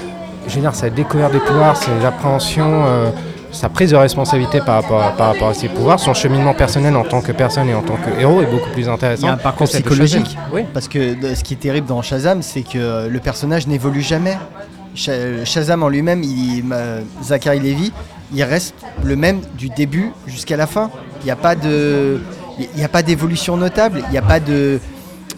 je 0.48 0.56
veux 0.56 0.62
dire, 0.62 0.74
sa 0.74 0.90
découverte 0.90 1.32
des 1.32 1.40
pouvoirs, 1.40 1.78
ses 1.78 2.04
appréhensions, 2.06 2.86
euh, 2.88 3.10
sa 3.54 3.70
prise 3.70 3.92
de 3.92 3.96
responsabilité 3.96 4.60
par 4.60 4.82
rapport, 4.82 5.02
à, 5.02 5.12
par 5.12 5.28
rapport 5.28 5.48
à 5.50 5.54
ses 5.54 5.70
pouvoirs, 5.70 6.00
son 6.00 6.14
cheminement 6.14 6.54
personnel 6.54 6.96
en 6.96 7.04
tant 7.04 7.22
que 7.22 7.32
personne 7.32 7.70
et 7.70 7.74
en 7.76 7.82
tant 7.82 7.96
que 7.96 8.20
héros 8.20 8.42
est 8.42 8.48
beaucoup 8.48 8.70
plus 8.72 8.90
intéressant. 8.90 9.22
Il 9.24 9.26
y 9.28 9.30
a 9.30 9.34
un 9.34 9.38
parcours 9.38 9.68
psychologique. 9.68 10.36
Oui. 10.52 10.64
Parce 10.74 10.88
que 10.88 11.14
de- 11.14 11.36
ce 11.36 11.44
qui 11.44 11.54
est 11.54 11.58
terrible 11.58 11.88
dans 11.88 12.02
Shazam, 12.02 12.42
c'est 12.42 12.64
que 12.64 13.08
le 13.08 13.20
personnage 13.20 13.68
n'évolue 13.68 14.02
jamais. 14.02 14.38
Sha- 14.96 15.46
Shazam 15.46 15.82
en 15.84 15.90
lui-même, 15.90 16.22
Zachary 17.24 17.60
Levy, 17.60 17.92
il 18.34 18.44
reste 18.44 18.74
le 19.04 19.16
même 19.16 19.40
du 19.58 19.70
début 19.70 20.12
jusqu'à 20.28 20.58
la 20.58 20.68
fin. 20.68 20.90
Il 21.22 21.26
n'y 21.26 21.32
a 21.32 21.36
pas 21.36 21.56
de, 21.56 22.20
il 22.60 22.68
n'y 22.78 22.84
a 22.84 22.90
pas 22.90 23.04
d'évolution 23.04 23.56
notable. 23.58 24.02
Il 24.08 24.12
n'y 24.12 24.18
a 24.18 24.22
pas 24.24 24.40
de, 24.40 24.80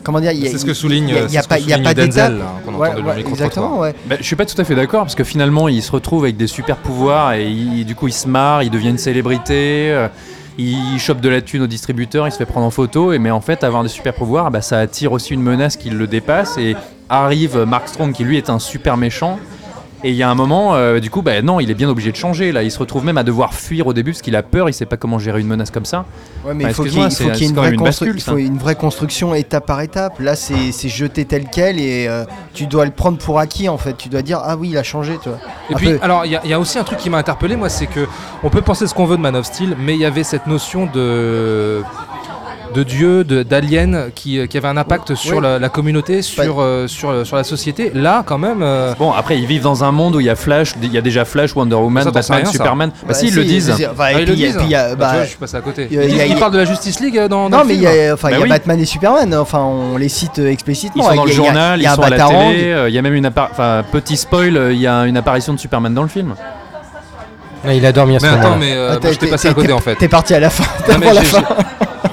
comment 0.06 0.22
dire, 0.22 0.32
C'est 0.44 0.58
ce 0.58 0.64
que 0.66 0.74
souligne, 0.74 1.10
il 1.10 1.34
y 1.34 1.38
a- 1.38 1.44
pas, 1.44 1.58
pas 1.84 1.94
d'étape. 1.94 2.34
Qu'on 2.66 2.76
Ouais, 2.76 2.88
entend 2.90 2.98
de 2.98 3.02
le 3.02 3.08
ouais, 3.08 3.16
micro-trottoir. 3.18 3.32
exactement, 3.34 3.80
ouais. 3.80 3.94
Bah, 4.06 4.16
je 4.20 4.24
suis 4.24 4.36
pas 4.38 4.46
tout 4.46 4.60
à 4.62 4.64
fait 4.64 4.76
d'accord 4.76 5.02
parce 5.02 5.16
que 5.16 5.24
finalement 5.26 5.68
il 5.68 5.82
se 5.84 5.92
retrouve 5.92 6.24
avec 6.24 6.38
des 6.38 6.48
super 6.48 6.78
pouvoirs 6.78 7.34
et 7.34 7.50
il- 7.50 7.84
du 7.86 7.96
coup 7.96 8.08
il 8.08 8.14
se 8.14 8.28
marre, 8.30 8.64
il 8.64 8.70
devient 8.70 8.90
une 8.90 8.98
célébrité, 8.98 9.90
euh, 9.92 10.08
il 10.58 10.98
chope 11.00 11.20
de 11.20 11.28
la 11.28 11.42
thune 11.42 11.64
au 11.64 11.68
distributeur, 11.68 12.28
il 12.28 12.32
se 12.32 12.38
fait 12.38 12.46
prendre 12.46 12.66
en 12.66 12.70
photo 12.72 13.12
et 13.12 13.20
mais 13.20 13.32
en 13.32 13.42
fait 13.42 13.64
avoir 13.66 13.84
des 13.84 13.90
super 13.90 14.14
pouvoirs 14.14 14.52
bah, 14.52 14.62
ça 14.62 14.80
attire 14.80 15.12
aussi 15.12 15.34
une 15.34 15.42
menace 15.42 15.76
qui 15.76 15.90
le 15.90 16.08
dépasse 16.08 16.58
et 16.58 16.76
arrive 17.10 17.58
Mark 17.68 17.88
Strong 17.90 18.14
qui 18.14 18.24
lui 18.24 18.38
est 18.38 18.50
un 18.50 18.60
super 18.60 18.96
méchant 18.98 19.38
Et 20.04 20.10
il 20.10 20.16
y 20.16 20.22
a 20.24 20.30
un 20.30 20.36
moment, 20.36 20.76
euh, 20.76 21.00
du 21.00 21.10
coup, 21.10 21.22
bah, 21.24 21.42
non, 21.42 21.60
il 21.60 21.72
est 21.72 21.74
bien 21.74 21.90
obligé 21.90 22.12
de 22.12 22.16
changer. 22.16 22.52
Là, 22.52 22.62
il 22.62 22.70
se 22.70 22.78
retrouve 22.78 23.04
même 23.06 23.18
à 23.18 23.24
devoir 23.24 23.54
fuir 23.56 23.88
au 23.88 23.94
début 23.94 24.12
parce 24.12 24.22
qu'il 24.22 24.36
a 24.36 24.44
peur, 24.44 24.70
il 24.70 24.74
sait 24.74 24.86
pas 24.86 24.98
comment 24.98 25.18
gérer 25.18 25.40
une 25.42 25.48
menace 25.48 25.72
comme 25.72 25.86
ça. 25.86 26.06
Ouais, 26.46 26.54
mais 26.54 26.66
il 26.66 26.74
faut 26.74 26.84
qu'il 26.84 26.94
y 26.94 27.02
ait, 27.02 27.06
excuse-moi, 27.06 27.08
il 27.08 27.12
faut 27.12 27.16
c'est- 27.16 27.24
qu'il 27.24 27.28
y 27.28 27.32
ait 27.32 27.48
c'est 27.48 27.50
une, 27.50 27.56
vraie 27.56 27.66
même 27.72 27.74
une 27.76 27.80
constru- 27.80 27.86
bascule, 27.86 28.14
il 28.18 28.22
ça. 28.22 28.32
faut 28.34 28.38
une 28.38 28.58
vraie 28.58 28.76
construction 28.76 29.34
étape 29.34 29.66
par 29.66 29.82
étape. 29.82 30.20
Là, 30.20 30.36
c'est 30.36 30.72
jeté 30.90 31.26
tel 31.26 31.46
quel 31.52 31.80
et 31.80 32.08
euh, 32.08 32.24
tu 32.54 32.68
dois 32.68 32.86
le 32.86 32.92
prendre 32.92 33.18
pour 33.18 33.40
acquis 33.40 33.68
en 33.68 33.78
fait. 33.80 33.98
Tu 33.98 34.10
dois 34.10 34.22
dire 34.22 34.40
ah 34.44 34.56
oui, 34.58 34.70
il 34.72 34.78
a 34.78 34.84
changé, 34.84 35.18
tu 35.24 35.30
vois. 35.30 35.40
Et 35.72 35.74
Un 35.74 35.78
puis, 35.78 35.88
peu- 35.94 36.00
alors, 36.04 36.26
il 36.26 36.40
y, 36.44 36.50
y 36.50 36.54
a 36.54 36.60
aussi 36.60 36.78
un 36.78 36.84
truc 36.84 37.00
qui 37.00 37.10
m'a 37.10 37.18
interpellé, 37.18 37.56
moi, 37.56 37.70
c'est 37.70 37.88
que 37.88 38.06
on 38.44 38.50
peut 38.50 38.62
penser 38.62 38.86
ce 38.88 38.94
qu'on 38.94 39.06
veut 39.06 39.18
de 39.18 39.22
Man 39.22 39.36
of 39.36 39.46
Steel, 39.46 39.76
mais 39.80 39.94
il 39.96 40.00
y 40.02 40.06
avait 40.06 40.24
cette 40.24 40.46
notion 40.46 40.86
de 40.94 41.82
de 42.76 42.84
dieu, 42.84 43.24
de- 43.24 43.42
d'alien 43.44 44.10
qui, 44.14 44.46
qui 44.48 44.58
avait 44.58 44.68
un 44.68 44.78
impact 44.78 45.16
sur 45.16 45.40
la, 45.42 45.58
la 45.60 45.70
communauté, 45.70 46.22
sur, 46.22 46.58
euh, 46.60 46.88
sur, 46.88 47.26
sur 47.26 47.36
la 47.38 47.44
société. 47.44 47.92
Là, 47.94 48.24
quand 48.26 48.38
même. 48.38 48.62
euh, 48.62 48.94
Bon, 49.00 49.12
après, 49.14 49.38
ils 49.40 49.46
vivent 49.46 49.64
dans 49.64 49.84
un 49.84 49.92
monde 49.92 50.16
où 50.16 50.20
il 50.20 50.26
y 50.26 50.30
a 50.30 50.36
Flash, 50.36 50.74
il 50.84 50.92
y 50.94 50.98
a 50.98 51.02
déjà 51.02 51.26
Flash, 51.26 51.56
Wonder 51.56 51.76
Woman, 51.76 52.04
Batman, 52.12 52.42
rien. 52.44 52.52
Superman. 52.52 52.90
Bah, 52.90 53.06
Bah, 53.08 53.14
si, 53.14 53.26
ils 53.28 53.32
si, 53.32 53.36
le 53.38 53.44
disent. 53.46 53.74
ils- 53.80 53.90
Ah, 53.98 54.12
le 54.14 54.26
disent 54.26 54.56
puis 54.58 54.66
il 54.66 54.72
y 54.72 54.76
a- 54.76 54.90
Bah, 54.90 54.96
bah, 54.96 55.08
tu 55.10 55.16
vois, 55.16 55.24
je 55.24 55.30
suis 55.30 55.38
passé 55.38 55.58
à 55.58 55.62
côté. 55.62 55.88
il 55.90 55.96
y 55.96 56.00
a- 56.00 56.04
Ils, 56.04 56.08
disent- 56.10 56.16
il 56.16 56.20
y 56.20 56.22
a- 56.22 56.26
ils 56.26 56.36
parlent 56.40 56.52
de 56.54 56.58
la 56.58 56.66
Justice 56.66 57.00
League 57.00 57.18
euh, 57.18 57.28
dans, 57.28 57.50
dans 57.50 57.58
Non, 57.58 57.64
le 57.64 57.70
mais 57.70 57.76
il 57.76 57.80
film. 57.88 57.92
y 57.96 58.08
a, 58.10 58.14
enfin, 58.14 58.30
il 58.30 58.32
y 58.32 58.36
a 58.36 58.38
Bah 58.40 58.44
oui. 58.44 58.50
Batman 58.50 58.80
et 58.80 58.86
Superman. 58.86 59.34
Enfin, 59.36 59.60
on 59.60 59.98
les 59.98 60.10
cite 60.10 60.40
euh, 60.40 60.52
explicitement. 60.52 61.04
Ils 61.04 61.10
sont 61.10 61.16
dans 61.16 61.26
le 61.26 61.32
journal, 61.32 61.80
il 61.80 61.84
y 61.84 61.86
ils 61.86 61.90
sont 61.90 62.02
à 62.02 62.10
la 62.10 62.18
télé. 62.28 62.72
euh, 62.74 62.90
Il 62.90 62.96
y 62.96 62.98
a 62.98 63.02
même 63.02 63.14
une 63.16 63.28
enfin, 63.28 63.84
petit 63.92 64.18
spoil, 64.18 64.58
euh, 64.58 64.74
il 64.74 64.80
y 64.80 64.88
a 64.88 65.04
une 65.06 65.18
apparition 65.18 65.54
de 65.54 65.60
Superman 65.60 65.94
dans 65.94 66.04
le 66.04 66.10
film. 66.10 66.36
Ah, 67.68 67.74
il 67.74 67.84
a 67.86 67.92
dormi 67.92 68.16
à 68.16 68.20
ce 68.20 68.26
Mais 68.26 68.32
attends, 68.32 68.42
moment-là. 68.50 68.58
mais 68.60 68.74
euh, 68.74 68.88
Ah, 68.88 68.92
moi, 68.92 69.00
t'es- 69.02 69.08
j'étais 69.14 69.26
t'es- 69.26 69.32
passé 69.32 69.48
à 69.48 69.54
côté 69.56 69.74
en 69.74 69.80
fait. 69.80 69.96
T'es 69.96 70.08
parti 70.08 70.36
à 70.36 70.40
la 70.40 70.52
fin. 70.52 70.64
Non, 70.92 71.00
mais 71.00 71.12
la 71.14 71.22
fin. 71.24 71.44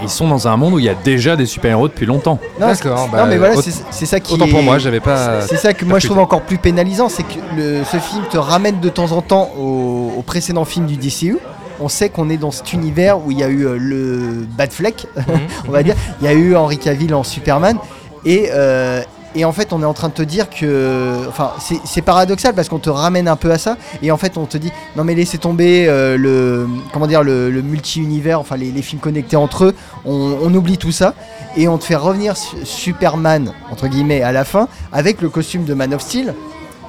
Ils 0.03 0.09
sont 0.11 0.29
dans 0.29 0.49
un 0.49 0.57
monde 0.57 0.75
où 0.75 0.79
il 0.79 0.85
y 0.85 0.89
a 0.89 0.95
déjà 0.95 1.37
des 1.37 1.47
super-héros 1.47 1.89
depuis 1.89 2.07
longtemps. 2.07 2.39
Non, 2.61 2.67
D'accord, 2.69 2.99
c'est- 3.07 3.11
bah, 3.13 3.23
non, 3.23 3.27
mais 3.29 3.39
voilà, 3.39 3.55
c'est 3.91 4.07
ça 4.07 4.21
qui. 4.21 4.35
Autant 4.35 4.49
pour 4.49 4.63
moi, 4.63 4.79
j'avais 4.79 5.01
pas. 5.01 5.43
C'est 5.43 5.57
ça 5.57 5.73
que 5.75 5.85
moi 5.85 5.99
je 5.99 6.07
trouve 6.07 6.19
encore 6.19 6.43
plus 6.43 6.59
pénalisant, 6.59 7.09
c'est 7.09 7.23
que 7.23 7.35
le- 7.57 7.85
ce 7.85 7.97
film 7.99 8.25
te 8.31 8.37
ramène 8.39 8.81
de 8.81 8.89
temps 8.89 9.13
en 9.13 9.23
temps 9.23 9.51
au, 9.59 10.13
au 10.19 10.23
précédent 10.23 10.65
film 10.65 10.87
du 10.87 10.97
DCU. 10.97 11.39
On 11.81 11.89
sait 11.89 12.11
qu'on 12.11 12.31
est 12.31 12.37
dans 12.37 12.51
cet 12.53 12.73
univers 12.73 13.19
où 13.19 13.31
il 13.33 13.39
y 13.39 13.43
a 13.43 13.49
eu 13.49 13.67
euh, 13.67 13.77
le 13.79 14.47
Batfleck, 14.57 15.07
on 15.69 15.73
va 15.73 15.83
dire. 15.83 15.95
Il 16.21 16.27
y 16.27 16.29
a 16.29 16.33
eu 16.33 16.55
Henry 16.55 16.79
Cavill 16.79 17.15
en 17.15 17.25
Superman. 17.25 17.77
Et, 18.25 18.51
euh, 18.53 19.03
et 19.35 19.45
en 19.45 19.53
fait, 19.53 19.73
on 19.73 19.83
est 19.83 19.87
en 19.87 19.95
train 19.95 20.09
de 20.09 20.15
te 20.15 20.23
dire 20.23 20.49
que. 20.51 21.17
Enfin, 21.29 21.53
c'est- 21.85 22.03
paradoxal 22.03 22.55
parce 22.55 22.69
qu'on 22.69 22.79
te 22.79 22.91
ramène 22.91 23.29
un 23.29 23.37
peu 23.37 23.51
à 23.51 23.59
ça. 23.59 23.77
Et 24.03 24.11
en 24.11 24.17
fait, 24.17 24.37
on 24.37 24.45
te 24.47 24.57
dit 24.59 24.71
non, 24.97 25.05
mais 25.05 25.15
laissez 25.15 25.39
tomber 25.39 25.87
euh, 25.89 26.17
le. 26.17 26.69
Comment 26.93 27.07
dire, 27.07 27.23
le, 27.23 27.51
le 27.51 27.63
multi-univers, 27.63 28.41
enfin, 28.41 28.57
les, 28.57 28.71
les 28.73 28.83
films 28.83 29.01
connectés 29.01 29.37
entre 29.37 29.65
eux. 29.67 29.75
On, 30.05 30.37
on 30.43 30.53
oublie 30.55 30.79
tout 30.79 30.93
ça. 30.93 31.15
Et 31.57 31.69
on 31.69 31.79
te 31.79 31.85
fait 31.85 31.97
revenir 31.97 32.37
Su- 32.37 32.57
Superman, 32.65 33.53
entre 33.71 33.87
guillemets, 33.89 34.23
à 34.23 34.33
la 34.33 34.45
fin, 34.45 34.69
avec 34.93 35.21
le 35.23 35.29
costume 35.29 35.65
de 35.65 35.75
Man 35.75 35.95
of 35.95 36.03
Steel. 36.03 36.35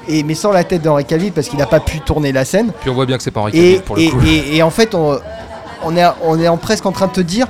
Et, 0.10 0.23
mais 0.23 0.36
sans 0.36 0.51
la 0.51 0.63
tête 0.65 0.82
d'Henry 0.82 1.06
Cavill 1.06 1.32
parce 1.32 1.47
qu'il 1.47 1.60
n'a 1.60 1.65
pas 1.65 1.79
pu 1.79 2.01
tourner 2.01 2.32
la 2.34 2.43
scène. 2.43 2.71
Puis 2.82 2.89
on 2.89 2.93
voit 2.93 3.06
bien 3.06 3.15
que 3.17 3.23
c'est 3.23 3.32
pas 3.32 3.39
Henri 3.39 3.51
Et, 3.53 3.62
Cavill 3.75 3.82
pour 3.84 3.95
le 3.95 4.01
et- 4.01 4.10
coup. 4.10 4.19
et- 4.25 4.58
et 4.58 4.63
en 4.63 4.69
fait, 4.69 4.95
on, 4.95 5.17
on 5.84 5.95
est, 5.95 6.06
on 6.23 6.39
est 6.39 6.47
en 6.49 6.58
presque 6.58 6.86
en 6.86 6.91
train 6.91 7.08
de 7.08 7.13
te 7.13 7.21
dire, 7.21 7.47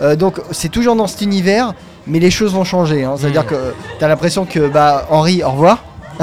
euh, 0.00 0.14
donc 0.14 0.40
c'est 0.52 0.68
toujours 0.68 0.94
dans 0.94 1.08
cet 1.08 1.22
univers, 1.22 1.74
mais 2.06 2.18
les 2.18 2.30
choses 2.30 2.52
vont 2.54 2.64
changer. 2.64 3.04
hein. 3.04 3.14
C'est-à-dire 3.18 3.42
Mm. 3.44 3.46
que 3.46 3.74
tu 3.98 4.04
as 4.04 4.08
l'impression 4.08 4.44
que, 4.44 4.68
bah, 4.68 5.06
Henri, 5.10 5.42
au 5.42 5.50
revoir. 5.50 5.82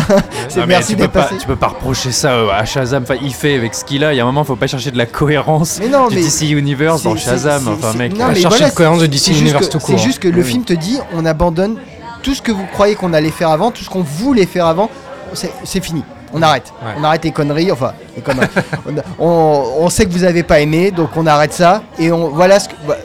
c'est 0.49 0.65
merci 0.65 0.95
tu, 0.95 1.01
peux 1.03 1.07
pas, 1.07 1.29
tu 1.39 1.45
peux 1.45 1.55
pas 1.55 1.67
reprocher 1.67 2.11
ça 2.11 2.31
euh, 2.31 2.49
à 2.51 2.65
Shazam. 2.65 3.03
Enfin, 3.03 3.13
il 3.21 3.31
fait 3.31 3.55
avec 3.55 3.75
ce 3.75 3.85
qu'il 3.85 4.03
a. 4.03 4.11
Il 4.11 4.17
y 4.17 4.19
a 4.19 4.23
un 4.23 4.25
moment, 4.25 4.43
faut 4.43 4.55
pas 4.55 4.65
chercher 4.65 4.89
de 4.89 4.97
la 4.97 5.05
cohérence 5.05 5.77
Mais 5.79 5.87
non, 5.87 6.07
du 6.07 6.15
mais 6.15 6.21
DC 6.23 6.49
Universe 6.49 7.03
dans 7.03 7.15
Shazam. 7.15 7.67
Enfin, 7.67 7.95
mec. 7.95 8.17
non, 8.17 8.25
mais 8.29 8.33
chercher 8.35 8.47
voilà, 8.47 8.65
le 8.69 8.71
cohérence 8.73 8.97
de 8.99 9.03
c'est- 9.03 9.29
DC 9.31 9.39
Universe 9.39 9.67
que- 9.67 9.71
tout 9.73 9.77
court. 9.79 9.89
C'est 9.99 10.03
juste 10.03 10.17
que 10.17 10.27
le 10.27 10.41
Oui. 10.41 10.47
film 10.49 10.63
te 10.63 10.73
dit, 10.73 10.97
on 11.13 11.25
abandonne 11.27 11.75
tout 12.23 12.33
ce 12.33 12.41
que 12.41 12.51
vous 12.51 12.65
croyez 12.73 12.95
qu'on 12.95 13.13
allait 13.13 13.29
faire 13.29 13.49
avant, 13.49 13.69
tout 13.69 13.83
ce 13.83 13.89
qu'on 13.91 14.01
voulait 14.01 14.47
faire 14.47 14.65
avant, 14.65 14.89
c'est 15.33 15.83
fini. 15.83 16.03
On 16.33 16.41
arrête. 16.41 16.73
Ouais. 16.83 16.93
On 16.99 17.03
arrête 17.03 17.23
les 17.23 17.31
conneries. 17.31 17.71
Enfin, 17.71 17.91
les 18.15 18.23
conneries. 18.23 18.47
on, 19.19 19.87
sait 19.91 20.05
que 20.07 20.11
vous 20.11 20.23
avez 20.23 20.41
pas 20.41 20.59
aimé, 20.59 20.89
donc 20.89 21.09
on 21.15 21.27
arrête 21.27 21.53
ça. 21.53 21.83
Et 21.99 22.11
on 22.11 22.29
voilà 22.29 22.59
ce 22.59 22.69
que. 22.69 22.73
voilà. 22.83 23.01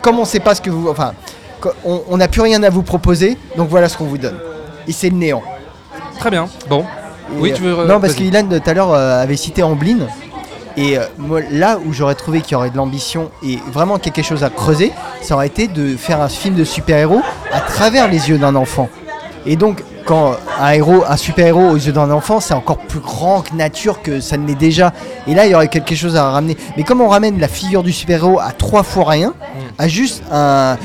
Comme 0.00 0.18
on 0.18 0.24
sait 0.24 0.40
pas 0.40 0.54
ce 0.54 0.62
que 0.62 0.70
vous. 0.70 0.88
Enfin, 0.88 1.12
on 1.84 2.16
n'a 2.16 2.28
plus 2.28 2.40
rien 2.40 2.62
à 2.62 2.70
vous 2.70 2.82
proposer, 2.82 3.36
donc 3.56 3.68
voilà 3.68 3.88
ce 3.88 3.96
qu'on 3.96 4.06
vous 4.06 4.18
donne. 4.18 4.38
Et 4.88 4.92
c'est 4.92 5.10
le 5.10 5.16
néant. 5.16 5.42
Très 6.18 6.30
bien. 6.30 6.48
Bon. 6.68 6.80
Et, 6.80 7.38
Oui, 7.38 7.52
euh, 7.52 7.54
tu 7.54 7.62
veux. 7.62 7.86
non, 7.86 8.00
parce 8.00 8.14
que. 8.14 8.22
Ilan 8.22 8.44
tout 8.48 8.70
à 8.70 8.74
l'heure 8.74 8.92
euh, 8.92 9.22
avait 9.22 9.36
cité 9.36 9.62
Amblin. 9.62 9.98
Et 10.76 10.98
euh, 10.98 11.04
moi, 11.18 11.40
là 11.50 11.78
où 11.84 11.92
j'aurais 11.92 12.14
trouvé 12.14 12.40
qu'il 12.40 12.52
y 12.52 12.54
aurait 12.54 12.70
de 12.70 12.76
l'ambition 12.76 13.30
et 13.42 13.58
vraiment 13.72 13.98
quelque 13.98 14.22
chose 14.22 14.44
à 14.44 14.50
creuser, 14.50 14.92
ça 15.22 15.34
aurait 15.34 15.46
été 15.46 15.68
de 15.68 15.96
faire 15.96 16.20
un 16.20 16.28
film 16.28 16.54
de 16.54 16.64
super-héros 16.64 17.22
à 17.52 17.60
travers 17.60 18.08
les 18.08 18.28
yeux 18.28 18.38
d'un 18.38 18.54
enfant. 18.54 18.88
Et 19.46 19.56
donc, 19.56 19.82
quand 20.04 20.36
un 20.60 20.70
héros, 20.72 21.04
un 21.08 21.16
super-héros 21.16 21.70
aux 21.70 21.76
yeux 21.76 21.92
d'un 21.92 22.10
enfant, 22.10 22.40
c'est 22.40 22.54
encore 22.54 22.78
plus 22.78 23.00
grand 23.00 23.40
que 23.40 23.54
nature 23.54 24.02
que 24.02 24.20
ça 24.20 24.36
ne 24.36 24.46
l'est 24.46 24.54
déjà. 24.54 24.92
Et 25.26 25.34
là, 25.34 25.46
il 25.46 25.52
y 25.52 25.54
aurait 25.54 25.68
quelque 25.68 25.94
chose 25.94 26.16
à 26.16 26.30
ramener. 26.30 26.56
Mais 26.76 26.82
comme 26.82 27.00
on 27.00 27.08
ramène 27.08 27.40
la 27.40 27.48
figure 27.48 27.82
du 27.82 27.92
super-héros 27.92 28.38
à 28.38 28.52
trois 28.52 28.82
fois 28.82 29.04
rien, 29.08 29.34
à 29.78 29.88
juste 29.88 30.22
un, 30.30 30.76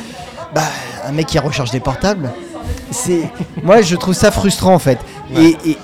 bah, 0.54 0.62
un 1.08 1.12
mec 1.12 1.28
qui 1.28 1.40
recherche 1.40 1.72
des 1.72 1.80
portables, 1.80 2.30
c'est 2.92 3.30
moi 3.64 3.82
je 3.82 3.96
trouve 3.96 4.14
ça 4.14 4.32
frustrant 4.32 4.74
en 4.74 4.80
fait. 4.80 5.00
Et, 5.36 5.50
et, 5.66 5.70
et- 5.72 5.78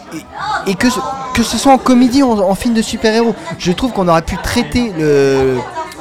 et 0.68 0.76
que, 0.76 0.90
ce, 0.90 1.00
que 1.34 1.44
ce 1.44 1.58
soit 1.58 1.72
en 1.72 1.78
comédie 1.78 2.22
ou 2.24 2.32
en, 2.32 2.40
en 2.50 2.56
film 2.56 2.74
de 2.74 2.82
super-héros 2.82 3.34
je 3.58 3.72
trouve 3.72 3.94
qu'on 3.94 4.10
aurait 4.10 4.22
pu 4.22 4.36
traiter 4.44 4.92
le, 5.00 5.56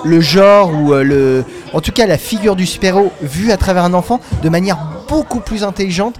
le 0.05 0.21
genre 0.21 0.73
ou 0.75 0.93
euh, 0.93 1.05
le 1.05 1.45
en 1.73 1.81
tout 1.81 1.93
cas 1.93 2.07
la 2.07 2.19
figure 2.19 2.57
du 2.57 2.67
super-héros 2.67 3.13
vue 3.23 3.53
à 3.53 3.57
travers 3.57 3.85
un 3.85 3.95
enfant 3.95 4.19
de 4.43 4.49
manière 4.49 4.79
beaucoup 5.09 5.39
plus 5.39 5.63
intelligente 5.63 6.17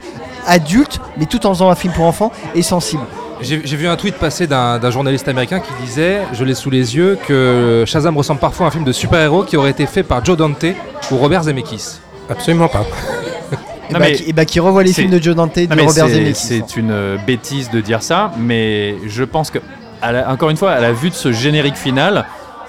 adulte 0.47 1.01
mais 1.19 1.27
tout 1.27 1.45
en 1.47 1.55
faisant 1.55 1.69
un 1.71 1.75
film 1.75 1.93
pour 1.93 2.05
enfants 2.05 2.31
et 2.55 2.63
sensible. 2.63 3.03
J'ai 3.41 3.61
j'ai 3.65 3.77
vu 3.77 3.89
un 3.89 3.97
tweet 3.97 4.15
passer 4.15 4.47
d'un 4.47 4.79
d'un 4.79 4.91
journaliste 4.91 5.27
américain 5.27 5.59
qui 5.61 5.73
disait, 5.85 6.21
je 6.33 6.45
l'ai 6.45 6.55
sous 6.55 6.71
les 6.71 6.95
yeux, 6.97 7.19
que 7.27 7.83
Shazam 7.87 8.17
ressemble 8.17 8.39
parfois 8.41 8.67
à 8.67 8.69
un 8.69 8.73
film 8.73 8.85
de 8.85 8.93
super-héros 8.93 9.43
qui 9.43 9.57
aurait 9.57 9.71
été 9.73 9.87
fait 9.87 10.05
par 10.05 10.25
Joe 10.25 10.37
Dante 10.37 10.65
ou 11.11 11.17
Robert 11.17 11.43
Zemeckis. 11.43 11.99
Absolument 12.29 12.69
pas. 12.69 12.85
et 13.89 13.93
Non, 13.93 13.99
bah, 13.99 14.07
mais 14.07 14.13
qui, 14.13 14.31
et 14.31 14.33
bah, 14.33 14.45
qui 14.45 14.61
revoit 14.61 14.83
les 14.83 14.93
c'est- 14.93 15.03
films 15.03 15.13
de 15.17 15.23
Joe 15.23 15.35
Dante 15.37 15.55
de 15.57 15.67
Non, 15.67 15.77
mais 15.77 15.83
Robert 15.87 16.09
Zemeckis. 16.09 16.35
C'est 16.35 16.77
une 16.77 16.91
euh, 16.91 17.17
bêtise 17.27 17.71
de 17.71 17.81
dire 17.81 18.03
ça, 18.03 18.33
mais 18.39 18.97
je 19.07 19.25
pense 19.25 19.51
que, 19.51 19.59
à 20.03 20.13
la- 20.13 20.31
encore 20.31 20.51
une 20.51 20.57
fois, 20.57 20.73
à 20.73 20.81
la 20.81 20.93
vue 20.93 21.11
de 21.11 21.15
ce 21.15 21.33
générique 21.33 21.77
final, 21.77 22.25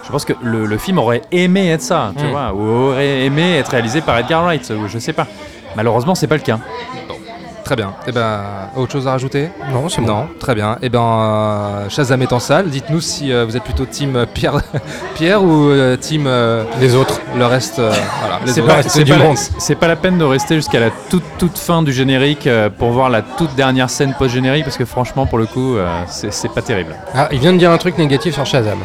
je 0.05 0.11
pense 0.11 0.25
que 0.25 0.33
le, 0.41 0.65
le 0.65 0.77
film 0.77 0.99
aurait 0.99 1.21
aimé 1.31 1.69
être 1.69 1.81
ça, 1.81 2.13
tu 2.17 2.23
Mm. 2.25 2.29
vois, 2.29 2.53
ou 2.53 2.61
aurait 2.91 3.25
aimé 3.25 3.57
être 3.57 3.69
réalisé 3.71 4.01
par 4.01 4.17
Edgar 4.19 4.43
Wright, 4.43 4.69
ou 4.71 4.87
je 4.87 4.99
sais 4.99 5.13
pas. 5.13 5.27
Malheureusement, 5.75 6.15
c'est 6.15 6.27
pas 6.27 6.35
le 6.37 6.41
cas. 6.41 6.59
Très 7.67 7.75
bien. 7.75 7.93
Et 8.07 8.13
ben, 8.13 8.39
autre 8.77 8.93
chose 8.93 9.07
à 9.07 9.11
rajouter 9.11 9.49
Non, 9.73 9.89
c'est 9.89 9.99
bon. 9.99 10.07
Non, 10.07 10.27
très 10.39 10.55
bien. 10.55 10.77
Et 10.81 10.87
ben, 10.87 11.01
euh, 11.01 11.89
Shazam 11.89 12.21
est 12.21 12.31
en 12.31 12.39
salle. 12.39 12.69
Dites-nous 12.69 13.01
si 13.01 13.33
euh, 13.33 13.43
vous 13.43 13.57
êtes 13.57 13.63
plutôt 13.63 13.83
team 13.85 14.15
euh, 14.15 14.25
Pierre, 14.25 14.61
Pierre 15.15 15.43
ou 15.43 15.67
euh, 15.67 15.97
team 15.97 16.27
euh, 16.27 16.63
Les 16.79 16.95
autres. 16.95 17.19
le 17.35 17.45
reste. 17.45 17.79
euh, 17.79 17.91
voilà, 18.21 18.39
les 18.45 18.53
C'est 18.53 18.61
autres. 18.61 18.73
pas, 18.73 18.83
c'est 18.83 19.03
pas 19.03 19.17
la- 19.17 19.23
monde. 19.25 19.37
c'est 19.57 19.75
pas 19.75 19.87
la 19.89 19.97
peine 19.97 20.17
de 20.17 20.23
rester 20.23 20.55
jusqu'à 20.55 20.79
la 20.79 20.91
toute, 21.09 21.23
toute 21.37 21.57
fin 21.57 21.83
du 21.83 21.91
générique 21.91 22.47
euh, 22.47 22.69
pour 22.69 22.91
voir 22.91 23.09
la 23.09 23.21
toute 23.21 23.53
dernière 23.55 23.89
scène 23.89 24.15
post-générique, 24.17 24.63
parce 24.63 24.77
que 24.77 24.85
franchement, 24.85 25.25
pour 25.25 25.37
le 25.37 25.45
coup, 25.45 25.75
euh, 25.75 25.87
c'est 26.07 26.31
c'est 26.31 26.47
pas 26.49 26.61
terrible. 26.61 26.95
Ah, 27.13 27.27
il 27.33 27.39
vient 27.39 27.51
de 27.51 27.57
dire 27.57 27.71
un 27.71 27.77
truc 27.77 27.97
négatif 27.97 28.33
sur 28.35 28.45
Shazam. 28.45 28.77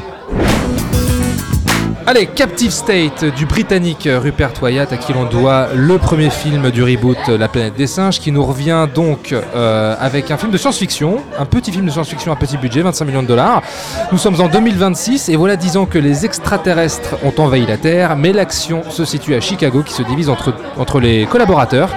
Allez, 2.05 2.27
Captive 2.27 2.73
State 2.73 3.25
du 3.37 3.47
britannique 3.47 4.09
Rupert 4.11 4.53
Wyatt, 4.61 4.93
à 4.93 4.97
qui 4.97 5.13
l'on 5.13 5.25
doit 5.25 5.69
le 5.73 5.99
premier 5.99 6.31
film 6.31 6.71
du 6.73 6.83
reboot 6.83 7.29
La 7.29 7.47
planète 7.47 7.77
des 7.77 7.87
singes, 7.87 8.19
qui 8.19 8.33
nous 8.33 8.45
revient 8.45 8.89
donc 8.93 9.33
euh, 9.33 9.95
avec 10.01 10.33
un 10.33 10.37
film 10.37 10.51
de 10.51 10.59
science-fiction, 10.59 11.19
un 11.39 11.45
petit 11.45 11.71
film 11.71 11.87
de 11.87 11.91
science-fiction 11.93 12.33
à 12.33 12.37
petit 12.37 12.57
budget, 12.57 12.83
25 12.83 13.05
millions 13.05 13.23
de 13.23 13.29
dollars. 13.29 13.63
Nous 14.11 14.19
sommes 14.19 14.41
en 14.41 14.49
2026 14.49 15.29
et 15.29 15.37
voilà 15.37 15.55
10 15.55 15.77
ans 15.77 15.87
que 15.87 15.99
les 15.99 16.27
extraterrestres 16.27 17.17
ont 17.23 17.41
envahi 17.41 17.67
la 17.67 17.77
Terre, 17.77 18.17
mais 18.17 18.33
l'action 18.33 18.83
se 18.91 19.05
situe 19.05 19.37
à 19.37 19.41
Chicago, 19.41 19.85
qui 19.85 19.95
se 19.95 20.03
divise 20.03 20.29
entre, 20.29 20.53
entre 20.79 20.99
les 20.99 21.27
collaborateurs 21.27 21.91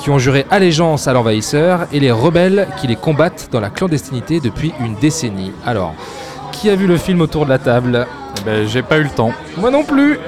qui 0.00 0.10
ont 0.10 0.18
juré 0.18 0.46
allégeance 0.50 1.08
à 1.08 1.12
l'envahisseur 1.12 1.88
et 1.92 1.98
les 1.98 2.12
rebelles 2.12 2.68
qui 2.80 2.86
les 2.86 2.94
combattent 2.94 3.48
dans 3.50 3.60
la 3.60 3.70
clandestinité 3.70 4.38
depuis 4.38 4.72
une 4.80 4.94
décennie. 4.94 5.50
Alors, 5.66 5.94
qui 6.60 6.70
a 6.70 6.76
vu 6.76 6.86
le 6.86 6.96
film 6.96 7.20
autour 7.20 7.44
de 7.44 7.50
la 7.50 7.58
table 7.58 8.06
Eh 8.38 8.44
ben, 8.44 8.66
J'ai 8.68 8.82
pas 8.82 8.98
eu 8.98 9.02
le 9.04 9.10
temps. 9.10 9.32
Moi 9.56 9.70
non 9.70 9.84
plus 9.84 10.18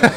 Bah, 0.00 0.08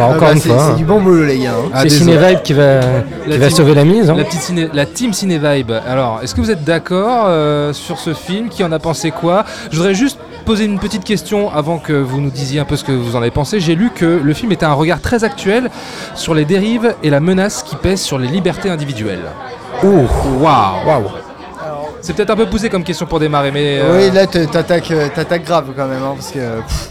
Ah 0.00 0.04
encore 0.08 0.20
bah, 0.28 0.32
une 0.32 0.40
c'est 0.40 0.48
fois. 0.48 0.58
c'est 0.58 0.72
hein. 0.72 0.76
du 0.76 0.84
bon 0.84 1.00
boulot 1.00 1.24
les 1.24 1.38
gars 1.38 1.50
hein. 1.50 1.68
Ah, 1.74 1.82
c'est. 1.82 1.90
Cinevibe 1.90 2.40
qui 2.42 2.54
va, 2.54 2.80
qui 3.28 3.36
va 3.36 3.48
team- 3.48 3.56
sauver 3.56 3.74
la 3.74 3.84
mise. 3.84 4.08
hein. 4.08 4.14
La, 4.16 4.24
petite 4.24 4.40
ciné- 4.40 4.70
la 4.72 4.86
team 4.86 5.12
Cinevibe. 5.12 5.72
Alors, 5.86 6.20
est-ce 6.22 6.34
que 6.34 6.40
vous 6.40 6.50
êtes 6.50 6.64
d'accord 6.64 7.24
euh, 7.26 7.72
sur 7.74 7.98
ce 7.98 8.14
film? 8.14 8.48
Qui 8.48 8.64
en 8.64 8.72
a 8.72 8.78
pensé 8.78 9.10
quoi? 9.10 9.44
Je 9.70 9.76
voudrais 9.76 9.92
juste 9.94 10.18
poser 10.46 10.64
une 10.64 10.78
petite 10.78 11.04
question 11.04 11.52
avant 11.52 11.76
que 11.78 11.92
vous 11.92 12.20
nous 12.22 12.30
disiez 12.30 12.60
un 12.60 12.64
peu 12.64 12.76
ce 12.76 12.84
que 12.84 12.92
vous 12.92 13.14
en 13.14 13.20
avez 13.20 13.30
pensé. 13.30 13.60
J'ai 13.60 13.74
lu 13.74 13.90
que 13.94 14.06
le 14.22 14.32
film 14.32 14.52
était 14.52 14.64
un 14.64 14.72
regard 14.72 15.00
très 15.02 15.22
actuel 15.24 15.70
sur 16.14 16.32
les 16.34 16.44
dérives 16.46 16.94
et 17.02 17.10
la 17.10 17.20
menace 17.20 17.62
qui 17.62 17.76
pèse 17.76 18.00
sur 18.00 18.18
les 18.18 18.28
libertés 18.28 18.70
individuelles. 18.70 19.24
Ouh, 19.82 20.06
Waouh 20.40 20.86
waouh. 20.86 21.04
C'est 22.00 22.14
peut-être 22.14 22.30
un 22.30 22.36
peu 22.36 22.46
poussé 22.46 22.68
comme 22.68 22.84
question 22.84 23.06
pour 23.06 23.18
démarrer, 23.18 23.50
mais... 23.50 23.78
euh, 23.80 23.96
oui 23.98 24.14
là 24.14 24.26
t'attaques 24.26 24.90
euh, 24.90 25.08
t'attaques 25.14 25.44
grave 25.44 25.66
quand 25.76 25.86
même 25.86 26.02
hein, 26.02 26.14
parce 26.14 26.30
que 26.30 26.38
pff, 26.38 26.90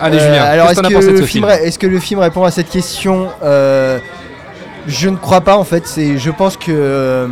Allez, 0.00 0.18
Euh, 0.18 0.26
Julien, 0.26 0.42
alors 0.42 0.70
est-ce 0.70 0.80
que 0.82 0.92
le 1.10 1.22
film, 1.26 1.46
est-ce 1.48 1.78
que 1.78 1.86
le 1.86 1.98
film 2.00 2.20
répond 2.20 2.44
à 2.44 2.50
cette 2.50 2.68
question 2.68 3.28
Je 3.42 5.08
ne 5.08 5.16
crois 5.16 5.40
pas 5.40 5.56
en 5.56 5.64
fait. 5.64 5.86
C'est, 5.86 6.18
je 6.18 6.30
pense 6.30 6.56
que 6.56 7.26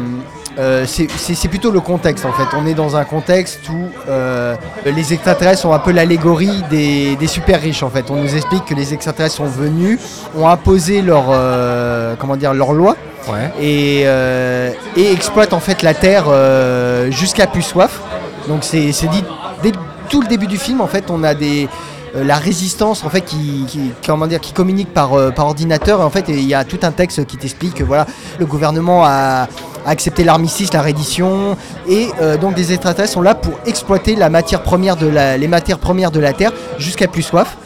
euh, 0.59 0.85
c'est- 0.87 1.49
plutôt 1.49 1.71
le 1.71 1.81
contexte 1.81 2.25
en 2.25 2.33
fait. 2.33 2.45
On 2.57 2.67
est 2.67 2.75
dans 2.75 2.97
un 2.97 3.05
contexte 3.05 3.61
où 3.69 3.89
euh, 4.09 4.55
les 4.87 5.13
extraterrestres 5.13 5.61
sont 5.63 5.73
un 5.73 5.79
peu 5.79 5.91
l'allégorie 5.93 6.63
des, 6.71 7.17
des 7.17 7.27
super 7.27 7.61
riches 7.61 7.83
en 7.83 7.91
fait. 7.91 8.07
On 8.11 8.17
nous 8.17 8.35
explique 8.35 8.65
que 8.65 8.75
les 8.75 8.95
extraterrestres 8.95 9.37
sont 9.37 9.45
venus, 9.47 9.99
ont 10.37 10.49
imposé 10.49 11.03
leur, 11.03 11.25
euh, 11.31 12.15
comment 12.19 12.37
dire, 12.37 12.55
leur 12.55 12.73
loi 12.73 12.97
Ouais. 13.29 13.51
et, 13.61 14.03
euh, 14.07 14.71
et 14.97 15.13
exploitent 15.13 15.53
en 15.55 15.61
fait 15.61 15.83
la 15.83 15.95
Terre 15.95 16.25
euh, 16.29 17.11
jusqu'à 17.11 17.47
plus 17.47 17.63
soif. 17.63 18.01
Donc 18.49 18.65
c'est 18.65 18.91
dit 18.91 19.25
dès 19.63 19.73
tout 20.11 20.21
le 20.21 20.29
début 20.29 20.47
du 20.47 20.59
film 20.59 20.81
en 20.83 20.87
fait 20.87 21.05
on 21.11 21.25
a 21.25 21.35
des 21.35 21.67
euh, 22.15 22.23
la 22.25 22.37
résistance 22.37 23.03
en 23.05 23.09
fait 23.09 23.23
qui, 23.23 23.65
qui- 23.67 23.93
comment 24.07 24.27
dire 24.27 24.39
qui 24.41 24.53
communique 24.53 24.93
par, 24.93 25.15
euh, 25.15 25.31
par 25.31 25.47
ordinateur 25.47 26.01
et 26.01 26.03
en 26.05 26.11
fait 26.11 26.27
il 26.29 26.43
y 26.45 26.55
a 26.55 26.65
tout 26.65 26.79
un 26.83 26.93
texte 26.93 27.25
qui 27.27 27.37
t'explique 27.39 27.75
que 27.75 27.83
voilà 27.85 28.07
le 28.39 28.45
gouvernement 28.47 29.05
a, 29.05 29.49
a 29.87 29.91
accepté 29.91 30.23
l'armistice, 30.25 30.73
la 30.75 30.83
reddition 30.83 31.57
et 31.89 32.09
euh, 32.21 32.37
donc 32.37 32.55
des 32.55 32.73
extraterrestres 32.73 33.15
sont 33.15 33.23
là 33.23 33.35
pour 33.35 33.55
exploiter 33.65 34.15
la 34.17 34.29
matière 34.29 34.63
première 34.63 34.97
de 34.97 35.07
la, 35.09 35.39
les 35.39 35.49
matières 35.49 35.79
premières 35.79 36.11
de 36.11 36.21
la 36.21 36.35
Terre 36.35 36.53
jusqu'à 36.79 37.09
plus 37.09 37.23
soif. 37.23 37.57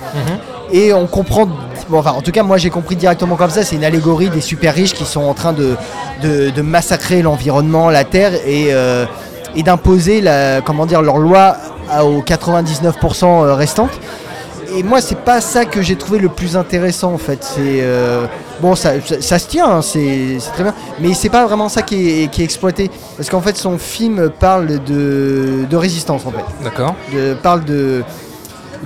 Et 0.71 0.93
on 0.93 1.07
comprend, 1.07 1.47
bon, 1.89 1.99
enfin 1.99 2.13
en 2.13 2.21
tout 2.21 2.31
cas 2.31 2.43
moi 2.43 2.59
j'ai 2.59 2.71
compris 2.71 2.97
directement 2.97 3.37
comme 3.37 3.51
ça, 3.51 3.63
c'est 3.63 3.77
une 3.77 3.85
allégorie 3.85 4.29
des 4.29 4.41
super 4.41 4.75
riches 4.75 4.93
qui 4.93 5.05
sont 5.05 5.23
en 5.23 5.35
train 5.35 5.53
de, 5.53 5.77
de, 6.23 6.51
de 6.51 6.63
massacrer 6.63 7.23
l'environnement, 7.23 7.89
la 7.89 8.05
terre 8.05 8.35
et, 8.47 8.69
euh, 8.71 9.07
et 9.57 9.63
d'imposer 9.63 10.21
la, 10.21 10.61
comment 10.61 10.85
dire, 10.85 11.01
leur 11.01 11.19
loi 11.19 11.57
aux 12.03 12.21
99% 12.21 13.53
restantes. 13.53 13.99
Et 14.77 14.83
moi 14.83 15.01
c'est 15.01 15.19
pas 15.19 15.41
ça 15.41 15.65
que 15.65 15.81
j'ai 15.81 15.97
trouvé 15.97 16.19
le 16.19 16.29
plus 16.29 16.55
intéressant 16.55 17.15
en 17.15 17.19
fait. 17.19 17.43
C'est 17.43 17.81
euh, 17.81 18.27
bon 18.61 18.75
ça, 18.75 19.01
ça, 19.01 19.23
ça 19.23 19.39
se 19.39 19.49
tient, 19.49 19.67
hein, 19.67 19.81
c'est 19.81 20.37
c'est 20.39 20.51
très 20.51 20.65
bien, 20.65 20.75
mais 21.01 21.15
c'est 21.15 21.31
pas 21.31 21.47
vraiment 21.47 21.71
ça 21.71 21.81
qui 21.81 22.25
est, 22.25 22.29
qui 22.31 22.43
est 22.43 22.45
exploité 22.45 22.91
parce 23.17 23.31
qu'en 23.31 23.41
fait 23.41 23.57
son 23.57 23.79
film 23.79 24.29
parle 24.29 24.85
de, 24.85 25.65
de 25.69 25.77
résistance 25.77 26.27
en 26.27 26.31
fait. 26.31 26.45
D'accord. 26.63 26.95
De, 27.15 27.33
parle 27.43 27.65
de, 27.65 28.05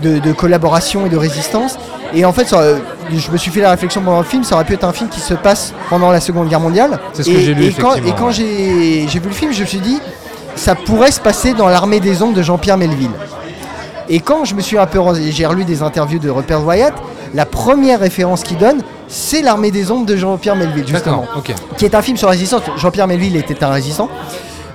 de, 0.00 0.18
de 0.18 0.32
collaboration 0.32 1.06
et 1.06 1.08
de 1.08 1.16
résistance. 1.16 1.76
Et 2.14 2.24
en 2.24 2.32
fait, 2.32 2.46
ça, 2.46 2.62
je 3.10 3.30
me 3.30 3.36
suis 3.36 3.50
fait 3.50 3.60
la 3.60 3.70
réflexion 3.70 4.00
pendant 4.02 4.18
le 4.18 4.24
film, 4.24 4.44
ça 4.44 4.54
aurait 4.54 4.64
pu 4.64 4.74
être 4.74 4.84
un 4.84 4.92
film 4.92 5.08
qui 5.08 5.20
se 5.20 5.34
passe 5.34 5.72
pendant 5.90 6.10
la 6.10 6.20
Seconde 6.20 6.48
Guerre 6.48 6.60
mondiale. 6.60 6.98
C'est 7.12 7.22
ce 7.22 7.30
que 7.30 7.34
Et- 7.36 7.40
j'ai 7.42 7.54
lu, 7.54 7.64
Et 7.66 7.72
quand, 7.72 7.90
et 7.94 7.98
effectivement, 7.98 8.16
quand 8.18 8.26
ouais. 8.26 8.32
j'ai 8.32 9.06
j'ai 9.08 9.18
vu 9.18 9.28
le 9.28 9.34
film, 9.34 9.52
je 9.52 9.60
me 9.62 9.66
suis 9.66 9.80
dit, 9.80 9.98
ça 10.56 10.74
pourrait 10.74 11.10
se 11.10 11.20
passer 11.20 11.54
dans 11.54 11.68
l'armée 11.68 12.00
des 12.00 12.22
ombres 12.22 12.34
de 12.34 12.42
Jean-Pierre 12.42 12.76
Melville. 12.78 13.10
Et 14.08 14.20
quand 14.20 14.44
je 14.44 14.54
me 14.54 14.60
suis 14.60 14.76
un 14.78 14.86
peu 14.86 15.00
j'ai 15.30 15.46
relu 15.46 15.64
des 15.64 15.82
interviews 15.82 16.18
de 16.18 16.28
Rupert 16.28 16.64
Wyatt, 16.66 16.92
la 17.34 17.46
première 17.46 18.00
référence 18.00 18.42
qu'il 18.42 18.58
donne, 18.58 18.82
c'est 19.08 19.40
l'armée 19.40 19.70
des 19.70 19.90
ombres 19.90 20.04
de 20.04 20.16
Jean-Pierre 20.16 20.56
Melville, 20.56 20.86
justement 20.86 21.24
qui 21.78 21.84
est 21.86 21.94
un 21.94 22.02
film 22.02 22.16
sur 22.16 22.28
résistance. 22.28 22.62
Jean-Pierre 22.76 23.06
Melville 23.06 23.36
était 23.36 23.62
un 23.64 23.70
résistant. 23.70 24.08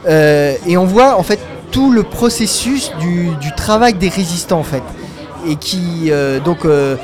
Euh, 0.07 0.53
et 0.65 0.77
on 0.77 0.85
voit 0.85 1.17
en 1.19 1.23
fait 1.23 1.39
tout 1.71 1.91
le 1.91 2.03
processus 2.03 2.91
du, 2.99 3.29
du 3.41 3.53
travail 3.55 3.93
des 3.93 4.09
résistants 4.09 4.59
en 4.59 4.63
fait. 4.63 4.83
Et 5.47 5.55
qui 5.55 6.09
euh, 6.11 6.39
donc 6.39 6.65
euh, 6.65 6.95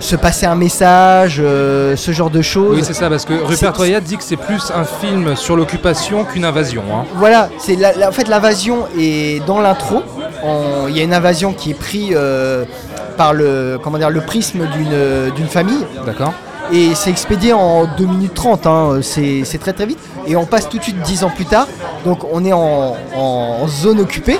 se 0.00 0.16
passait 0.16 0.46
un 0.46 0.54
message, 0.56 1.36
euh, 1.40 1.94
ce 1.96 2.10
genre 2.12 2.30
de 2.30 2.42
choses. 2.42 2.76
Oui, 2.78 2.82
c'est 2.84 2.94
ça, 2.94 3.08
parce 3.08 3.24
que 3.24 3.34
Rupert 3.34 3.78
Wyatt 3.78 4.02
dit 4.02 4.16
que 4.16 4.24
c'est 4.24 4.36
plus 4.36 4.72
un 4.74 4.84
film 4.84 5.36
sur 5.36 5.56
l'occupation 5.56 6.24
qu'une 6.24 6.44
invasion. 6.44 6.82
hein. 6.92 7.04
Voilà, 7.16 7.48
c'est 7.58 7.76
la- 7.76 7.92
la- 7.94 8.08
en 8.08 8.12
fait 8.12 8.28
l'invasion 8.28 8.86
est 8.98 9.44
dans 9.46 9.60
l'intro. 9.60 10.02
Il 10.88 10.96
y 10.96 11.00
a 11.00 11.04
une 11.04 11.14
invasion 11.14 11.52
qui 11.54 11.70
est 11.70 11.74
prise 11.74 12.16
par 13.16 13.32
le 13.32 13.78
comment 13.82 13.96
dire 13.98 14.10
le 14.10 14.20
prisme 14.20 14.66
d'une 15.36 15.48
famille. 15.48 15.84
D'accord. 16.04 16.34
Et 16.72 16.94
c'est 16.94 17.10
expédié 17.10 17.52
en 17.52 17.84
2 17.86 18.06
minutes 18.06 18.34
30, 18.34 18.66
hein, 18.66 19.00
c'est 19.02 19.58
très 19.60 19.72
très 19.72 19.86
vite. 19.86 19.98
Et 20.26 20.34
on 20.36 20.46
passe 20.46 20.68
tout 20.68 20.78
de 20.78 20.82
suite 20.82 21.00
10 21.02 21.24
ans 21.24 21.30
plus 21.30 21.44
tard, 21.44 21.66
donc 22.04 22.20
on 22.32 22.44
est 22.44 22.52
en, 22.52 22.96
en 23.14 23.68
zone 23.68 24.00
occupée. 24.00 24.38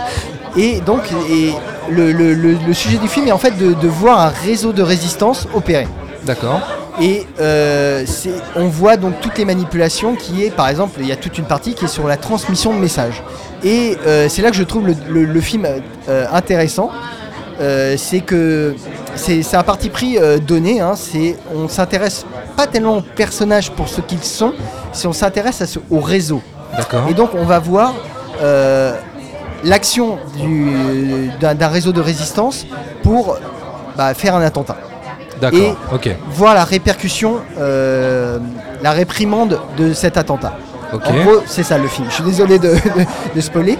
et 0.56 0.80
donc 0.80 1.02
et 1.30 1.52
le, 1.90 2.12
le- 2.12 2.34
le- 2.34 2.58
le 2.66 2.74
sujet 2.74 2.98
du 2.98 3.08
film 3.08 3.28
est 3.28 3.32
en 3.32 3.38
fait 3.38 3.56
de, 3.56 3.72
de 3.74 3.88
voir 3.88 4.20
un 4.20 4.28
réseau 4.44 4.72
de 4.72 4.82
résistance 4.82 5.46
opérer. 5.54 5.86
D'accord. 6.26 6.60
Et 7.00 7.26
euh, 7.40 8.04
on 8.56 8.66
voit 8.66 8.96
donc 8.96 9.20
toutes 9.22 9.38
les 9.38 9.44
manipulations 9.46 10.16
qui 10.16 10.44
est, 10.44 10.50
par 10.50 10.68
exemple, 10.68 10.98
il 11.00 11.06
y 11.06 11.12
a 11.12 11.16
toute 11.16 11.38
une 11.38 11.44
partie 11.46 11.74
qui 11.74 11.86
est 11.86 11.88
sur 11.88 12.06
la 12.06 12.16
transmission 12.18 12.74
de 12.74 12.78
messages. 12.78 13.22
Et 13.64 13.96
euh, 14.06 14.28
c'est 14.28 14.42
là 14.42 14.50
que 14.50 14.56
je 14.56 14.64
trouve 14.64 14.86
le, 14.88 14.94
le- 15.08 15.24
le 15.24 15.40
film 15.40 15.66
euh, 16.08 16.26
intéressant. 16.32 16.90
Euh, 17.60 17.96
c'est 17.98 18.20
que 18.20 18.74
c'est 19.16 19.54
un 19.54 19.62
parti 19.62 19.90
pris 19.90 20.16
euh, 20.18 20.38
donné. 20.38 20.80
Hein, 20.80 20.94
on 21.54 21.68
s'intéresse 21.68 22.24
pas 22.56 22.66
tellement 22.66 22.96
aux 22.98 23.02
personnages 23.02 23.70
pour 23.70 23.88
ce 23.88 24.00
qu'ils 24.00 24.22
sont, 24.24 24.52
si 24.92 25.06
on 25.06 25.12
s'intéresse 25.12 25.78
au 25.90 26.00
réseau. 26.00 26.40
D'accord. 26.76 27.02
Et 27.10 27.14
donc 27.14 27.30
on 27.34 27.44
va 27.44 27.58
voir 27.58 27.94
euh, 28.42 28.94
l'action 29.64 30.18
du- 30.38 31.30
d'un 31.38 31.68
réseau 31.68 31.92
de 31.92 32.00
résistance 32.00 32.64
pour 33.02 33.36
bah, 33.96 34.14
faire 34.14 34.34
un 34.36 34.42
attentat. 34.42 34.76
D'accord, 35.40 35.58
Et 35.60 35.74
ok. 35.94 36.10
voir 36.30 36.54
la 36.54 36.64
répercussion, 36.64 37.40
la 37.58 38.90
réprimande 38.92 39.58
de 39.76 39.92
cet 39.92 40.16
attentat. 40.16 40.54
Ok. 40.92 41.02
En 41.06 41.12
gros, 41.14 41.42
c'est 41.46 41.62
ça 41.62 41.78
le 41.78 41.88
film. 41.88 42.06
Je 42.08 42.14
suis 42.14 42.24
désolé 42.24 42.58
de, 42.58 42.68
de, 42.70 43.06
de 43.36 43.40
spoiler. 43.40 43.78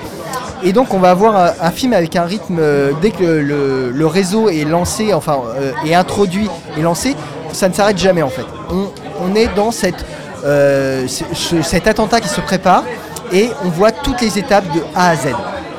Et 0.63 0.73
donc, 0.73 0.93
on 0.93 0.99
va 0.99 1.11
avoir 1.11 1.37
un, 1.37 1.51
un 1.61 1.71
film 1.71 1.93
avec 1.93 2.17
un 2.17 2.25
rythme, 2.25 2.59
euh, 2.61 2.93
dès 3.01 3.11
que 3.11 3.23
le, 3.25 3.41
le- 3.41 3.91
le 3.91 4.07
réseau 4.07 4.49
est 4.49 4.65
lancé, 4.65 5.15
enfin, 5.15 5.39
euh, 5.59 5.73
est 5.87 5.95
introduit 5.95 6.49
et 6.77 6.83
lancé, 6.83 7.17
ça 7.53 7.69
ne 7.69 7.75
s'arrête 7.75 7.99
jamais 7.99 8.23
en 8.23 8.29
fait. 8.29 8.45
On, 8.71 8.89
on 9.25 9.35
est 9.35 9.49
dans 9.57 9.71
cette, 9.71 10.05
euh, 10.45 11.07
ce- 11.09 11.25
ce- 11.33 11.63
cet 11.63 11.87
attentat 11.87 12.21
qui 12.21 12.29
se 12.29 12.41
prépare 12.41 12.85
et 13.33 13.49
on 13.65 13.69
voit 13.69 13.91
toutes 13.93 14.21
les 14.21 14.39
étapes 14.39 14.65
de 14.75 14.81
A 14.95 15.11
à 15.11 15.17
Z. 15.17 15.29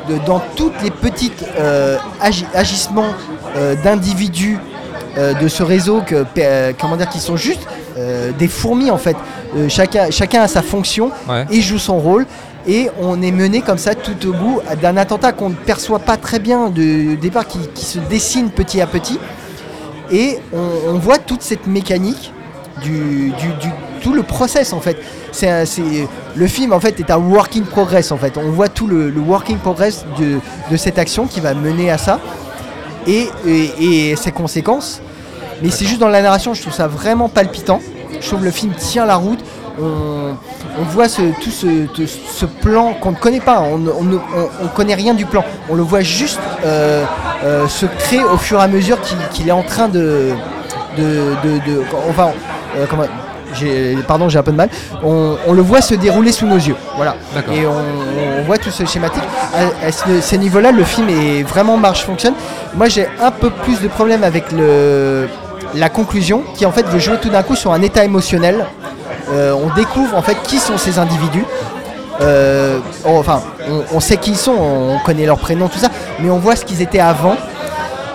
De- 0.09 0.17
dans 0.25 0.41
toutes 0.55 0.81
les 0.83 0.89
petites 0.91 1.45
euh, 1.59 1.97
agi- 2.21 2.45
agissements 2.55 3.13
d'individus 3.83 4.57
de 5.17 5.47
ce 5.49 5.61
réseau 5.61 6.01
que, 6.05 6.25
comment 6.79 6.95
dire, 6.95 7.09
qui 7.09 7.19
sont 7.19 7.35
juste 7.35 7.61
des 8.39 8.47
fourmis 8.47 8.89
en 8.89 8.97
fait. 8.97 9.15
Chacun, 9.67 10.09
chacun 10.09 10.41
a 10.43 10.47
sa 10.47 10.61
fonction 10.61 11.11
Ouais. 11.29 11.45
et 11.51 11.59
joue 11.61 11.77
son 11.79 11.99
rôle. 11.99 12.25
Et 12.67 12.89
on 13.01 13.21
est 13.21 13.31
mené 13.31 13.61
comme 13.61 13.77
ça 13.79 13.95
tout 13.95 14.27
au 14.29 14.33
bout 14.33 14.59
d'un 14.81 14.95
attentat 14.97 15.31
qu'on 15.31 15.49
ne 15.49 15.55
perçoit 15.55 15.99
pas 15.99 16.17
très 16.17 16.39
bien 16.39 16.69
de, 16.69 17.15
départ, 17.15 17.47
qui, 17.47 17.59
qui 17.73 17.85
se 17.85 17.97
dessine 17.99 18.49
petit 18.51 18.81
à 18.81 18.87
petit. 18.87 19.19
Et 20.11 20.37
on, 20.53 20.89
on 20.89 20.93
voit 20.99 21.17
toute 21.17 21.41
cette 21.41 21.65
mécanique 21.67 22.31
du, 22.83 23.31
du- 23.31 23.53
du- 23.59 23.71
tout 24.01 24.13
le 24.13 24.23
process 24.23 24.73
en 24.73 24.79
fait. 24.81 24.97
C'est 25.31 25.49
le 26.35 26.47
film 26.47 26.73
en 26.73 26.79
fait 26.79 26.99
est 26.99 27.11
un 27.11 27.17
working 27.17 27.63
progress 27.63 28.11
en 28.11 28.17
fait. 28.17 28.37
On 28.37 28.49
voit 28.51 28.67
tout 28.69 28.87
le, 28.87 29.09
le 29.09 29.21
working 29.21 29.57
progress 29.57 30.05
de, 30.19 30.39
de 30.69 30.77
cette 30.77 30.97
action 30.99 31.27
qui 31.27 31.39
va 31.39 31.53
mener 31.53 31.89
à 31.91 31.97
ça 31.97 32.19
et, 33.07 33.27
et- 33.47 34.09
et 34.11 34.15
ses 34.15 34.31
conséquences. 34.31 35.01
Mais 35.63 35.69
c'est 35.69 35.85
juste 35.85 35.99
dans 35.99 36.07
la 36.09 36.21
narration, 36.21 36.53
je 36.53 36.61
trouve 36.61 36.73
ça 36.73 36.87
vraiment 36.87 37.29
palpitant. 37.29 37.79
Je 38.19 38.27
trouve 38.27 38.43
le 38.43 38.51
film 38.51 38.73
tient 38.77 39.05
la 39.05 39.15
route. 39.15 39.39
On, 39.81 40.35
on 40.79 40.83
voit 40.83 41.07
ce, 41.09 41.21
tout 41.41 41.49
ce, 41.49 41.85
te- 41.87 42.05
ce 42.05 42.45
plan 42.45 42.93
qu'on 42.93 43.11
ne 43.11 43.15
connaît 43.15 43.39
pas. 43.39 43.61
On 43.61 43.77
ne 43.77 43.89
on 43.91 44.03
ne- 44.03 44.15
on- 44.17 44.49
on 44.63 44.67
connaît 44.67 44.93
rien 44.95 45.13
du 45.13 45.25
plan. 45.25 45.43
On 45.69 45.75
le 45.75 45.81
voit 45.83 46.01
juste 46.01 46.39
euh, 46.65 47.03
euh, 47.43 47.67
se 47.67 47.85
créer 47.85 48.23
au 48.23 48.37
fur 48.37 48.59
et 48.59 48.63
à 48.63 48.67
mesure 48.67 48.97
qu'il 49.31 49.47
est 49.47 49.51
en 49.51 49.63
train 49.63 49.87
de. 49.87 50.31
de, 50.97 51.03
de- 51.43 51.57
de- 51.71 51.83
enfin, 52.09 52.29
euh, 52.77 52.85
comment- 52.89 53.03
pardon, 54.07 54.29
j'ai 54.29 54.39
un 54.39 54.43
peu 54.43 54.51
de 54.51 54.57
mal. 54.57 54.69
On, 55.03 55.35
on 55.47 55.53
le 55.53 55.61
voit 55.61 55.81
se 55.81 55.93
dérouler 55.95 56.31
sous 56.31 56.45
nos 56.47 56.55
yeux. 56.57 56.75
Voilà. 56.95 57.15
Et 57.53 57.65
on, 57.65 58.39
on 58.39 58.43
voit 58.43 58.57
tout 58.57 58.69
ce 58.71 58.85
schématique. 58.85 59.23
À, 59.53 59.87
à 59.87 59.91
ce, 59.91 60.21
ce 60.21 60.35
niveau-là, 60.37 60.71
le 60.71 60.83
film 60.85 61.09
est 61.09 61.43
vraiment 61.43 61.75
marche 61.77 62.03
fonctionne. 62.05 62.33
Moi, 62.75 62.87
j'ai 62.87 63.07
un 63.21 63.31
peu 63.31 63.49
plus 63.49 63.81
de 63.81 63.87
problème 63.89 64.23
avec 64.23 64.51
le, 64.53 65.27
la 65.75 65.89
conclusion, 65.89 66.43
qui 66.55 66.65
en 66.65 66.71
fait 66.71 66.85
veut 66.87 66.99
jouer 66.99 67.17
tout 67.21 67.29
d'un 67.29 67.43
coup 67.43 67.55
sur 67.55 67.73
un 67.73 67.81
état 67.81 68.05
émotionnel. 68.05 68.65
Euh, 69.31 69.53
on 69.53 69.73
découvre 69.75 70.17
en 70.17 70.21
fait 70.21 70.37
qui 70.43 70.57
sont 70.57 70.77
ces 70.77 70.99
individus. 70.99 71.45
Euh, 72.21 72.79
on- 73.05 73.17
enfin, 73.17 73.41
on, 73.69 73.95
on 73.95 73.99
sait 73.99 74.17
qui 74.17 74.31
ils 74.31 74.37
sont, 74.37 74.53
on 74.53 74.99
connaît 75.05 75.25
leurs 75.25 75.39
prénoms, 75.39 75.67
tout 75.69 75.79
ça, 75.79 75.87
mais 76.19 76.29
on 76.29 76.37
voit 76.37 76.55
ce 76.55 76.65
qu'ils 76.65 76.81
étaient 76.81 76.99
avant. 76.99 77.35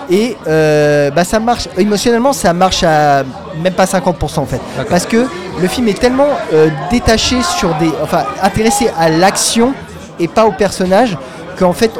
Et 0.09 0.37
euh, 0.47 1.11
bah, 1.11 1.25
ça 1.25 1.39
marche, 1.39 1.67
émotionnellement, 1.77 2.31
ça 2.31 2.53
marche 2.53 2.83
à 2.83 3.23
même 3.61 3.73
pas 3.73 3.83
50% 3.85 4.39
en 4.39 4.45
fait. 4.45 4.61
Parce 4.89 5.05
que 5.05 5.27
le 5.61 5.67
film 5.67 5.87
est 5.89 5.99
tellement 5.99 6.29
euh, 6.53 6.69
détaché 6.91 7.41
sur 7.41 7.73
des. 7.75 7.91
Enfin, 8.01 8.23
intéressé 8.41 8.89
à 8.97 9.09
l'action 9.09 9.73
et 10.19 10.27
pas 10.29 10.45
au 10.45 10.51
personnage, 10.51 11.17
qu'en 11.59 11.73
fait, 11.73 11.91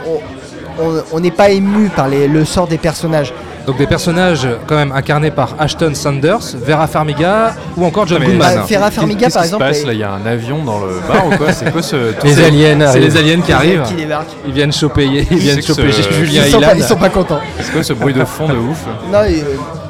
on- 1.12 1.20
n'est 1.20 1.32
pas 1.32 1.50
ému 1.50 1.90
par 1.90 2.08
les- 2.08 2.28
le 2.28 2.46
sort 2.46 2.68
des 2.68 2.78
personnages. 2.78 3.34
Donc 3.68 3.78
des 3.78 3.86
personnages 3.86 4.48
quand 4.66 4.76
même 4.76 4.94
incarnés 4.94 5.30
par 5.30 5.54
Ashton 5.60 5.92
Sanders, 5.94 6.40
Vera 6.66 6.88
Farmiga 6.88 7.54
ou 7.76 7.84
encore 7.86 8.08
John 8.08 8.24
Goodman. 8.24 8.40
Bah, 8.56 8.62
Vera 8.68 8.90
Farmiga, 8.90 9.26
Qu'est-ce 9.26 9.34
par 9.34 9.44
qui 9.44 9.50
se 9.50 9.56
exemple, 9.56 9.70
passe 9.72 9.84
là 9.86 9.94
Il 9.94 10.00
y 10.00 10.04
a 10.04 10.12
un 10.14 10.26
avion 10.26 10.64
dans 10.64 10.80
le 10.80 11.02
bar 11.06 11.28
ou 11.28 11.36
quoi 11.36 11.52
C'est 11.52 11.70
quoi 11.72 11.82
ce 11.84 12.14
Les 12.24 12.42
aliens 12.42 12.90
C'est 12.92 13.02
les 13.02 13.18
aliens 13.18 13.42
qui 13.42 13.52
arrivent. 13.52 13.84
Qui. 13.84 14.06
Ils 14.48 14.54
viennent 14.54 14.72
choper, 14.72 15.06
ils 15.06 15.38
viennent 15.38 15.62
choper 15.62 15.92
ce- 15.92 16.14
Julien 16.14 16.44
Ils 16.46 16.52
sont, 16.52 16.62
pas, 16.62 16.76
ils 16.76 16.84
sont 16.84 16.96
pas 16.96 17.10
contents. 17.10 17.40
C'est 17.62 17.74
quoi 17.74 17.84
ce 17.84 17.92
bruit 17.94 18.14
de 18.14 18.24
fond 18.24 18.48
de 18.48 18.56
ouf 18.56 18.86
Non, 19.12 19.20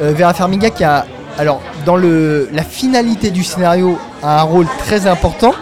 euh, 0.02 0.14
Vera 0.18 0.34
Farmiga 0.34 0.72
qui 0.72 0.84
a, 0.84 1.06
alors, 1.38 1.62
dans 1.86 1.98
le, 1.98 2.50
la 2.52 2.64
finalité 2.64 3.30
du 3.30 3.44
scénario, 3.44 4.00
a 4.24 4.40
un 4.42 4.44
rôle 4.44 4.66
très 4.88 5.06
important. 5.06 5.54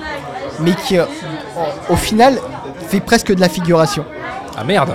mais 0.61 0.71
qui, 0.87 0.97
euh, 0.97 1.03
au 1.89 1.97
final, 1.97 2.35
fait 2.87 3.01
presque 3.01 3.35
de 3.35 3.41
la 3.41 3.49
figuration. 3.49 4.05
Ah 4.57 4.63
merde 4.63 4.91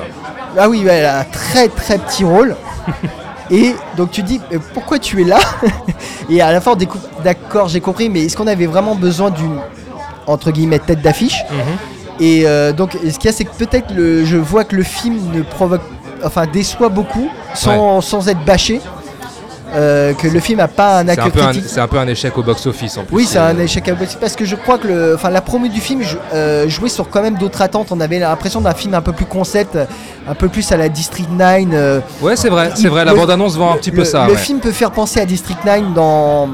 Ah 0.58 0.68
oui, 0.68 0.84
elle 0.88 1.04
a 1.04 1.20
un 1.20 1.24
très 1.24 1.68
très 1.68 1.98
petit 1.98 2.24
rôle. 2.24 2.56
Et 3.50 3.74
donc 3.96 4.12
tu 4.12 4.22
dis, 4.22 4.40
mais 4.50 4.58
pourquoi 4.74 4.98
tu 4.98 5.20
es 5.22 5.24
là 5.24 5.38
Et 6.30 6.40
à 6.40 6.52
la 6.52 6.60
fin, 6.60 6.72
on 6.72 6.76
découpe, 6.76 7.02
d'accord, 7.24 7.68
j'ai 7.68 7.80
compris, 7.80 8.08
mais 8.08 8.24
est-ce 8.24 8.36
qu'on 8.36 8.46
avait 8.46 8.66
vraiment 8.66 8.94
besoin 8.94 9.30
d'une, 9.30 9.56
entre 10.28 10.52
guillemets, 10.52 10.78
tête 10.78 11.02
d'affiche 11.02 11.42
Et 12.20 12.42
euh, 12.46 12.72
donc, 12.72 12.92
ce 12.92 13.18
qu'il 13.18 13.24
y 13.24 13.28
a, 13.28 13.32
c'est 13.32 13.44
que 13.44 13.54
peut-être 13.56 13.92
le, 13.92 14.24
je 14.24 14.36
vois 14.36 14.62
que 14.62 14.76
le 14.76 14.84
film 14.84 15.18
ne 15.34 15.42
provoque, 15.42 15.80
enfin, 16.22 16.46
déçoit 16.46 16.90
beaucoup 16.90 17.28
sans, 17.54 18.00
sans 18.00 18.28
être 18.28 18.44
bâché. 18.44 18.80
Euh, 19.74 20.14
que 20.14 20.26
le 20.26 20.40
film 20.40 20.58
n'a 20.58 20.66
pas 20.68 20.98
un 20.98 21.08
accueil 21.08 21.30
critique. 21.30 21.64
c'est 21.66 21.80
un 21.80 21.86
peu 21.86 21.98
un 21.98 22.08
échec 22.08 22.36
au 22.36 22.42
box-office 22.42 22.96
en 22.98 23.04
plus. 23.04 23.16
Oui, 23.16 23.24
c'est 23.26 23.38
un 23.38 23.56
Euh, 23.56 23.62
échec 23.62 23.88
à 23.88 23.94
boîtier 23.94 24.18
parce 24.20 24.34
que 24.34 24.44
je 24.44 24.56
crois 24.56 24.78
que 24.78 24.88
le, 24.88 25.16
la 25.30 25.40
promo 25.40 25.68
du 25.68 25.80
film 25.80 26.02
euh, 26.34 26.68
jouait 26.68 26.88
sur 26.88 27.08
quand 27.08 27.22
même 27.22 27.36
d'autres 27.36 27.62
attentes. 27.62 27.88
On 27.90 28.00
avait 28.00 28.18
l'impression 28.18 28.60
d'un 28.60 28.74
film 28.74 28.94
un 28.94 29.00
peu 29.00 29.12
plus 29.12 29.26
concept, 29.26 29.78
un 30.28 30.34
peu 30.34 30.48
plus 30.48 30.70
à 30.72 30.76
la 30.76 30.88
District 30.88 31.28
9. 31.30 31.64
euh. 31.72 32.00
Ouais, 32.20 32.34
c'est 32.36 32.48
vrai, 32.48 32.70
c'est 32.74 32.88
vrai, 32.88 33.04
la 33.04 33.14
bande-annonce 33.14 33.56
vend 33.56 33.72
un 33.74 33.76
petit 33.76 33.92
peu 33.92 34.04
ça. 34.04 34.26
Le 34.26 34.32
ouais. 34.32 34.38
film 34.38 34.58
peut 34.60 34.72
faire 34.72 34.90
penser 34.90 35.20
à 35.20 35.24
District 35.26 35.64
9 35.64 35.94
dans. 35.94 36.48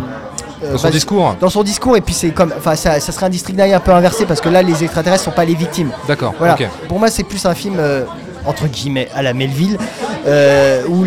euh, 0.65 0.77
son 0.77 0.91
discours. 0.91 1.37
Dans 1.41 1.49
son 1.51 1.63
discours, 1.63 1.97
et 1.97 2.01
puis 2.03 2.13
c'est 2.15 2.31
comme. 2.31 2.53
Enfin, 2.57 2.77
ça, 2.77 3.01
ça 3.01 3.13
serait 3.13 3.27
un 3.27 3.31
District 3.31 3.57
9 3.57 3.73
un 3.75 3.81
peu 3.81 3.93
inversé 3.93 4.27
parce 4.27 4.41
que 4.43 4.49
là, 4.51 4.63
les 4.63 4.85
extraterrestres 4.85 5.25
sont 5.25 5.31
pas 5.31 5.45
les 5.45 5.55
victimes. 5.55 5.91
D'accord, 6.07 6.35
Voilà. 6.39 6.55
ok. 6.55 6.69
Pour 6.89 6.99
moi, 6.99 7.09
c'est 7.09 7.25
plus 7.25 7.45
un 7.47 7.55
film. 7.55 7.77
euh, 7.79 8.05
entre 8.47 8.67
guillemets 8.69 9.09
à 9.15 9.23
la 9.23 9.35
Melville 9.35 9.79
euh, 10.27 10.83
où 10.89 11.05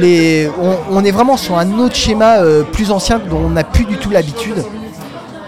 on 0.92 1.04
est 1.04 1.12
vraiment 1.12 1.38
sur 1.38 1.58
un 1.58 1.80
autre 1.80 1.96
schéma 1.96 2.38
euh, 2.40 2.64
plus 2.64 2.92
ancien 2.92 3.20
dont 3.20 3.40
on 3.46 3.50
n'a 3.50 3.64
plus 3.64 3.86
du 3.86 3.98
tout 3.98 4.10
l'habitude 4.10 4.64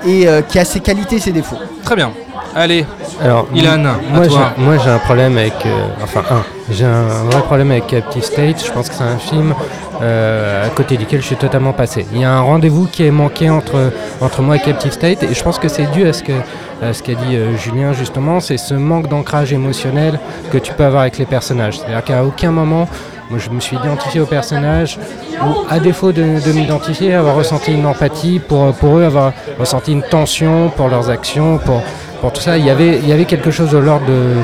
et 0.06 0.28
euh, 0.28 0.42
qui 0.42 0.60
a 0.60 0.66
ses 0.66 0.80
qualités 0.80 1.18
et 1.18 1.20
ses 1.20 1.32
défauts. 1.32 1.58
Très 1.84 1.96
bien. 1.96 2.12
Allez, 2.54 2.86
Alors, 3.24 3.47
Ilan, 3.54 3.74
m- 3.76 3.86
à 3.86 4.18
moi, 4.18 4.28
toi. 4.28 4.52
j'ai- 4.58 4.64
moi 4.64 4.78
j'ai 4.84 4.89
un 4.89 4.97
problème 4.97 5.38
avec. 5.38 5.54
euh, 5.66 5.70
enfin, 6.04 6.22
un. 6.30 6.43
J'ai 6.70 6.86
un 6.86 7.24
vrai 7.30 7.41
problème 7.43 7.72
avec 7.72 7.88
Captive 7.88 8.24
State. 8.24 8.64
Je 8.66 8.72
pense 8.72 8.89
que 8.89 8.95
c'est 8.95 9.04
un 9.04 9.18
film 9.18 9.54
euh, 10.02 10.66
à 10.66 10.70
côté 10.70 10.97
duquel 10.97 11.22
je 11.22 11.28
suis 11.28 11.36
totalement 11.38 11.72
passé. 11.74 12.06
Il 12.14 12.20
y 12.20 12.24
a 12.26 12.32
un 12.34 12.41
rendez-vous 12.41 12.88
qui 12.88 13.06
est 13.06 13.12
manqué 13.12 13.49
entre, 13.49 13.91
entre 14.20 14.41
moi 14.41 14.56
et 14.58 14.60
Captive 14.60 14.91
State, 14.91 15.24
et 15.24 15.34
je 15.34 15.43
pense 15.43 15.60
que 15.60 15.68
c'est 15.70 15.89
dû 15.91 16.06
à 16.08 16.14
ce 16.14 16.24
que 16.24 16.34
à 16.82 16.93
ce 16.93 17.04
qu'a 17.04 17.14
dit 17.14 17.36
euh, 17.36 17.56
Julien 17.58 17.93
justement, 17.93 18.39
c'est 18.39 18.58
ce 18.58 18.74
manque 18.74 19.08
d'ancrage 19.08 19.54
émotionnel 19.54 20.20
que 20.52 20.58
tu 20.58 20.74
peux 20.74 20.84
avoir 20.84 21.04
avec 21.04 21.18
les 21.20 21.26
personnages. 21.26 21.78
C'est-à-dire 21.80 22.04
qu'à 22.04 22.24
aucun 22.26 22.52
moment. 22.52 22.88
Moi, 23.30 23.39
je 23.39 23.49
me 23.49 23.62
suis 23.62 23.78
identifié 23.78 24.20
aux 24.20 24.26
personnages, 24.26 24.99
ou 25.41 25.64
à 25.70 25.80
défaut 25.80 26.12
de, 26.12 26.22
de 26.45 26.52
m'identifier, 26.52 27.14
avoir 27.14 27.34
ressenti 27.34 27.72
une 27.72 27.86
empathie 27.86 28.39
pour, 28.45 28.74
pour 28.74 28.97
eux, 28.97 29.06
avoir 29.06 29.32
ressenti 29.58 29.93
une 29.93 30.02
tension 30.04 30.68
pour 30.76 30.89
leurs 30.89 31.10
actions, 31.10 31.58
pour, 31.58 31.82
pour 32.22 32.32
tout 32.32 32.41
ça. 32.41 32.57
Il 32.57 32.65
y 32.65 32.69
avait, 32.69 33.26
quelque 33.26 33.51
chose 33.51 33.72
de 33.72 33.78
l'ordre 33.78 34.05
de, 34.05 34.36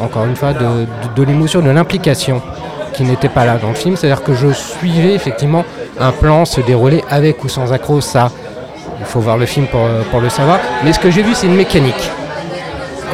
encore 0.00 0.26
une 0.26 0.36
fois, 0.36 0.52
de, 0.52 1.22
l'émotion, 1.22 1.60
de 1.60 1.70
l'implication 1.70 2.42
qui 2.92 3.04
n'était 3.04 3.28
pas 3.28 3.44
là 3.44 3.56
dans 3.56 3.68
le 3.68 3.74
film. 3.74 3.96
C'est-à-dire 3.96 4.22
que 4.22 4.34
je 4.34 4.48
suivais 4.52 5.14
effectivement 5.14 5.64
un 5.98 6.10
plan 6.10 6.44
se 6.44 6.60
dérouler 6.60 7.02
avec 7.08 7.42
ou 7.44 7.48
sans 7.48 7.72
accro, 7.72 8.00
ça. 8.00 8.30
Il 9.00 9.06
faut 9.06 9.20
voir 9.20 9.36
le 9.36 9.46
film 9.46 9.66
pour 9.66 10.20
le 10.20 10.28
savoir. 10.28 10.58
Mais 10.84 10.92
ce 10.92 10.98
que 10.98 11.10
j'ai 11.10 11.22
vu, 11.22 11.34
c'est 11.34 11.46
une 11.46 11.56
mécanique. 11.56 12.10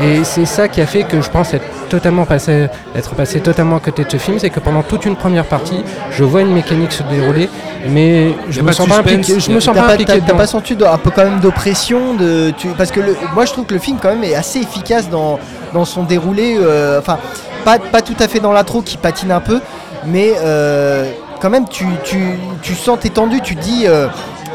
Et 0.02 0.24
c'est 0.24 0.46
ça 0.46 0.68
qui 0.68 0.80
a 0.80 0.86
fait 0.86 1.02
que 1.02 1.20
je 1.20 1.28
pense 1.28 1.52
être 1.52 1.64
totalement 1.88 2.24
passé, 2.24 2.68
être 2.96 3.14
passé 3.14 3.40
totalement 3.40 3.76
à 3.76 3.80
côté 3.80 4.04
de 4.04 4.10
ce 4.10 4.16
film, 4.16 4.38
c'est 4.38 4.48
que 4.50 4.60
pendant 4.60 4.82
toute 4.82 5.04
une 5.04 5.16
première 5.16 5.44
partie, 5.44 5.82
je 6.10 6.24
vois 6.24 6.40
une 6.40 6.52
mécanique 6.54 6.92
se 6.92 7.02
dérouler, 7.02 7.50
mais 7.88 8.32
je 8.48 8.62
me 8.62 8.72
sens 8.72 8.88
pas 8.88 8.98
impliqué. 8.98 9.38
Je 9.38 9.48
y 9.48 9.52
a- 9.52 9.54
me 9.56 9.60
sens 9.60 9.74
T'as 9.74 9.82
pas 9.82 9.92
impliqué 9.92 10.20
t'as- 10.26 10.46
senti 10.46 10.74
un 10.74 10.98
peu 10.98 11.10
quand 11.10 11.24
même 11.24 11.40
d'oppression 11.40 12.14
de, 12.14 12.50
tu- 12.56 12.68
parce 12.68 12.90
que 12.90 13.00
le- 13.00 13.16
moi 13.34 13.44
je 13.44 13.52
trouve 13.52 13.66
que 13.66 13.74
le 13.74 13.80
film 13.80 13.98
quand 14.00 14.08
même 14.08 14.24
est 14.24 14.34
assez 14.34 14.60
efficace 14.60 15.10
dans, 15.10 15.38
dans 15.74 15.84
son 15.84 16.04
déroulé, 16.04 16.56
euh, 16.58 16.98
enfin 16.98 17.18
pas, 17.64 17.78
pas 17.78 18.00
tout 18.00 18.16
à 18.20 18.26
fait 18.28 18.40
dans 18.40 18.52
l'intro 18.52 18.80
qui 18.80 18.96
patine 18.96 19.30
un 19.32 19.40
peu, 19.40 19.60
mais 20.06 20.32
euh, 20.42 21.10
quand 21.42 21.50
même 21.50 21.68
tu, 21.68 21.84
tu, 22.04 22.38
tu 22.62 22.74
sens 22.74 22.98
t'es 23.00 23.10
tendu, 23.10 23.40
tu 23.42 23.54
dis 23.54 23.84
euh, 23.86 24.06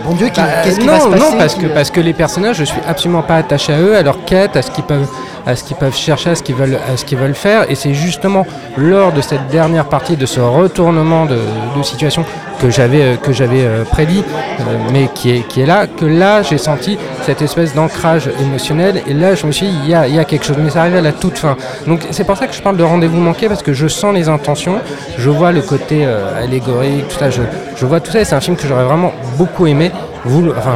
bon 0.04 0.14
Dieu 0.16 0.30
qu'est- 0.30 0.42
Bah, 0.42 0.48
qu'est-ce 0.64 0.80
qui 0.80 0.88
non, 0.88 0.94
va 0.94 1.00
se 1.02 1.08
passer 1.10 1.32
non, 1.32 1.38
parce 1.38 1.56
que, 1.56 1.66
parce 1.68 1.92
que 1.92 2.00
les 2.00 2.14
personnages, 2.14 2.56
je 2.58 2.64
suis 2.64 2.80
absolument 2.88 3.22
pas 3.22 3.36
attaché 3.36 3.74
à 3.74 3.80
eux, 3.80 3.96
à 3.96 4.02
leur 4.02 4.24
quête, 4.26 4.56
à 4.56 4.62
ce 4.64 4.72
qu'ils 4.72 4.84
peuvent, 4.86 5.08
à 5.46 5.56
ce 5.56 5.64
qu'ils 5.64 5.78
peuvent 5.78 5.96
chercher, 5.96 6.32
à 6.32 6.36
ce 6.36 6.44
qu'ils 6.44 6.56
veulent, 6.56 6.80
à 6.92 6.98
ce 6.98 7.06
qu'ils 7.06 7.18
veulent 7.18 7.36
faire. 7.36 7.70
Et 7.70 7.76
c'est 7.76 7.94
justement 7.94 8.46
lors 8.78 9.12
de 9.12 9.22
cette 9.22 9.48
dernière 9.48 9.86
partie, 9.86 10.18
de 10.18 10.26
ce 10.26 10.40
retournement 10.40 11.26
de, 11.26 11.38
situation 11.84 12.26
que 12.60 12.70
j'avais, 12.70 13.02
euh, 13.02 13.16
que 13.16 13.32
j'avais 13.32 13.64
euh, 13.66 13.84
prédit, 13.84 14.24
euh, 14.60 14.64
mais 14.92 15.10
qui 15.14 15.32
est, 15.32 15.48
qui 15.48 15.62
est 15.62 15.66
là, 15.66 15.88
que 15.88 16.06
là 16.06 16.42
j'ai 16.42 16.58
senti 16.58 16.98
cette 17.24 17.42
espèce 17.42 17.76
d'ancrage 17.76 18.30
émotionnel. 18.40 19.02
Et 19.08 19.14
là, 19.14 19.36
je 19.36 19.46
me 19.46 19.52
suis 19.52 19.68
dit, 19.68 19.78
il 19.84 19.90
y 19.90 19.94
a, 19.94 20.08
il 20.08 20.16
y 20.16 20.20
a 20.20 20.26
quelque 20.26 20.46
chose, 20.46 20.58
mais 20.60 20.70
ça 20.70 20.82
arrive 20.82 20.96
à 20.96 21.02
la 21.02 21.12
toute 21.12 21.38
fin. 21.38 21.58
Donc 21.86 22.02
c'est 22.12 22.24
pour 22.24 22.38
ça 22.38 22.48
que 22.48 22.54
je 22.54 22.62
parle 22.62 22.78
de 22.78 22.84
rendez-vous 22.84 23.20
manqué, 23.20 23.48
parce 23.48 23.62
que 23.62 23.74
je 23.74 23.88
sens 23.88 24.14
les 24.14 24.30
intentions, 24.30 24.80
je 25.18 25.30
vois 25.30 25.52
le 25.52 25.62
côté 25.62 26.06
allégorique, 26.06 27.08
tout 27.10 27.18
ça, 27.18 27.30
je, 27.30 27.42
je 27.76 27.86
vois 27.86 28.00
tout 28.00 28.12
ça. 28.12 28.22
Et 28.22 28.26
c'est 28.26 28.36
un 28.36 28.42
film 28.42 28.56
que 28.56 28.68
j'aurais 28.68 28.86
vraiment 28.86 29.14
beaucoup 29.38 29.68
aimé 29.68 29.92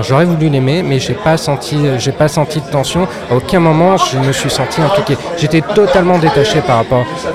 j'aurais 0.01 0.25
voulu 0.25 0.49
l'aimer 0.49 0.83
mais 0.83 0.99
j'ai 0.99 1.13
pas 1.13 1.37
senti 1.37 1.77
j'ai 1.97 2.11
pas 2.11 2.27
senti 2.27 2.61
de 2.61 2.67
tension. 2.67 3.07
À 3.31 3.35
aucun 3.35 3.59
moment 3.59 3.97
je 3.97 4.17
me 4.17 4.31
suis 4.31 4.49
senti 4.49 4.81
impliqué 4.81 5.17
j'étais 5.37 5.61
totalement 5.61 6.17
détaché 6.17 6.61
par 6.61 6.85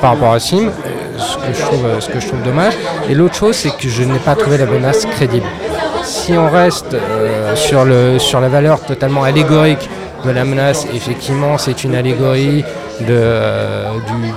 rapport 0.03 0.33
à 0.33 0.41
Sim 0.41 0.69
euh, 0.69 2.01
ce 2.01 2.09
que 2.09 2.21
je 2.21 2.27
trouve 2.27 2.43
dommage. 2.43 2.75
Et 3.09 3.15
l'autre 3.15 3.35
chose 3.35 3.57
c'est 3.57 3.77
que 3.77 3.89
je 3.89 4.03
n'ai 4.03 4.19
pas 4.19 4.35
trouvé 4.35 4.59
la 4.59 4.67
menace 4.67 5.07
crédible. 5.07 5.47
Si 6.05 6.33
on 6.33 6.51
reste 6.51 6.95
euh, 6.95 7.57
sur 7.57 8.41
la 8.41 8.49
valeur 8.49 8.81
totalement 8.81 9.25
allégorique 9.25 9.89
de 10.25 10.31
la 10.31 10.45
menace 10.45 10.87
effectivement 10.95 11.59
c'est 11.59 11.85
une 11.85 11.95
allégorie 11.95 12.65
euh, 13.03 13.89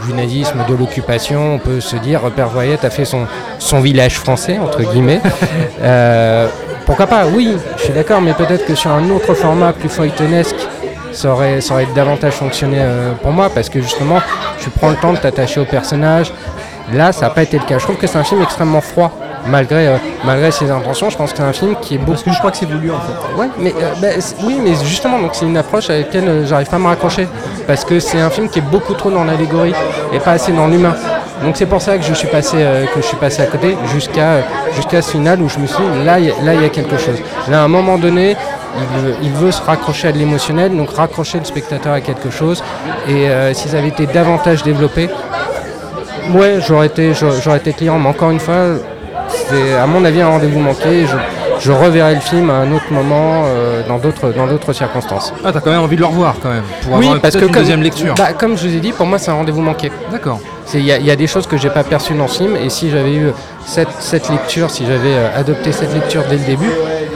du, 0.08 0.14
nazisme, 0.14 0.66
de 0.68 0.74
l'occupation, 0.74 1.56
on 1.56 1.60
peut 1.60 1.80
se 1.80 1.96
dire, 1.96 2.22
Père 2.36 2.50
Voyette 2.50 2.84
a 2.86 2.90
fait 2.90 3.06
son, 3.06 3.28
village 3.80 4.16
français, 4.16 4.58
entre 4.58 4.82
guillemets. 4.82 5.22
pourquoi 6.88 7.06
pas 7.06 7.28
Oui, 7.28 7.58
je 7.76 7.84
suis 7.84 7.94
d'accord, 7.94 8.22
mais 8.22 8.34
peut-être 8.34 8.66
que 8.66 8.74
sur 8.74 8.90
un 8.92 9.10
autre 9.10 9.34
format 9.34 9.74
plus 9.74 9.90
feuilletonesque, 9.90 10.56
ça 11.12 11.32
aurait, 11.32 11.60
ça 11.60 11.74
aurait 11.74 11.88
davantage 11.94 12.34
fonctionné 12.34 12.78
euh, 12.80 13.12
pour 13.22 13.32
moi, 13.32 13.50
parce 13.54 13.70
que 13.70 13.82
justement, 13.82 14.20
tu 14.58 14.70
prends 14.70 14.90
le 14.90 14.96
temps 14.96 15.12
de 15.12 15.18
t'attacher 15.18 15.60
au 15.60 15.66
personnage. 15.66 16.32
Là, 16.94 17.12
ça 17.12 17.28
n'a 17.28 17.30
pas 17.32 17.44
été 17.44 17.60
le 17.60 17.66
cas. 17.66 17.78
Je 17.78 17.84
trouve 17.84 17.98
que 17.98 18.08
c'est 18.08 18.18
un 18.18 18.24
film 18.24 18.42
extrêmement 18.42 18.80
froid, 18.80 19.12
malgré, 19.46 19.88
euh, 19.88 19.98
malgré 20.26 20.52
ses 20.52 20.70
intentions. 20.72 21.10
Je 21.10 21.18
pense 21.18 21.32
que 21.32 21.38
c'est 21.38 21.44
un 21.44 21.54
film 21.54 21.76
qui 21.82 21.96
est 21.96 21.98
beaucoup. 21.98 22.12
Parce 22.12 22.24
que 22.24 22.32
je 22.32 22.38
crois 22.40 22.52
que 22.52 22.58
c'est 22.58 22.66
voulu 22.70 22.92
en 22.92 23.00
fait. 23.00 23.40
Ouais, 23.42 23.50
mais 23.60 23.74
euh, 23.82 23.94
bah, 24.02 24.08
oui, 24.44 24.60
mais 24.64 24.72
justement, 24.84 25.20
donc 25.20 25.32
c'est 25.34 25.46
une 25.46 25.58
approche 25.58 25.90
avec 25.90 26.08
laquelle 26.08 26.28
euh, 26.30 26.46
j'arrive 26.46 26.68
pas 26.68 26.78
à 26.78 26.80
me 26.80 26.88
raccrocher, 26.88 27.28
parce 27.68 27.86
que 27.86 28.00
c'est 28.00 28.20
un 28.20 28.30
film 28.30 28.50
qui 28.50 28.60
est 28.60 28.70
beaucoup 28.70 28.94
trop 28.94 29.12
dans 29.12 29.24
l'allégorie 29.24 29.74
et 30.14 30.20
pas 30.20 30.32
assez 30.32 30.52
dans 30.52 30.68
l'humain. 30.68 30.96
Donc 31.44 31.56
c'est 31.56 31.68
pour 31.68 31.82
ça 31.82 31.98
que 31.98 32.04
je 32.04 32.14
suis 32.16 32.28
passé, 32.28 32.58
euh, 32.60 32.86
que 32.88 33.00
je 33.02 33.06
suis 33.06 33.18
passé 33.18 33.44
à 33.44 33.46
côté 33.46 33.78
jusqu'à 33.94 34.38
jusqu'à 34.76 35.02
ce 35.04 35.12
final 35.12 35.40
où 35.40 35.48
je 35.48 35.60
me 35.60 35.68
suis 35.68 35.78
dit 35.84 36.04
là, 36.06 36.18
il 36.20 36.26
y 36.26 36.32
a- 36.32 36.42
là 36.44 36.54
il 36.56 36.62
y 36.64 36.66
a 36.66 36.70
quelque 36.70 36.98
chose. 36.98 37.18
Là, 37.48 37.62
à 37.62 37.66
un 37.66 37.68
moment 37.68 38.00
donné, 38.00 38.36
il 38.76 39.02
veut, 39.02 39.16
il 39.22 39.32
veut 39.34 39.52
se 39.52 39.62
raccrocher 39.62 40.08
à 40.08 40.12
de 40.12 40.18
l'émotionnel, 40.18 40.76
donc 40.76 40.90
raccrocher 40.92 41.38
le 41.38 41.46
spectateur 41.46 41.94
à 41.94 42.02
quelque 42.02 42.32
chose. 42.32 42.64
Et 43.08 43.30
euh, 43.30 43.54
si 43.54 43.70
ça 43.70 43.78
avait 43.78 43.90
été 43.90 44.08
davantage 44.08 44.64
développé, 44.64 45.10
ouais, 46.34 46.58
j'aurais 46.68 46.88
été, 46.88 47.14
j'aurais 47.14 47.58
été 47.58 47.74
client. 47.74 48.00
Mais 48.00 48.10
encore 48.10 48.32
une 48.32 48.40
fois, 48.40 48.76
c'est 49.30 49.74
à 49.76 49.86
mon 49.88 50.04
avis 50.06 50.22
un 50.22 50.28
rendez-vous 50.30 50.60
manqué. 50.60 51.06
Je, 51.06 51.18
je 51.60 51.72
reverrai 51.72 52.14
le 52.16 52.22
film 52.22 52.50
à 52.50 52.54
un 52.56 52.72
autre 52.72 52.92
moment, 52.92 53.44
euh, 53.46 53.82
dans 53.88 53.98
d'autres 53.98 54.32
dans 54.32 54.46
d'autres 54.48 54.74
circonstances. 54.74 55.34
Ah, 55.44 55.52
t'as 55.52 55.60
quand 55.60 55.72
même 55.72 55.82
envie 55.82 55.96
de 55.96 56.02
le 56.02 56.08
revoir 56.08 56.36
quand 56.42 56.50
même, 56.50 56.64
pour 56.84 56.94
oui, 56.98 57.06
avoir 57.06 57.20
parce 57.22 57.36
que 57.36 57.40
une 57.46 57.46
comme, 57.52 57.62
deuxième 57.62 57.82
lecture. 57.82 58.14
bah, 58.16 58.34
comme 58.34 58.56
je 58.58 58.68
vous 58.68 58.76
ai 58.76 58.80
dit, 58.80 58.92
pour 58.92 59.06
moi 59.08 59.18
c'est 59.18 59.32
un 59.32 59.36
rendez-vous 59.36 59.62
manqué. 59.62 59.92
D'accord. 60.12 60.40
Il 60.74 60.82
y, 60.86 60.92
a- 60.92 60.98
il 60.98 61.06
y 61.06 61.12
a 61.12 61.16
des 61.16 61.28
choses 61.28 61.48
que 61.48 61.56
j'ai 61.58 61.70
pas 61.70 61.84
perçues 61.84 62.14
dans 62.14 62.28
ce 62.28 62.40
film, 62.40 62.56
et 62.58 62.70
si 62.70 62.90
j'avais 62.92 63.14
eu 63.16 63.32
cette, 63.66 63.88
cette 64.00 64.30
lecture, 64.30 64.70
si 64.70 64.86
j'avais 64.86 65.14
euh, 65.16 65.30
adopté 65.40 65.72
cette 65.72 65.94
lecture 65.94 66.24
dès 66.30 66.36
le 66.38 66.44
début, 66.46 66.70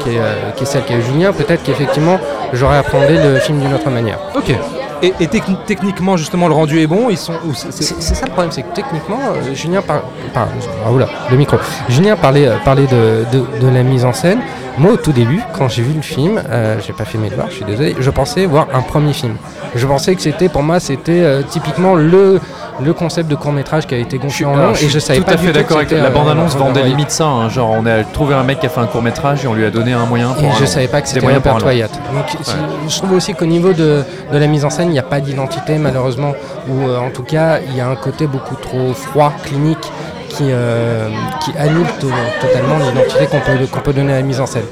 qui 0.03 0.11
est, 0.15 0.19
euh, 0.19 0.51
qui 0.55 0.63
est 0.63 0.65
celle 0.65 0.83
qu'a 0.85 0.95
eu 0.95 1.01
Julien, 1.01 1.33
peut-être 1.33 1.61
qu'effectivement 1.63 2.17
j'aurais 2.53 2.77
appréhendé 2.77 3.17
le 3.21 3.35
film 3.39 3.59
d'une 3.59 3.73
autre 3.73 3.89
manière. 3.89 4.17
Ok. 4.35 4.55
Et, 5.03 5.13
et 5.19 5.27
techni- 5.27 5.57
techniquement, 5.65 6.15
justement, 6.17 6.47
le 6.47 6.53
rendu 6.53 6.79
est 6.79 6.87
bon. 6.87 7.09
Ils 7.09 7.17
sont. 7.17 7.33
c'est- 7.53 8.01
ça 8.01 8.25
le 8.25 8.31
problème, 8.31 8.51
c'est 8.51 8.61
que 8.63 8.73
techniquement, 8.75 9.19
euh, 9.35 9.53
Julien 9.55 9.81
par... 9.81 10.01
ah, 10.35 10.47
oula, 10.91 11.07
le 11.29 11.37
micro. 11.37 11.57
Julien 11.89 12.15
parlait, 12.15 12.47
euh, 12.47 12.57
parlait 12.63 12.87
de, 12.87 13.25
de- 13.31 13.45
de 13.65 13.67
la 13.73 13.83
mise 13.83 14.05
en 14.05 14.13
scène. 14.13 14.39
Moi, 14.77 14.93
au 14.93 14.97
tout 14.97 15.11
début, 15.11 15.41
quand 15.57 15.67
j'ai 15.67 15.81
vu 15.81 15.93
le 15.93 16.01
film, 16.01 16.41
euh, 16.49 16.77
j'ai 16.85 16.93
pas 16.93 17.03
fait 17.03 17.17
mes 17.17 17.29
devoirs, 17.29 17.47
je 17.49 17.55
suis 17.55 17.65
désolé, 17.65 17.93
je 17.99 18.09
pensais 18.09 18.45
voir 18.45 18.67
un 18.73 18.81
premier 18.81 19.11
film. 19.13 19.35
Je 19.75 19.85
pensais 19.85 20.15
que 20.15 20.21
c'était, 20.21 20.47
pour 20.49 20.63
moi, 20.63 20.79
c'était 20.79 21.11
euh, 21.23 21.41
typiquement 21.43 21.95
le, 21.95 22.39
le 22.79 22.93
concept 22.93 23.29
de 23.29 23.35
court 23.35 23.51
métrage 23.51 23.85
qui 23.87 23.95
a 23.95 23.97
été 23.97 24.17
gonflé 24.17 24.45
en 24.45 24.55
long, 24.55 24.73
et 24.73 24.87
je 24.89 24.99
savais 24.99 25.19
tout 25.19 25.25
pas 25.25 25.33
à 25.33 25.35
du 25.35 25.45
fait 25.47 25.51
tout 25.51 25.59
d'accord 25.59 25.77
avec 25.77 25.91
la 25.91 26.05
euh, 26.05 26.09
bande-annonce 26.09 26.53
Robert 26.53 26.67
vendait 26.67 26.83
limite 26.83 27.11
ça. 27.11 27.25
hein, 27.25 27.49
genre, 27.49 27.71
on 27.77 27.85
a 27.85 28.03
trouvé 28.03 28.33
un 28.33 28.43
mec 28.43 28.59
qui 28.59 28.65
a 28.65 28.69
fait 28.69 28.79
un 28.79 28.85
court 28.87 29.01
métrage 29.01 29.43
et 29.43 29.47
on 29.47 29.53
lui 29.53 29.65
a 29.65 29.69
donné 29.71 29.93
un 29.93 30.05
moyen 30.05 30.29
pour. 30.33 30.43
Et 30.43 30.47
un 30.47 30.53
je 30.55 30.61
long. 30.61 30.65
savais 30.67 30.87
pas 30.87 31.01
que 31.01 31.07
c'était 31.07 31.25
Robert. 31.25 31.65
Wyatt. 31.65 31.91
Donc 31.91 32.25
c'est- 32.43 32.53
je 32.87 32.97
trouve 32.97 33.13
aussi 33.13 33.33
qu'au 33.33 33.45
niveau 33.45 33.73
de, 33.73 34.03
de 34.31 34.37
la 34.37 34.47
mise 34.47 34.65
en 34.65 34.69
scène, 34.69 34.89
il 34.89 34.93
n'y 34.93 34.99
a 34.99 35.03
pas 35.03 35.19
d'identité 35.19 35.77
malheureusement, 35.77 36.33
ou 36.69 36.87
euh, 36.87 36.99
en 36.99 37.09
tout 37.11 37.23
cas 37.23 37.59
il 37.59 37.75
y 37.75 37.81
a 37.81 37.87
un 37.87 37.95
côté 37.95 38.27
beaucoup 38.27 38.55
trop 38.55 38.93
froid, 38.93 39.33
clinique, 39.43 39.91
qui, 40.29 40.45
euh, 40.49 41.09
qui 41.43 41.51
annule 41.59 41.85
to- 41.99 42.07
totalement 42.39 42.77
l'identité 42.77 43.25
qu'on 43.27 43.39
peut, 43.41 43.65
qu'on 43.69 43.79
peut 43.81 43.91
donner 43.93 44.13
à 44.13 44.17
la 44.17 44.21
mise 44.21 44.39
en 44.39 44.45
scène. 44.45 44.63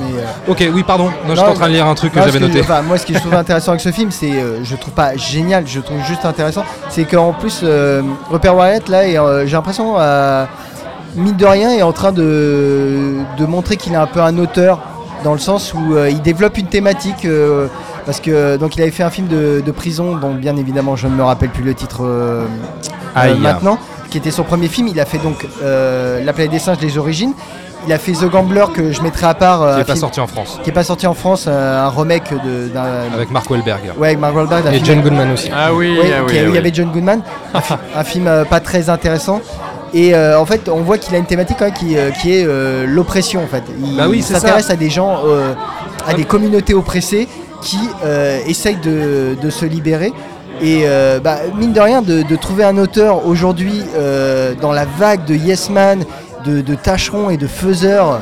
Mais, 0.00 0.18
euh, 0.18 0.24
Ok, 0.52 0.64
oui, 0.72 0.82
pardon. 0.82 1.10
Non, 1.26 1.34
j'étais 1.34 1.40
en 1.48 1.54
train 1.54 1.68
de 1.68 1.72
lire 1.74 1.86
un 1.86 1.94
truc 1.94 2.12
que 2.12 2.20
j'avais 2.20 2.40
noté. 2.40 2.62
moi, 2.86 2.98
ce 2.98 3.06
que 3.06 3.14
je 3.14 3.18
trouve 3.18 3.34
intéressant 3.34 3.72
avec 3.72 3.80
ce 3.82 3.92
film, 3.92 4.10
c'est, 4.10 4.32
euh, 4.32 4.64
je 4.64 4.74
trouve 4.76 4.94
pas 4.94 5.16
génial, 5.16 5.64
je 5.66 5.80
trouve 5.80 6.02
juste 6.04 6.24
intéressant, 6.24 6.64
c'est 6.88 7.04
qu'en 7.04 7.32
plus, 7.32 7.60
euh, 7.62 8.02
Rupert 8.30 8.56
Wyatt, 8.56 8.88
là, 8.88 9.04
j'ai 9.44 9.52
l'impression, 9.52 9.96
mine 11.16 11.36
de 11.36 11.46
rien, 11.46 11.70
est 11.70 11.82
en 11.82 11.92
train 11.92 12.12
de, 12.12 13.16
de 13.36 13.46
montrer 13.46 13.76
qu'il 13.76 13.92
est 13.92 13.96
un 13.96 14.06
peu 14.06 14.20
un 14.20 14.38
auteur, 14.38 14.80
dans 15.24 15.32
le 15.32 15.38
sens 15.38 15.74
où 15.74 15.94
euh, 15.94 16.08
il 16.08 16.22
développe 16.22 16.56
une 16.58 16.66
thématique. 16.66 17.24
euh, 17.24 17.66
parce 18.06 18.20
que 18.20 18.56
donc 18.56 18.76
il 18.76 18.82
avait 18.82 18.90
fait 18.90 19.02
un 19.02 19.10
film 19.10 19.28
de, 19.28 19.62
de 19.64 19.70
prison, 19.72 20.16
dont 20.16 20.32
bien 20.32 20.56
évidemment 20.56 20.96
je 20.96 21.06
ne 21.06 21.14
me 21.14 21.22
rappelle 21.22 21.50
plus 21.50 21.62
le 21.62 21.74
titre 21.74 22.00
euh, 22.02 22.46
maintenant, 23.38 23.78
qui 24.10 24.16
était 24.18 24.30
son 24.30 24.42
premier 24.42 24.68
film. 24.68 24.88
Il 24.88 24.98
a 24.98 25.04
fait 25.04 25.18
donc 25.18 25.46
La 25.60 26.32
planète 26.32 26.50
des 26.50 26.58
singes, 26.58 26.78
les 26.80 26.96
origines. 26.98 27.34
Il 27.86 27.92
a 27.92 27.98
fait 27.98 28.12
The 28.12 28.26
Gambler 28.30 28.66
que 28.74 28.92
je 28.92 29.00
mettrai 29.02 29.26
à 29.26 29.34
part. 29.34 29.62
euh, 29.62 29.72
Qui 29.72 29.78
un 29.78 29.80
est 29.80 29.84
pas 29.84 29.92
film- 29.94 30.00
sorti 30.00 30.20
en 30.20 30.26
France. 30.26 30.60
qui 30.62 30.70
est 30.70 30.72
pas 30.72 30.84
sorti 30.84 31.06
en 31.06 31.14
France, 31.14 31.46
euh, 31.48 31.84
un 31.86 31.88
remake 31.88 32.30
de, 32.44 32.68
d'un. 32.68 32.84
Avec 33.14 33.30
Mark 33.30 33.50
Wahlberg. 33.50 33.80
Ouais, 33.98 34.08
avec 34.08 34.20
Mark 34.20 34.34
Wahlberg. 34.36 34.66
Et 34.66 34.70
film- 34.74 34.84
John 34.84 35.00
Goodman 35.02 35.32
aussi. 35.32 35.50
Ah 35.54 35.72
oui, 35.72 35.98
Ouais, 35.98 36.12
ah 36.14 36.22
oui, 36.26 36.32
qui- 36.32 36.38
ah 36.38 36.42
il 36.42 36.48
oui. 36.48 36.54
y 36.54 36.58
avait 36.58 36.70
John 36.74 36.90
Goodman. 36.92 37.22
Un, 37.54 37.60
fi- 37.60 37.74
un 37.96 38.04
film 38.04 38.26
euh, 38.26 38.44
pas 38.44 38.60
très 38.60 38.90
intéressant. 38.90 39.40
Et 39.94 40.14
euh, 40.14 40.38
en 40.38 40.46
fait, 40.46 40.68
on 40.68 40.82
voit 40.82 40.98
qu'il 40.98 41.14
a 41.14 41.18
une 41.18 41.24
thématique 41.26 41.56
quand 41.58 41.64
même 41.64 41.74
qui, 41.74 41.96
euh, 41.96 42.10
qui 42.10 42.32
est 42.32 42.44
euh, 42.46 42.86
l'oppression 42.86 43.42
en 43.42 43.46
fait. 43.48 43.64
Il 43.82 43.96
Bah 43.96 44.04
oui, 44.08 44.22
c'est 44.22 44.34
s'intéresse 44.34 44.70
à 44.70 44.76
des 44.76 44.88
gens, 44.90 45.20
euh, 45.26 45.52
à 46.06 46.14
des 46.14 46.24
communautés 46.24 46.74
oppressées 46.74 47.26
qui 47.62 47.80
euh, 48.04 48.38
essayent 48.46 48.76
de, 48.76 49.36
de 49.40 49.50
se 49.50 49.64
libérer. 49.64 50.12
Et 50.62 50.82
euh, 50.84 51.18
bah, 51.18 51.38
mine 51.58 51.72
de 51.72 51.80
rien, 51.80 52.02
de, 52.02 52.22
de 52.22 52.36
trouver 52.36 52.64
un 52.64 52.76
auteur 52.76 53.26
aujourd'hui 53.26 53.82
euh, 53.96 54.52
dans 54.60 54.72
la 54.72 54.84
vague 54.84 55.24
de 55.24 55.34
Yes 55.34 55.70
Man, 55.70 56.04
de, 56.44 56.60
de 56.60 56.74
tâcherons 56.74 57.30
et 57.30 57.36
de 57.36 57.46
faiseurs 57.46 58.20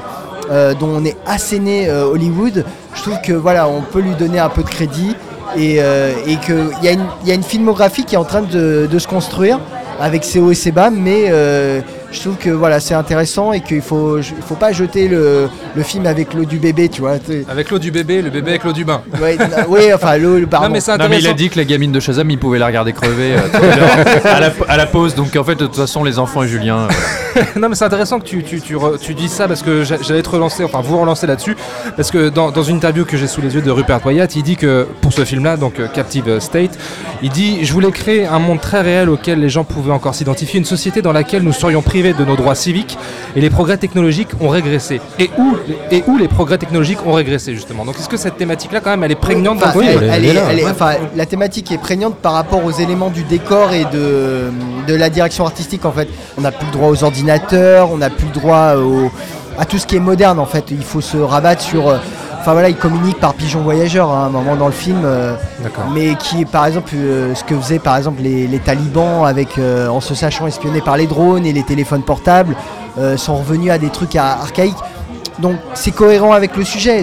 euh, 0.51 0.75
dont 0.75 0.89
on 0.89 1.05
est 1.05 1.17
asséné 1.27 1.89
euh, 1.89 2.05
Hollywood, 2.07 2.65
je 2.95 3.03
trouve 3.03 3.21
que 3.23 3.33
voilà, 3.33 3.69
on 3.69 3.83
peut 3.83 4.01
lui 4.01 4.15
donner 4.15 4.39
un 4.39 4.49
peu 4.49 4.63
de 4.63 4.69
crédit 4.69 5.15
et, 5.57 5.77
euh, 5.81 6.13
et 6.27 6.37
qu'il 6.37 6.69
y, 6.83 6.89
a 6.89 6.93
une- 6.93 7.07
il 7.23 7.29
y 7.29 7.33
a 7.33 7.35
une 7.35 7.43
filmographie 7.43 8.05
qui 8.05 8.15
est 8.15 8.19
en 8.19 8.25
train 8.25 8.43
de, 8.43 8.89
de 8.91 8.99
se 8.99 9.07
construire 9.09 9.59
avec 10.01 10.23
ses 10.25 10.39
hauts 10.39 10.53
et 10.53 10.55
ses 10.55 10.71
bas, 10.71 10.91
mais 10.91 11.25
euh, 11.29 11.81
je 12.13 12.21
trouve 12.21 12.37
que 12.37 12.51
voilà, 12.51 12.79
c'est 12.79 12.95
intéressant 12.95 13.53
et 13.53 13.61
qu'il 13.61 13.81
faut, 13.83 14.19
il 14.19 14.25
faut 14.47 14.55
pas 14.55 14.71
jeter 14.71 15.09
le, 15.09 15.49
le 15.75 15.83
film 15.83 16.07
avec 16.07 16.35
l'eau 16.35 16.45
du 16.45 16.59
bébé, 16.59 16.89
tu 16.89 17.01
vois. 17.01 17.17
Avec 17.51 17.69
l'eau 17.71 17.81
du 17.81 17.91
bébé, 17.91 18.23
le 18.23 18.31
bébé 18.31 18.51
avec 18.53 18.63
l'eau 18.65 18.73
du 18.73 18.85
bain. 18.85 19.03
Ouais, 19.21 19.37
oui, 19.69 19.93
enfin 19.93 20.17
l'eau, 20.17 20.39
le 20.39 20.47
pardon. 20.47 20.69
Non, 20.69 20.73
mais 20.73 20.81
c'est 20.81 20.97
Non 20.97 21.09
mais 21.11 21.19
il 21.19 21.27
a 21.27 21.33
dit 21.33 21.51
que 21.51 21.59
la 21.59 21.65
gamine 21.65 21.91
de 21.91 21.99
Shazam 21.99 22.31
il 22.31 22.39
pouvait 22.39 22.61
la 22.61 22.67
regarder 22.67 22.93
crever 22.93 23.35
euh, 23.35 24.21
à 24.25 24.39
la, 24.41 24.53
à 24.69 24.77
la 24.77 24.87
pause 24.87 25.15
donc 25.17 25.35
en 25.37 25.43
fait 25.45 25.57
de 25.57 25.67
toute 25.67 25.75
façon 25.77 26.05
les 26.05 26.19
enfants 26.21 26.45
et 26.45 26.49
Julien 26.49 26.77
euh, 26.79 26.87
voilà. 26.89 26.99
non 27.57 27.69
mais 27.69 27.75
c'est 27.75 27.85
intéressant 27.85 28.19
que 28.21 28.25
tu, 28.25 28.43
tu, 28.43 28.61
tu, 28.61 28.77
re- 28.77 28.99
tu 28.99 29.15
dises 29.15 29.31
ça 29.33 29.47
parce 29.49 29.63
que 29.63 29.85
j'a- 29.85 30.01
j'allais 30.03 30.23
te 30.23 30.29
relancer, 30.31 30.65
enfin 30.65 30.81
vous 30.81 30.99
relancer 30.99 31.27
là-dessus, 31.27 31.57
parce 31.97 32.11
que 32.11 32.29
dans, 32.29 32.51
dans 32.51 32.63
une 32.63 32.77
interview 32.77 33.05
que 33.05 33.17
j'ai 33.17 33.27
sous 33.27 33.41
les 33.41 33.55
yeux 33.55 33.63
de 33.63 33.71
Rupert 33.71 34.01
Wyatt, 34.05 34.35
il 34.37 34.43
dit 34.43 34.57
que 34.57 34.87
pour 35.01 35.13
ce 35.13 35.25
film-là, 35.25 35.57
donc 35.57 35.79
euh, 35.81 35.89
Captive 35.89 36.39
State, 36.41 36.79
il 37.23 37.31
dit 37.31 37.65
je 37.65 37.73
voulais 37.73 37.91
créer 37.91 38.27
un 38.27 38.39
monde 38.39 38.61
très 38.61 38.81
réel 38.81 39.09
auquel 39.09 39.41
les 39.41 39.49
gens 39.49 39.65
pouvaient 39.65 39.93
encore 39.93 40.15
s'identifier, 40.15 40.59
une 40.59 40.65
société 40.67 41.03
dans 41.03 41.13
laquelle 41.13 41.43
nous 41.43 41.53
serions 41.53 41.83
privés 41.83 42.13
de 42.13 42.25
nos 42.25 42.37
droits 42.37 42.55
civiques 42.55 42.97
et 43.37 43.41
les 43.41 43.51
progrès 43.51 43.77
technologiques 43.77 44.29
ont 44.41 44.49
régressé. 44.49 45.01
Et 45.19 45.31
où, 45.39 45.57
et 45.91 46.03
où 46.07 46.17
les 46.19 46.29
progrès 46.29 46.59
technologiques 46.59 46.99
ont 47.07 47.13
régressé 47.13 47.55
justement? 47.55 47.85
Donc 47.85 47.97
est-ce 47.99 48.09
que 48.09 48.17
cette 48.17 48.37
thématique-là 48.37 48.81
quand 48.81 48.91
même 48.91 49.05
elle 49.05 49.13
est 49.13 49.15
prégnante 49.15 49.59
Enfin, 49.63 49.73
dans 49.73 49.81
le 49.81 49.87
elle- 49.87 49.99
film 49.99 50.11
elle 50.13 50.25
est- 50.27 50.35
elle 50.51 50.59
est- 50.61 50.65
enfin, 50.71 50.93
la 51.17 51.27
thématique 51.27 51.71
est 51.73 51.79
prégnante 51.79 52.17
par 52.17 52.33
rapport 52.33 52.65
aux 52.65 52.71
éléments 52.73 53.11
du 53.11 53.23
décor 53.23 53.73
et 53.73 53.85
de, 53.85 54.51
de 54.87 54.95
la 54.95 55.11
direction 55.11 55.45
artistique 55.45 55.85
en 55.85 55.93
fait. 55.93 56.09
On 56.37 56.41
n'a 56.43 56.53
plus 56.53 56.67
le 56.67 56.73
droit 56.73 56.89
aux 56.89 57.05
ordinateurs, 57.05 57.28
on 57.91 57.99
n'a 57.99 58.11
plus 58.11 58.27
le 58.27 58.41
droit 58.41 58.75
au- 58.77 59.11
à 59.59 59.65
tout 59.65 59.79
ce 59.79 59.87
qui 59.87 59.97
est 59.97 60.01
moderne 60.01 60.39
en 60.39 60.47
fait. 60.47 60.67
Il 60.71 60.83
faut 60.85 61.01
se 61.01 61.17
rabattre 61.17 61.63
sur. 61.63 61.89
euh, 61.89 61.99
Enfin 62.41 62.53
voilà, 62.53 62.69
il 62.71 62.77
communique 62.77 63.19
par 63.19 63.35
pigeon 63.35 63.61
voyageur 63.63 64.11
hein, 64.11 64.23
à 64.23 64.27
un 64.27 64.31
moment 64.31 64.55
dans 64.55 64.67
le 64.67 64.73
film, 64.73 65.03
euh, 65.05 65.35
mais 65.93 66.15
qui 66.15 66.43
est 66.43 66.45
par 66.51 66.65
exemple 66.67 66.93
euh, 66.95 67.35
ce 67.35 67.43
que 67.43 67.55
faisaient 67.59 67.81
par 67.81 67.97
exemple 67.97 68.23
les, 68.23 68.47
les 68.47 68.59
talibans 68.61 69.27
avec 69.27 69.59
euh, 69.59 69.89
en 69.89 70.01
se 70.01 70.15
sachant 70.15 70.47
espionnés 70.47 70.81
par 70.81 70.97
les 70.97 71.07
drones 71.09 71.45
et 71.45 71.53
les 71.53 71.65
téléphones 71.65 72.03
portables, 72.05 72.55
euh, 72.97 73.17
sont 73.17 73.37
revenus 73.37 73.73
à 73.73 73.77
des 73.79 73.91
trucs 73.91 74.15
ar- 74.17 74.41
archaïques. 74.41 74.77
Donc 75.41 75.57
c'est 75.75 75.91
cohérent 75.91 76.33
avec 76.33 76.57
le 76.57 76.65
sujet. 76.65 77.03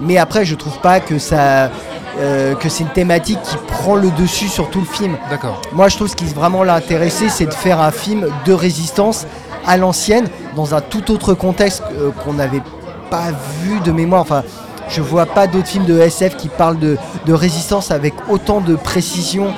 Mais 0.00 0.16
après, 0.16 0.44
je 0.46 0.54
trouve 0.56 0.78
pas 0.78 0.98
que 1.00 1.18
ça, 1.18 1.70
euh, 2.18 2.54
que 2.54 2.68
c'est 2.68 2.84
une 2.84 2.90
thématique 2.90 3.40
qui 3.42 3.56
prend 3.66 3.96
le 3.96 4.10
dessus 4.12 4.48
sur 4.48 4.70
tout 4.70 4.80
le 4.80 4.86
film. 4.86 5.16
D'accord. 5.30 5.60
Moi, 5.72 5.88
je 5.88 5.96
trouve 5.96 6.08
ce 6.08 6.14
qui 6.14 6.26
vraiment 6.26 6.62
l'a 6.62 6.74
intéressé, 6.74 7.28
c'est 7.28 7.46
de 7.46 7.54
faire 7.54 7.80
un 7.80 7.90
film 7.90 8.28
de 8.44 8.52
résistance 8.52 9.26
à 9.66 9.76
l'ancienne, 9.76 10.28
dans 10.54 10.74
un 10.74 10.80
tout 10.80 11.10
autre 11.10 11.34
contexte 11.34 11.82
euh, 11.98 12.10
qu'on 12.24 12.34
n'avait 12.34 12.62
pas 13.10 13.32
vu 13.62 13.80
de 13.80 13.90
mémoire. 13.90 14.20
Enfin, 14.22 14.44
je 14.88 15.00
vois 15.00 15.26
pas 15.26 15.46
d'autres 15.46 15.66
films 15.66 15.86
de 15.86 15.98
SF 15.98 16.36
qui 16.36 16.48
parlent 16.48 16.78
de, 16.78 16.96
de 17.26 17.32
résistance 17.32 17.90
avec 17.90 18.14
autant 18.28 18.60
de 18.60 18.76
précision 18.76 19.48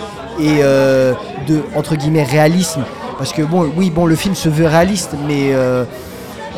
et 0.41 0.61
euh, 0.63 1.13
de 1.47 1.63
entre 1.75 1.97
guillemets 1.97 2.23
réalisme. 2.25 2.85
Parce 3.19 3.33
que 3.33 3.43
bon, 3.43 3.71
oui, 3.77 3.91
bon, 3.91 4.07
le 4.07 4.17
film 4.17 4.35
se 4.35 4.49
veut 4.49 4.67
réaliste, 4.67 5.15
mais 5.27 5.53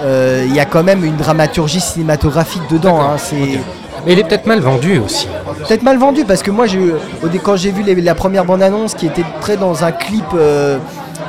il 0.04 0.54
y 0.54 0.60
a 0.60 0.64
quand 0.64 0.82
même 0.82 1.04
une 1.04 1.16
dramaturgie 1.16 1.80
cinématographique 1.80 2.62
dedans. 2.70 3.00
hein, 3.00 3.16
c'est 3.16 3.60
Mais 4.08 4.14
il 4.14 4.18
est 4.20 4.24
peut-être 4.24 4.46
mal 4.46 4.60
vendu 4.60 4.98
aussi. 4.98 5.28
peut-être 5.68 5.82
mal 5.82 5.98
vendu 5.98 6.24
parce 6.24 6.42
que 6.42 6.50
moi 6.50 6.64
quand 7.44 7.56
j'ai 7.56 7.70
vu 7.70 7.84
la 8.00 8.14
première 8.14 8.46
bande 8.46 8.62
annonce 8.62 8.94
qui 8.94 9.06
était 9.06 9.24
très 9.42 9.58
dans 9.58 9.84
un 9.84 9.92
clip 9.92 10.24
euh, 10.34 10.78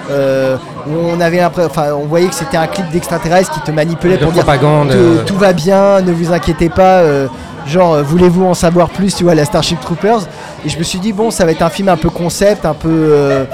euh, 0.09 0.55
où 0.87 0.91
on 1.13 1.19
avait 1.19 1.43
enfin 1.43 1.93
on 1.93 2.05
voyait 2.05 2.27
que 2.29 2.35
c'était 2.35 2.55
un 2.55 2.67
clip 2.67 2.89
d'extraterrestres 2.89 3.51
qui 3.51 3.59
te 3.59 3.71
manipulait 3.71 4.17
De 4.17 4.23
pour 4.23 4.31
dire 4.31 4.43
propagande, 4.43 4.89
que 4.89 4.95
euh. 4.95 5.23
tout 5.25 5.35
va 5.35 5.51
bien 5.51 5.99
ne 6.01 6.13
vous 6.13 6.31
inquiétez 6.31 6.69
pas 6.69 6.99
euh, 6.99 7.27
genre 7.67 7.95
euh, 7.95 8.01
voulez-vous 8.01 8.45
en 8.45 8.53
savoir 8.53 8.89
plus 8.89 9.13
tu 9.13 9.25
vois 9.25 9.35
la 9.35 9.43
Starship 9.43 9.81
Troopers? 9.81 10.21
Et 10.65 10.69
je 10.69 10.79
me 10.79 10.83
suis 10.83 10.99
dit 10.99 11.11
bon 11.11 11.31
ça 11.31 11.43
va 11.43 11.51
être 11.51 11.61
un 11.61 11.69
film 11.69 11.89
un 11.89 11.97
peu 11.97 12.09
concept 12.09 12.65
un 12.65 12.73
peu 12.73 13.45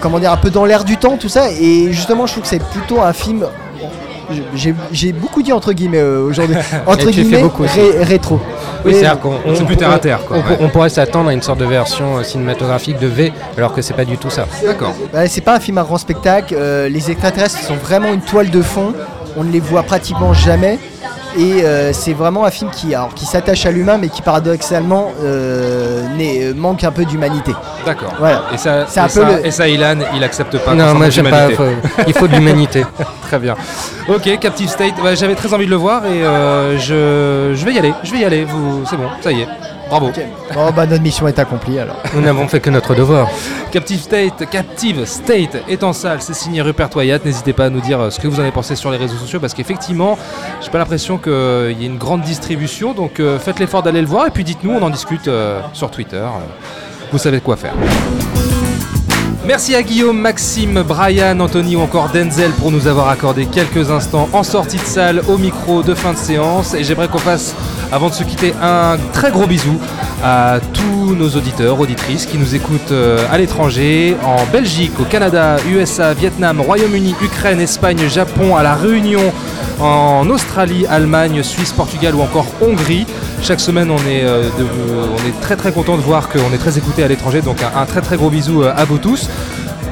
comment 0.00 0.20
dire 0.20 0.30
un 0.30 0.36
peu 0.36 0.50
dans 0.50 0.64
l'air 0.64 0.84
du 0.84 0.96
temps 0.98 1.16
tout 1.16 1.28
ça 1.28 1.50
et 1.50 1.92
justement 1.92 2.26
je 2.26 2.32
trouve 2.32 2.44
que 2.44 2.48
c'est 2.48 2.62
plutôt 2.62 3.02
un 3.02 3.12
film 3.12 3.44
j'ai- 4.54 4.74
j'ai 4.92 5.12
beaucoup 5.12 5.42
dit 5.42 5.52
entre 5.52 5.72
guillemets 5.72 5.98
euh, 6.00 6.22
aujourd'hui 6.26 6.56
entre 6.86 7.10
guillemets 7.10 7.42
beaucoup 7.42 7.62
ré- 7.64 8.02
rétro 8.04 8.40
Oui, 8.84 8.92
c'est-à-dire 8.94 9.20
qu'on 9.20 9.34
on- 9.44 9.54
C'est 9.54 9.64
plus 9.64 9.76
terre 9.76 9.90
à 9.90 9.98
terre, 9.98 10.20
quoi, 10.26 10.36
on- 10.38 10.50
ouais. 10.50 10.56
on 10.60 10.68
pourrait 10.68 10.88
s'attendre 10.88 11.28
à 11.30 11.32
une 11.32 11.42
sorte 11.42 11.58
de 11.60 11.64
version 11.66 12.18
euh, 12.18 12.22
cinématographique 12.22 12.98
de 12.98 13.06
V, 13.06 13.32
alors 13.56 13.72
que 13.74 13.82
c'est 13.82 13.94
pas 13.94 14.04
du 14.04 14.16
tout 14.16 14.30
ça. 14.30 14.46
D'accord. 14.64 14.94
Bah, 15.12 15.26
c'est 15.28 15.40
pas 15.42 15.56
un 15.56 15.60
film 15.60 15.78
à 15.78 15.82
grand 15.82 15.98
spectacle. 15.98 16.54
euh, 16.56 16.88
les 16.88 17.10
extraterrestres 17.10 17.58
sont 17.58 17.76
vraiment 17.76 18.12
une 18.12 18.20
toile 18.22 18.50
de 18.50 18.62
fond. 18.62 18.94
On 19.36 19.44
ne 19.44 19.52
les 19.52 19.60
voit 19.60 19.82
pratiquement 19.82 20.32
jamais. 20.32 20.78
Et 21.38 21.64
euh, 21.64 21.92
c'est 21.92 22.12
vraiment 22.12 22.44
un 22.44 22.50
film 22.50 22.70
qui, 22.70 22.94
alors, 22.94 23.14
qui 23.14 23.24
s'attache 23.24 23.64
à 23.66 23.70
l'humain, 23.70 23.98
mais 23.98 24.08
qui 24.08 24.20
paradoxalement 24.22 25.12
euh, 25.22 26.02
n'est- 26.16 26.46
euh, 26.46 26.54
manque 26.54 26.82
un 26.84 26.90
peu 26.90 27.04
d'humanité. 27.04 27.52
D'accord. 27.86 28.12
Voilà. 28.18 28.42
Et 28.52 28.56
ça, 28.58 28.86
C'est 28.88 29.00
un 29.00 29.04
et 29.06 29.08
peu 29.08 29.20
ça, 29.20 29.30
le- 29.38 29.46
et 29.46 29.50
ça, 29.50 29.68
Ilan, 29.68 29.96
il 30.14 30.24
accepte 30.24 30.58
pas. 30.58 30.74
Non, 30.74 30.94
moi 30.94 31.08
j'aime 31.10 31.30
pas. 31.30 31.48
faut- 31.50 31.64
il 32.06 32.12
faut 32.14 32.26
de 32.28 32.34
l'humanité. 32.34 32.84
Très 33.22 33.38
bien. 33.38 33.54
Ok, 34.08 34.38
Captive 34.40 34.68
State. 34.68 34.94
Ouais, 35.02 35.14
J'avais 35.14 35.34
très 35.36 35.54
envie 35.54 35.66
de 35.66 35.70
le 35.70 35.76
voir 35.76 36.04
et 36.06 36.24
euh, 36.24 36.76
je, 36.78 37.54
je 37.56 37.64
vais 37.64 37.72
y 37.74 37.78
aller. 37.78 37.94
Je 38.02 38.10
vais 38.12 38.18
y 38.18 38.24
aller. 38.24 38.44
Vous, 38.44 38.84
c'est 38.88 38.96
bon, 38.96 39.08
ça 39.20 39.30
y 39.30 39.42
est. 39.42 39.48
Bravo. 39.90 40.12
Bon, 40.54 40.70
bah, 40.70 40.86
notre 40.86 41.02
mission 41.02 41.26
est 41.26 41.38
accomplie 41.40 41.80
alors. 41.80 41.96
Nous 42.14 42.20
n'avons 42.20 42.46
fait 42.46 42.60
que 42.60 42.70
notre 42.70 42.94
devoir. 42.94 43.28
Captive 43.72 44.00
State, 44.00 44.48
Captive 44.48 45.04
State 45.04 45.56
est 45.68 45.82
en 45.82 45.92
salle. 45.92 46.22
C'est 46.22 46.34
signé 46.34 46.62
Rupert 46.62 46.90
Wyatt. 46.94 47.24
N'hésitez 47.24 47.52
pas 47.52 47.66
à 47.66 47.70
nous 47.70 47.80
dire 47.80 48.00
euh, 48.00 48.10
ce 48.10 48.20
que 48.20 48.28
vous 48.28 48.38
en 48.38 48.42
avez 48.42 48.52
pensé 48.52 48.76
sur 48.76 48.92
les 48.92 48.96
réseaux 48.96 49.16
sociaux 49.16 49.40
parce 49.40 49.52
qu'effectivement, 49.52 50.16
j'ai 50.60 50.70
pas 50.70 50.78
l'impression 50.78 51.18
qu'il 51.18 51.32
y 51.32 51.82
ait 51.82 51.86
une 51.86 51.98
grande 51.98 52.22
distribution. 52.22 52.94
Donc 52.94 53.18
euh, 53.18 53.40
faites 53.40 53.58
l'effort 53.58 53.82
d'aller 53.82 54.00
le 54.00 54.06
voir 54.06 54.28
et 54.28 54.30
puis 54.30 54.44
dites-nous, 54.44 54.70
on 54.72 54.82
en 54.82 54.90
discute 54.90 55.26
euh, 55.26 55.60
sur 55.72 55.90
Twitter. 55.90 56.16
Euh, 56.16 56.28
vous 57.10 57.18
savez 57.18 57.40
quoi 57.40 57.56
faire. 57.56 57.74
Merci 59.46 59.74
à 59.74 59.82
Guillaume, 59.82 60.20
Maxime, 60.20 60.82
Brian, 60.82 61.40
Anthony 61.40 61.74
ou 61.74 61.80
encore 61.80 62.10
Denzel 62.10 62.50
pour 62.52 62.70
nous 62.70 62.86
avoir 62.86 63.08
accordé 63.08 63.46
quelques 63.46 63.90
instants 63.90 64.28
en 64.34 64.42
sortie 64.42 64.76
de 64.76 64.82
salle 64.82 65.22
au 65.28 65.38
micro 65.38 65.82
de 65.82 65.94
fin 65.94 66.12
de 66.12 66.18
séance. 66.18 66.74
Et 66.74 66.84
j'aimerais 66.84 67.08
qu'on 67.08 67.18
fasse, 67.18 67.54
avant 67.90 68.10
de 68.10 68.14
se 68.14 68.22
quitter, 68.22 68.52
un 68.60 68.98
très 69.14 69.30
gros 69.30 69.46
bisou 69.46 69.80
à 70.22 70.60
tous 70.74 70.99
nos 71.14 71.30
auditeurs, 71.30 71.78
auditrices 71.80 72.26
qui 72.26 72.38
nous 72.38 72.54
écoutent 72.54 72.92
euh, 72.92 73.24
à 73.30 73.38
l'étranger, 73.38 74.16
en 74.24 74.44
Belgique, 74.52 74.92
au 75.00 75.04
Canada, 75.04 75.56
USA, 75.70 76.14
Vietnam, 76.14 76.60
Royaume-Uni, 76.60 77.14
Ukraine, 77.22 77.60
Espagne, 77.60 78.08
Japon, 78.08 78.56
à 78.56 78.62
La 78.62 78.74
Réunion, 78.74 79.32
en 79.80 80.28
Australie, 80.28 80.86
Allemagne, 80.88 81.42
Suisse, 81.42 81.72
Portugal 81.72 82.14
ou 82.14 82.20
encore 82.20 82.46
Hongrie. 82.60 83.06
Chaque 83.42 83.60
semaine, 83.60 83.90
on 83.90 83.98
est, 83.98 84.24
euh, 84.24 84.48
on 84.58 85.28
est 85.28 85.40
très 85.40 85.56
très 85.56 85.72
content 85.72 85.96
de 85.96 86.02
voir 86.02 86.28
qu'on 86.28 86.52
est 86.52 86.58
très 86.58 86.76
écouté 86.76 87.02
à 87.02 87.08
l'étranger. 87.08 87.40
Donc 87.40 87.62
un, 87.62 87.80
un 87.80 87.86
très 87.86 88.00
très 88.02 88.16
gros 88.16 88.30
bisou 88.30 88.62
euh, 88.62 88.72
à 88.76 88.84
vous 88.84 88.98
tous. 88.98 89.28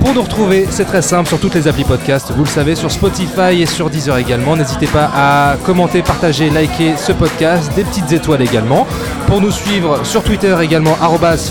Pour 0.00 0.14
nous 0.14 0.22
retrouver, 0.22 0.66
c'est 0.70 0.84
très 0.84 1.02
simple 1.02 1.28
sur 1.28 1.38
toutes 1.38 1.54
les 1.54 1.66
applis 1.68 1.84
podcast, 1.84 2.32
vous 2.34 2.44
le 2.44 2.48
savez, 2.48 2.74
sur 2.74 2.90
Spotify 2.90 3.60
et 3.60 3.66
sur 3.66 3.90
Deezer 3.90 4.16
également. 4.18 4.56
N'hésitez 4.56 4.86
pas 4.86 5.10
à 5.14 5.56
commenter, 5.64 6.02
partager, 6.02 6.50
liker 6.50 6.96
ce 6.96 7.12
podcast, 7.12 7.70
des 7.74 7.84
petites 7.84 8.10
étoiles 8.12 8.42
également. 8.42 8.86
Pour 9.26 9.40
nous 9.40 9.50
suivre 9.50 10.04
sur 10.04 10.22
Twitter 10.22 10.56
également, 10.62 10.96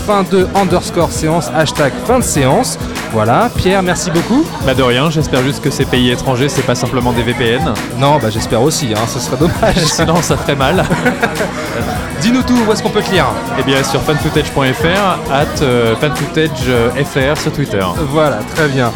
fin 0.06 0.24
de 0.24 0.46
underscore 0.54 1.12
séance, 1.12 1.50
hashtag 1.54 1.92
fin 2.06 2.18
de 2.18 2.24
séance. 2.24 2.78
Voilà, 3.12 3.50
Pierre, 3.56 3.82
merci 3.82 4.10
beaucoup. 4.10 4.44
Bah 4.66 4.74
de 4.74 4.82
rien, 4.82 5.10
j'espère 5.10 5.42
juste 5.42 5.62
que 5.62 5.70
ces 5.70 5.84
pays 5.84 6.10
étrangers, 6.10 6.48
c'est 6.48 6.66
pas 6.66 6.74
simplement 6.74 7.12
des 7.12 7.22
VPN. 7.22 7.72
Non, 7.98 8.18
bah 8.18 8.30
j'espère 8.30 8.62
aussi, 8.62 8.92
hein, 8.94 9.06
ce 9.06 9.18
serait 9.20 9.36
dommage. 9.36 9.76
Sinon, 9.84 10.16
ça 10.22 10.36
ferait 10.36 10.56
mal. 10.56 10.84
Dis-nous 12.20 12.42
tout, 12.42 12.58
où 12.66 12.72
est-ce 12.72 12.82
qu'on 12.82 12.90
peut 12.90 13.02
te 13.02 13.10
lire? 13.10 13.26
Eh 13.58 13.62
bien, 13.62 13.82
sur 13.82 14.02
fanfootage.fr, 14.02 15.32
at 15.32 15.62
euh, 15.62 15.94
fanfootagefr 15.96 17.40
sur 17.40 17.52
Twitter. 17.52 17.84
Voilà, 18.10 18.38
très 18.54 18.68
bien. 18.68 18.92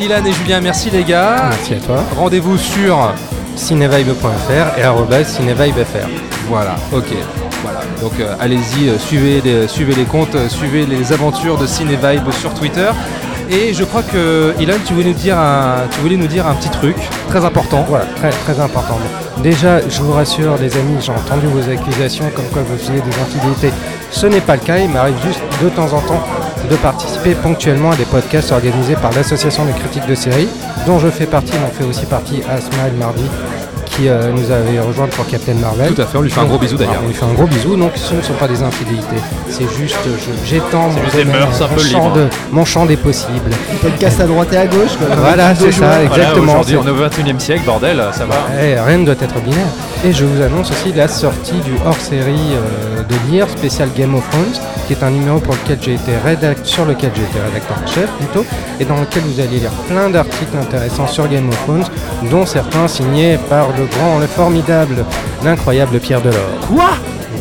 Ilan 0.00 0.24
et 0.24 0.32
Julien, 0.32 0.60
merci 0.60 0.90
les 0.90 1.04
gars. 1.04 1.50
Merci 1.50 1.74
à 1.74 1.78
toi. 1.78 2.04
Rendez-vous 2.16 2.58
sur 2.58 3.12
cinevibe.fr 3.56 4.78
et 4.78 5.24
cinevibefr. 5.24 6.08
Voilà, 6.48 6.74
ok. 6.92 7.14
Voilà, 7.62 7.80
donc 8.02 8.12
euh, 8.20 8.34
allez-y, 8.40 8.90
euh, 8.90 8.98
suivez, 8.98 9.40
les, 9.42 9.66
suivez 9.68 9.94
les 9.94 10.04
comptes, 10.04 10.34
euh, 10.34 10.50
suivez 10.50 10.84
les 10.84 11.14
aventures 11.14 11.56
de 11.56 11.66
Cinevibe 11.66 12.30
sur 12.32 12.52
Twitter. 12.52 12.90
Et 13.50 13.74
je 13.74 13.84
crois 13.84 14.02
que 14.02 14.54
Ilan, 14.58 14.74
tu 14.86 14.94
voulais 14.94 15.08
nous 15.08 15.12
dire 15.14 15.38
un, 15.38 15.86
tu 15.90 16.00
voulais 16.00 16.16
nous 16.16 16.26
dire 16.26 16.46
un 16.46 16.54
petit 16.54 16.70
truc 16.70 16.96
très 17.28 17.44
important. 17.44 17.84
Voilà, 17.88 18.06
très, 18.16 18.30
très 18.30 18.58
important. 18.60 18.98
Déjà, 19.42 19.86
je 19.88 20.00
vous 20.00 20.12
rassure, 20.12 20.56
les 20.60 20.76
amis, 20.76 20.96
j'ai 21.00 21.12
entendu 21.12 21.46
vos 21.46 21.70
accusations 21.70 22.24
comme 22.34 22.46
quoi 22.46 22.62
vous 22.62 22.76
faisiez 22.78 23.00
des 23.00 23.20
infidélités. 23.20 23.70
Ce 24.10 24.26
n'est 24.26 24.40
pas 24.40 24.56
le 24.56 24.62
cas, 24.62 24.78
il 24.78 24.88
m'arrive 24.88 25.16
juste 25.24 25.40
de 25.62 25.68
temps 25.68 25.92
en 25.92 26.00
temps 26.00 26.22
de 26.70 26.76
participer 26.76 27.34
ponctuellement 27.34 27.90
à 27.90 27.96
des 27.96 28.04
podcasts 28.04 28.52
organisés 28.52 28.96
par 28.96 29.12
l'Association 29.12 29.64
des 29.66 29.72
critiques 29.72 30.06
de 30.06 30.14
séries, 30.14 30.48
dont 30.86 30.98
je 30.98 31.08
fais 31.08 31.26
partie, 31.26 31.52
dont 31.52 31.68
fait 31.78 31.84
aussi 31.84 32.06
partie 32.06 32.40
Asma 32.48 32.88
El 32.88 32.94
Mardi, 32.94 33.24
qui 33.96 34.08
euh, 34.08 34.30
nous 34.32 34.50
avait 34.50 34.80
rejoint 34.80 35.06
pour 35.08 35.26
Captain 35.26 35.54
Marvel. 35.54 35.92
Tout 35.94 36.02
à 36.02 36.06
fait, 36.06 36.18
on 36.18 36.22
lui 36.22 36.30
fait 36.30 36.40
un 36.40 36.44
gros 36.46 36.58
bisou 36.58 36.76
d'ailleurs. 36.76 37.00
On 37.04 37.08
lui 37.08 37.14
fait 37.14 37.24
un 37.24 37.32
gros 37.32 37.46
bisou, 37.46 37.76
donc 37.76 37.92
ce 37.96 38.14
ne 38.14 38.22
sont 38.22 38.32
pas 38.34 38.48
des 38.48 38.62
infidélités. 38.62 39.16
C'est 39.48 39.68
juste, 39.78 39.96
j'étends 40.44 40.88
mon, 40.88 40.94
des 40.94 41.24
domaine, 41.24 41.28
mœurs 41.40 41.62
un 41.62 41.68
mon 41.68 41.74
peu 41.74 41.80
champ 41.82 42.02
libres. 42.04 42.16
de- 42.16 42.28
mon 42.52 42.64
champ 42.64 42.86
des 42.86 42.96
possibles. 42.96 43.50
Podcast 43.82 44.20
à 44.20 44.26
droite 44.26 44.52
et 44.52 44.56
à 44.56 44.66
gauche. 44.66 44.96
quoi. 44.98 45.14
Voilà, 45.16 45.54
c'est 45.54 45.72
ça, 45.72 45.86
Voilà, 45.86 46.04
exactement. 46.04 46.52
Aujourd'hui, 46.52 46.76
on 46.76 46.86
est 46.86 46.90
au 46.90 46.94
21 46.96 47.36
e 47.36 47.38
siècle, 47.38 47.62
bordel, 47.64 48.02
ça 48.12 48.24
va. 48.26 48.34
Eh, 48.60 48.78
rien 48.80 48.98
ne 48.98 49.04
doit 49.04 49.14
être 49.20 49.40
binaire. 49.40 49.66
Et 50.04 50.12
je 50.12 50.24
vous 50.24 50.42
annonce 50.42 50.70
aussi 50.70 50.92
la 50.92 51.08
sortie 51.08 51.60
du 51.64 51.72
hors-série 51.86 52.34
euh, 52.54 53.02
de 53.02 53.30
lire 53.32 53.48
spécial 53.48 53.88
Game 53.96 54.14
of 54.14 54.28
Thrones, 54.30 54.60
qui 54.86 54.92
est 54.92 55.02
un 55.02 55.10
numéro 55.10 55.38
pour 55.38 55.54
lequel 55.54 55.78
j'ai 55.80 55.94
été 55.94 56.12
rédac 56.24 56.58
sur 56.64 56.84
lequel 56.84 57.10
j'ai 57.14 57.22
été 57.22 57.38
rédacteur 57.46 57.76
en 57.82 57.86
chef 57.86 58.10
plutôt, 58.18 58.44
et 58.80 58.84
dans 58.84 58.98
lequel 59.00 59.22
vous 59.22 59.40
allez 59.40 59.58
lire 59.60 59.70
plein 59.88 60.10
d'articles 60.10 60.56
intéressants 60.60 61.06
sur 61.06 61.26
Game 61.28 61.48
of 61.48 61.56
Thrones, 61.64 61.84
dont 62.30 62.44
certains 62.44 62.86
signés 62.86 63.38
par 63.48 63.68
le 63.78 63.83
grand, 63.86 64.18
le 64.18 64.26
formidable, 64.26 65.04
l'incroyable 65.44 65.98
Pierre 66.00 66.20
Delors. 66.22 66.58
Quoi? 66.68 66.90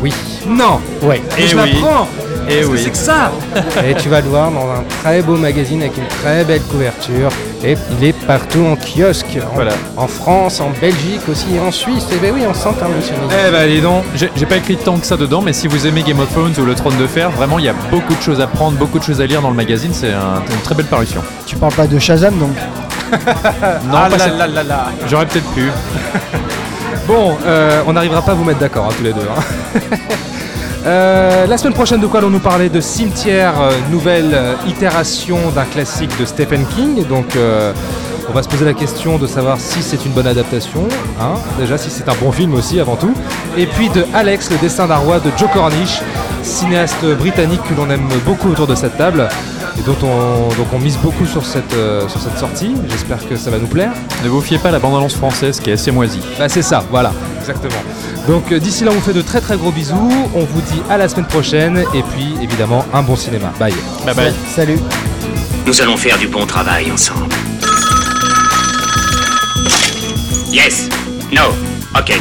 Oui. 0.02 0.14
Non 0.48 0.80
Ouais. 1.02 1.22
Eh 1.38 1.48
je 1.48 1.56
oui. 1.56 1.72
l'apprends 1.74 2.08
Eh 2.50 2.56
Qu'est-ce 2.56 2.68
que 2.68 2.72
oui. 2.74 2.82
c'est 2.84 2.90
que 2.90 2.98
ça 2.98 3.32
Et 3.88 3.94
tu 3.96 4.10
vas 4.10 4.20
le 4.20 4.28
voir 4.28 4.52
dans 4.52 4.70
un 4.70 4.84
très 5.02 5.22
beau 5.22 5.38
magazine 5.38 5.82
avec 5.82 5.96
une 5.98 6.08
très 6.08 6.44
belle 6.44 6.62
couverture. 6.64 7.30
Et 7.64 7.78
il 7.98 8.06
est 8.10 8.26
partout 8.28 8.66
en 8.66 8.76
kiosque. 8.76 9.38
En, 9.50 9.56
Voilà. 9.56 9.72
en 9.96 10.08
France, 10.08 10.60
en 10.60 10.72
Belgique 10.82 11.22
aussi, 11.32 11.46
et 11.56 11.60
en 11.60 11.72
Suisse. 11.72 12.06
Et 12.14 12.18
ben 12.18 12.34
oui, 12.36 12.42
on 12.50 12.54
s'internationalise. 12.54 13.30
Eh 13.48 13.52
ben 13.52 13.70
dis 13.70 13.80
donc 13.80 14.04
J'ai 14.16 14.30
j'ai 14.36 14.46
pas 14.46 14.58
écrit 14.58 14.76
tant 14.76 14.98
que 14.98 15.06
ça 15.06 15.16
dedans, 15.16 15.42
mais 15.42 15.54
si 15.54 15.68
vous 15.70 15.88
aimez 15.88 16.04
Game 16.04 16.20
of 16.20 16.30
Thrones 16.34 16.54
ou 16.60 16.66
Le 16.66 16.76
Trône 16.76 16.98
de 16.98 17.08
Fer, 17.08 17.32
vraiment 17.32 17.60
il 17.60 17.66
y 17.66 17.70
a 17.70 17.76
beaucoup 17.90 18.14
de 18.14 18.22
choses 18.22 18.42
à 18.42 18.48
prendre, 18.48 18.78
beaucoup 18.78 19.00
de 19.00 19.04
choses 19.06 19.22
à 19.22 19.26
lire 19.26 19.42
dans 19.42 19.50
le 19.50 19.56
magazine. 19.56 19.92
C'est 19.94 20.12
un- 20.12 20.44
une 20.52 20.62
très 20.64 20.76
belle 20.76 20.88
parution. 20.88 21.22
Tu 21.46 21.56
parles 21.56 21.74
pas 21.74 21.88
de 21.88 21.98
Shazam 21.98 22.38
donc? 22.38 22.58
Non, 23.90 23.98
Ah 23.98 24.10
pas 24.10 24.18
là 24.18 24.24
cette- 24.26 24.38
là 24.38 24.48
là 24.48 24.64
là 24.64 24.86
J'aurais 25.08 25.26
peut-être 25.26 25.50
pu. 25.54 25.70
Bon, 27.08 27.36
euh, 27.46 27.82
on 27.86 27.94
n'arrivera 27.94 28.22
pas 28.22 28.32
à 28.32 28.36
vous 28.36 28.46
mettre 28.46 28.60
d'accord 28.60 28.86
hein, 28.90 28.94
tous 28.98 29.04
les 29.04 29.14
deux. 29.14 29.28
hein. 29.30 29.98
Euh, 30.86 31.46
la 31.48 31.58
semaine 31.58 31.74
prochaine, 31.74 32.02
de 32.02 32.08
quoi 32.08 32.20
allons-nous 32.20 32.42
parler 32.42 32.68
De 32.68 32.82
Cimetière, 32.82 33.54
euh, 33.62 33.72
nouvelle 33.90 34.32
euh, 34.34 34.54
itération 34.68 35.38
d'un 35.56 35.64
classique 35.64 36.12
de 36.20 36.26
Stephen 36.26 36.66
King? 36.76 37.08
Donc, 37.08 37.38
on 38.30 38.34
va 38.34 38.44
se 38.44 38.50
poser 38.50 38.66
la 38.66 38.74
question 38.74 39.18
de 39.18 39.26
savoir 39.26 39.58
si 39.62 39.82
c'est 39.82 40.04
une 40.06 40.12
bonne 40.12 40.28
adaptation, 40.28 40.86
hein, 41.22 41.36
déjà 41.58 41.78
si 41.78 41.90
c'est 41.90 42.10
un 42.10 42.16
bon 42.22 42.34
film 42.34 42.54
aussi 42.56 42.82
avant 42.82 42.98
tout. 42.98 43.14
Et 43.58 43.66
puis 43.66 43.88
de 43.90 44.06
Alex, 44.14 44.50
le 44.52 44.58
destin 44.58 44.88
d'un 44.88 44.98
roi 44.98 45.20
de 45.20 45.30
Joe 45.38 45.50
Cornish, 45.54 46.02
cinéaste 46.42 47.06
britannique 47.18 47.62
que 47.64 47.74
l'on 47.76 47.90
aime 47.90 48.08
beaucoup 48.26 48.50
autour 48.50 48.68
de 48.68 48.76
cette 48.76 48.98
table 48.98 49.30
et 49.78 49.82
dont 49.82 49.96
on, 50.04 50.50
donc 50.56 50.68
on 50.74 50.80
mise 50.80 50.98
beaucoup 50.98 51.26
sur 51.26 51.46
cette, 51.46 51.74
euh, 51.74 52.08
sur 52.08 52.22
cette 52.22 52.38
sortie. 52.38 52.74
J'espère 52.90 53.28
que 53.28 53.36
ça 53.36 53.50
va 53.52 53.58
nous 53.60 53.68
plaire. 53.68 53.92
Ne 54.24 54.30
vous 54.30 54.42
fiez 54.42 54.58
pas 54.58 54.70
à 54.70 54.72
la 54.72 54.80
bande-annonce 54.80 55.16
française 55.16 55.60
qui 55.60 55.70
est 55.70 55.74
assez 55.74 55.92
moisie. 55.92 56.22
Bah 56.38 56.50
c'est 56.50 56.62
ça, 56.62 56.84
voilà, 56.90 57.12
exactement. 57.40 57.82
Donc 58.28 58.52
euh, 58.52 58.60
d'ici 58.60 58.84
là, 58.84 58.92
on 58.92 58.96
vous 58.96 59.02
fait 59.02 59.14
de 59.14 59.22
très 59.22 59.42
très 59.42 59.58
gros 59.58 59.72
bisous. 59.72 60.30
On 60.36 60.46
vous 60.46 60.62
dit 60.62 60.82
à 60.90 60.98
la 60.98 61.10
semaine 61.10 61.28
prochaine 61.28 61.84
et 61.94 62.04
puis 62.04 62.36
évidemment 62.42 62.86
un 62.94 63.02
bon 63.02 63.16
cinéma. 63.16 63.52
Bye. 63.60 63.74
Bye 64.06 64.16
bye. 64.16 64.34
Salut. 64.56 64.80
Nous 65.66 65.82
allons 65.82 65.98
faire 65.98 66.18
du 66.18 66.28
bon 66.28 66.46
travail 66.46 66.92
ensemble. 66.92 67.34
Yes. 70.52 70.90
No. 71.32 71.50
Ok. 71.98 72.14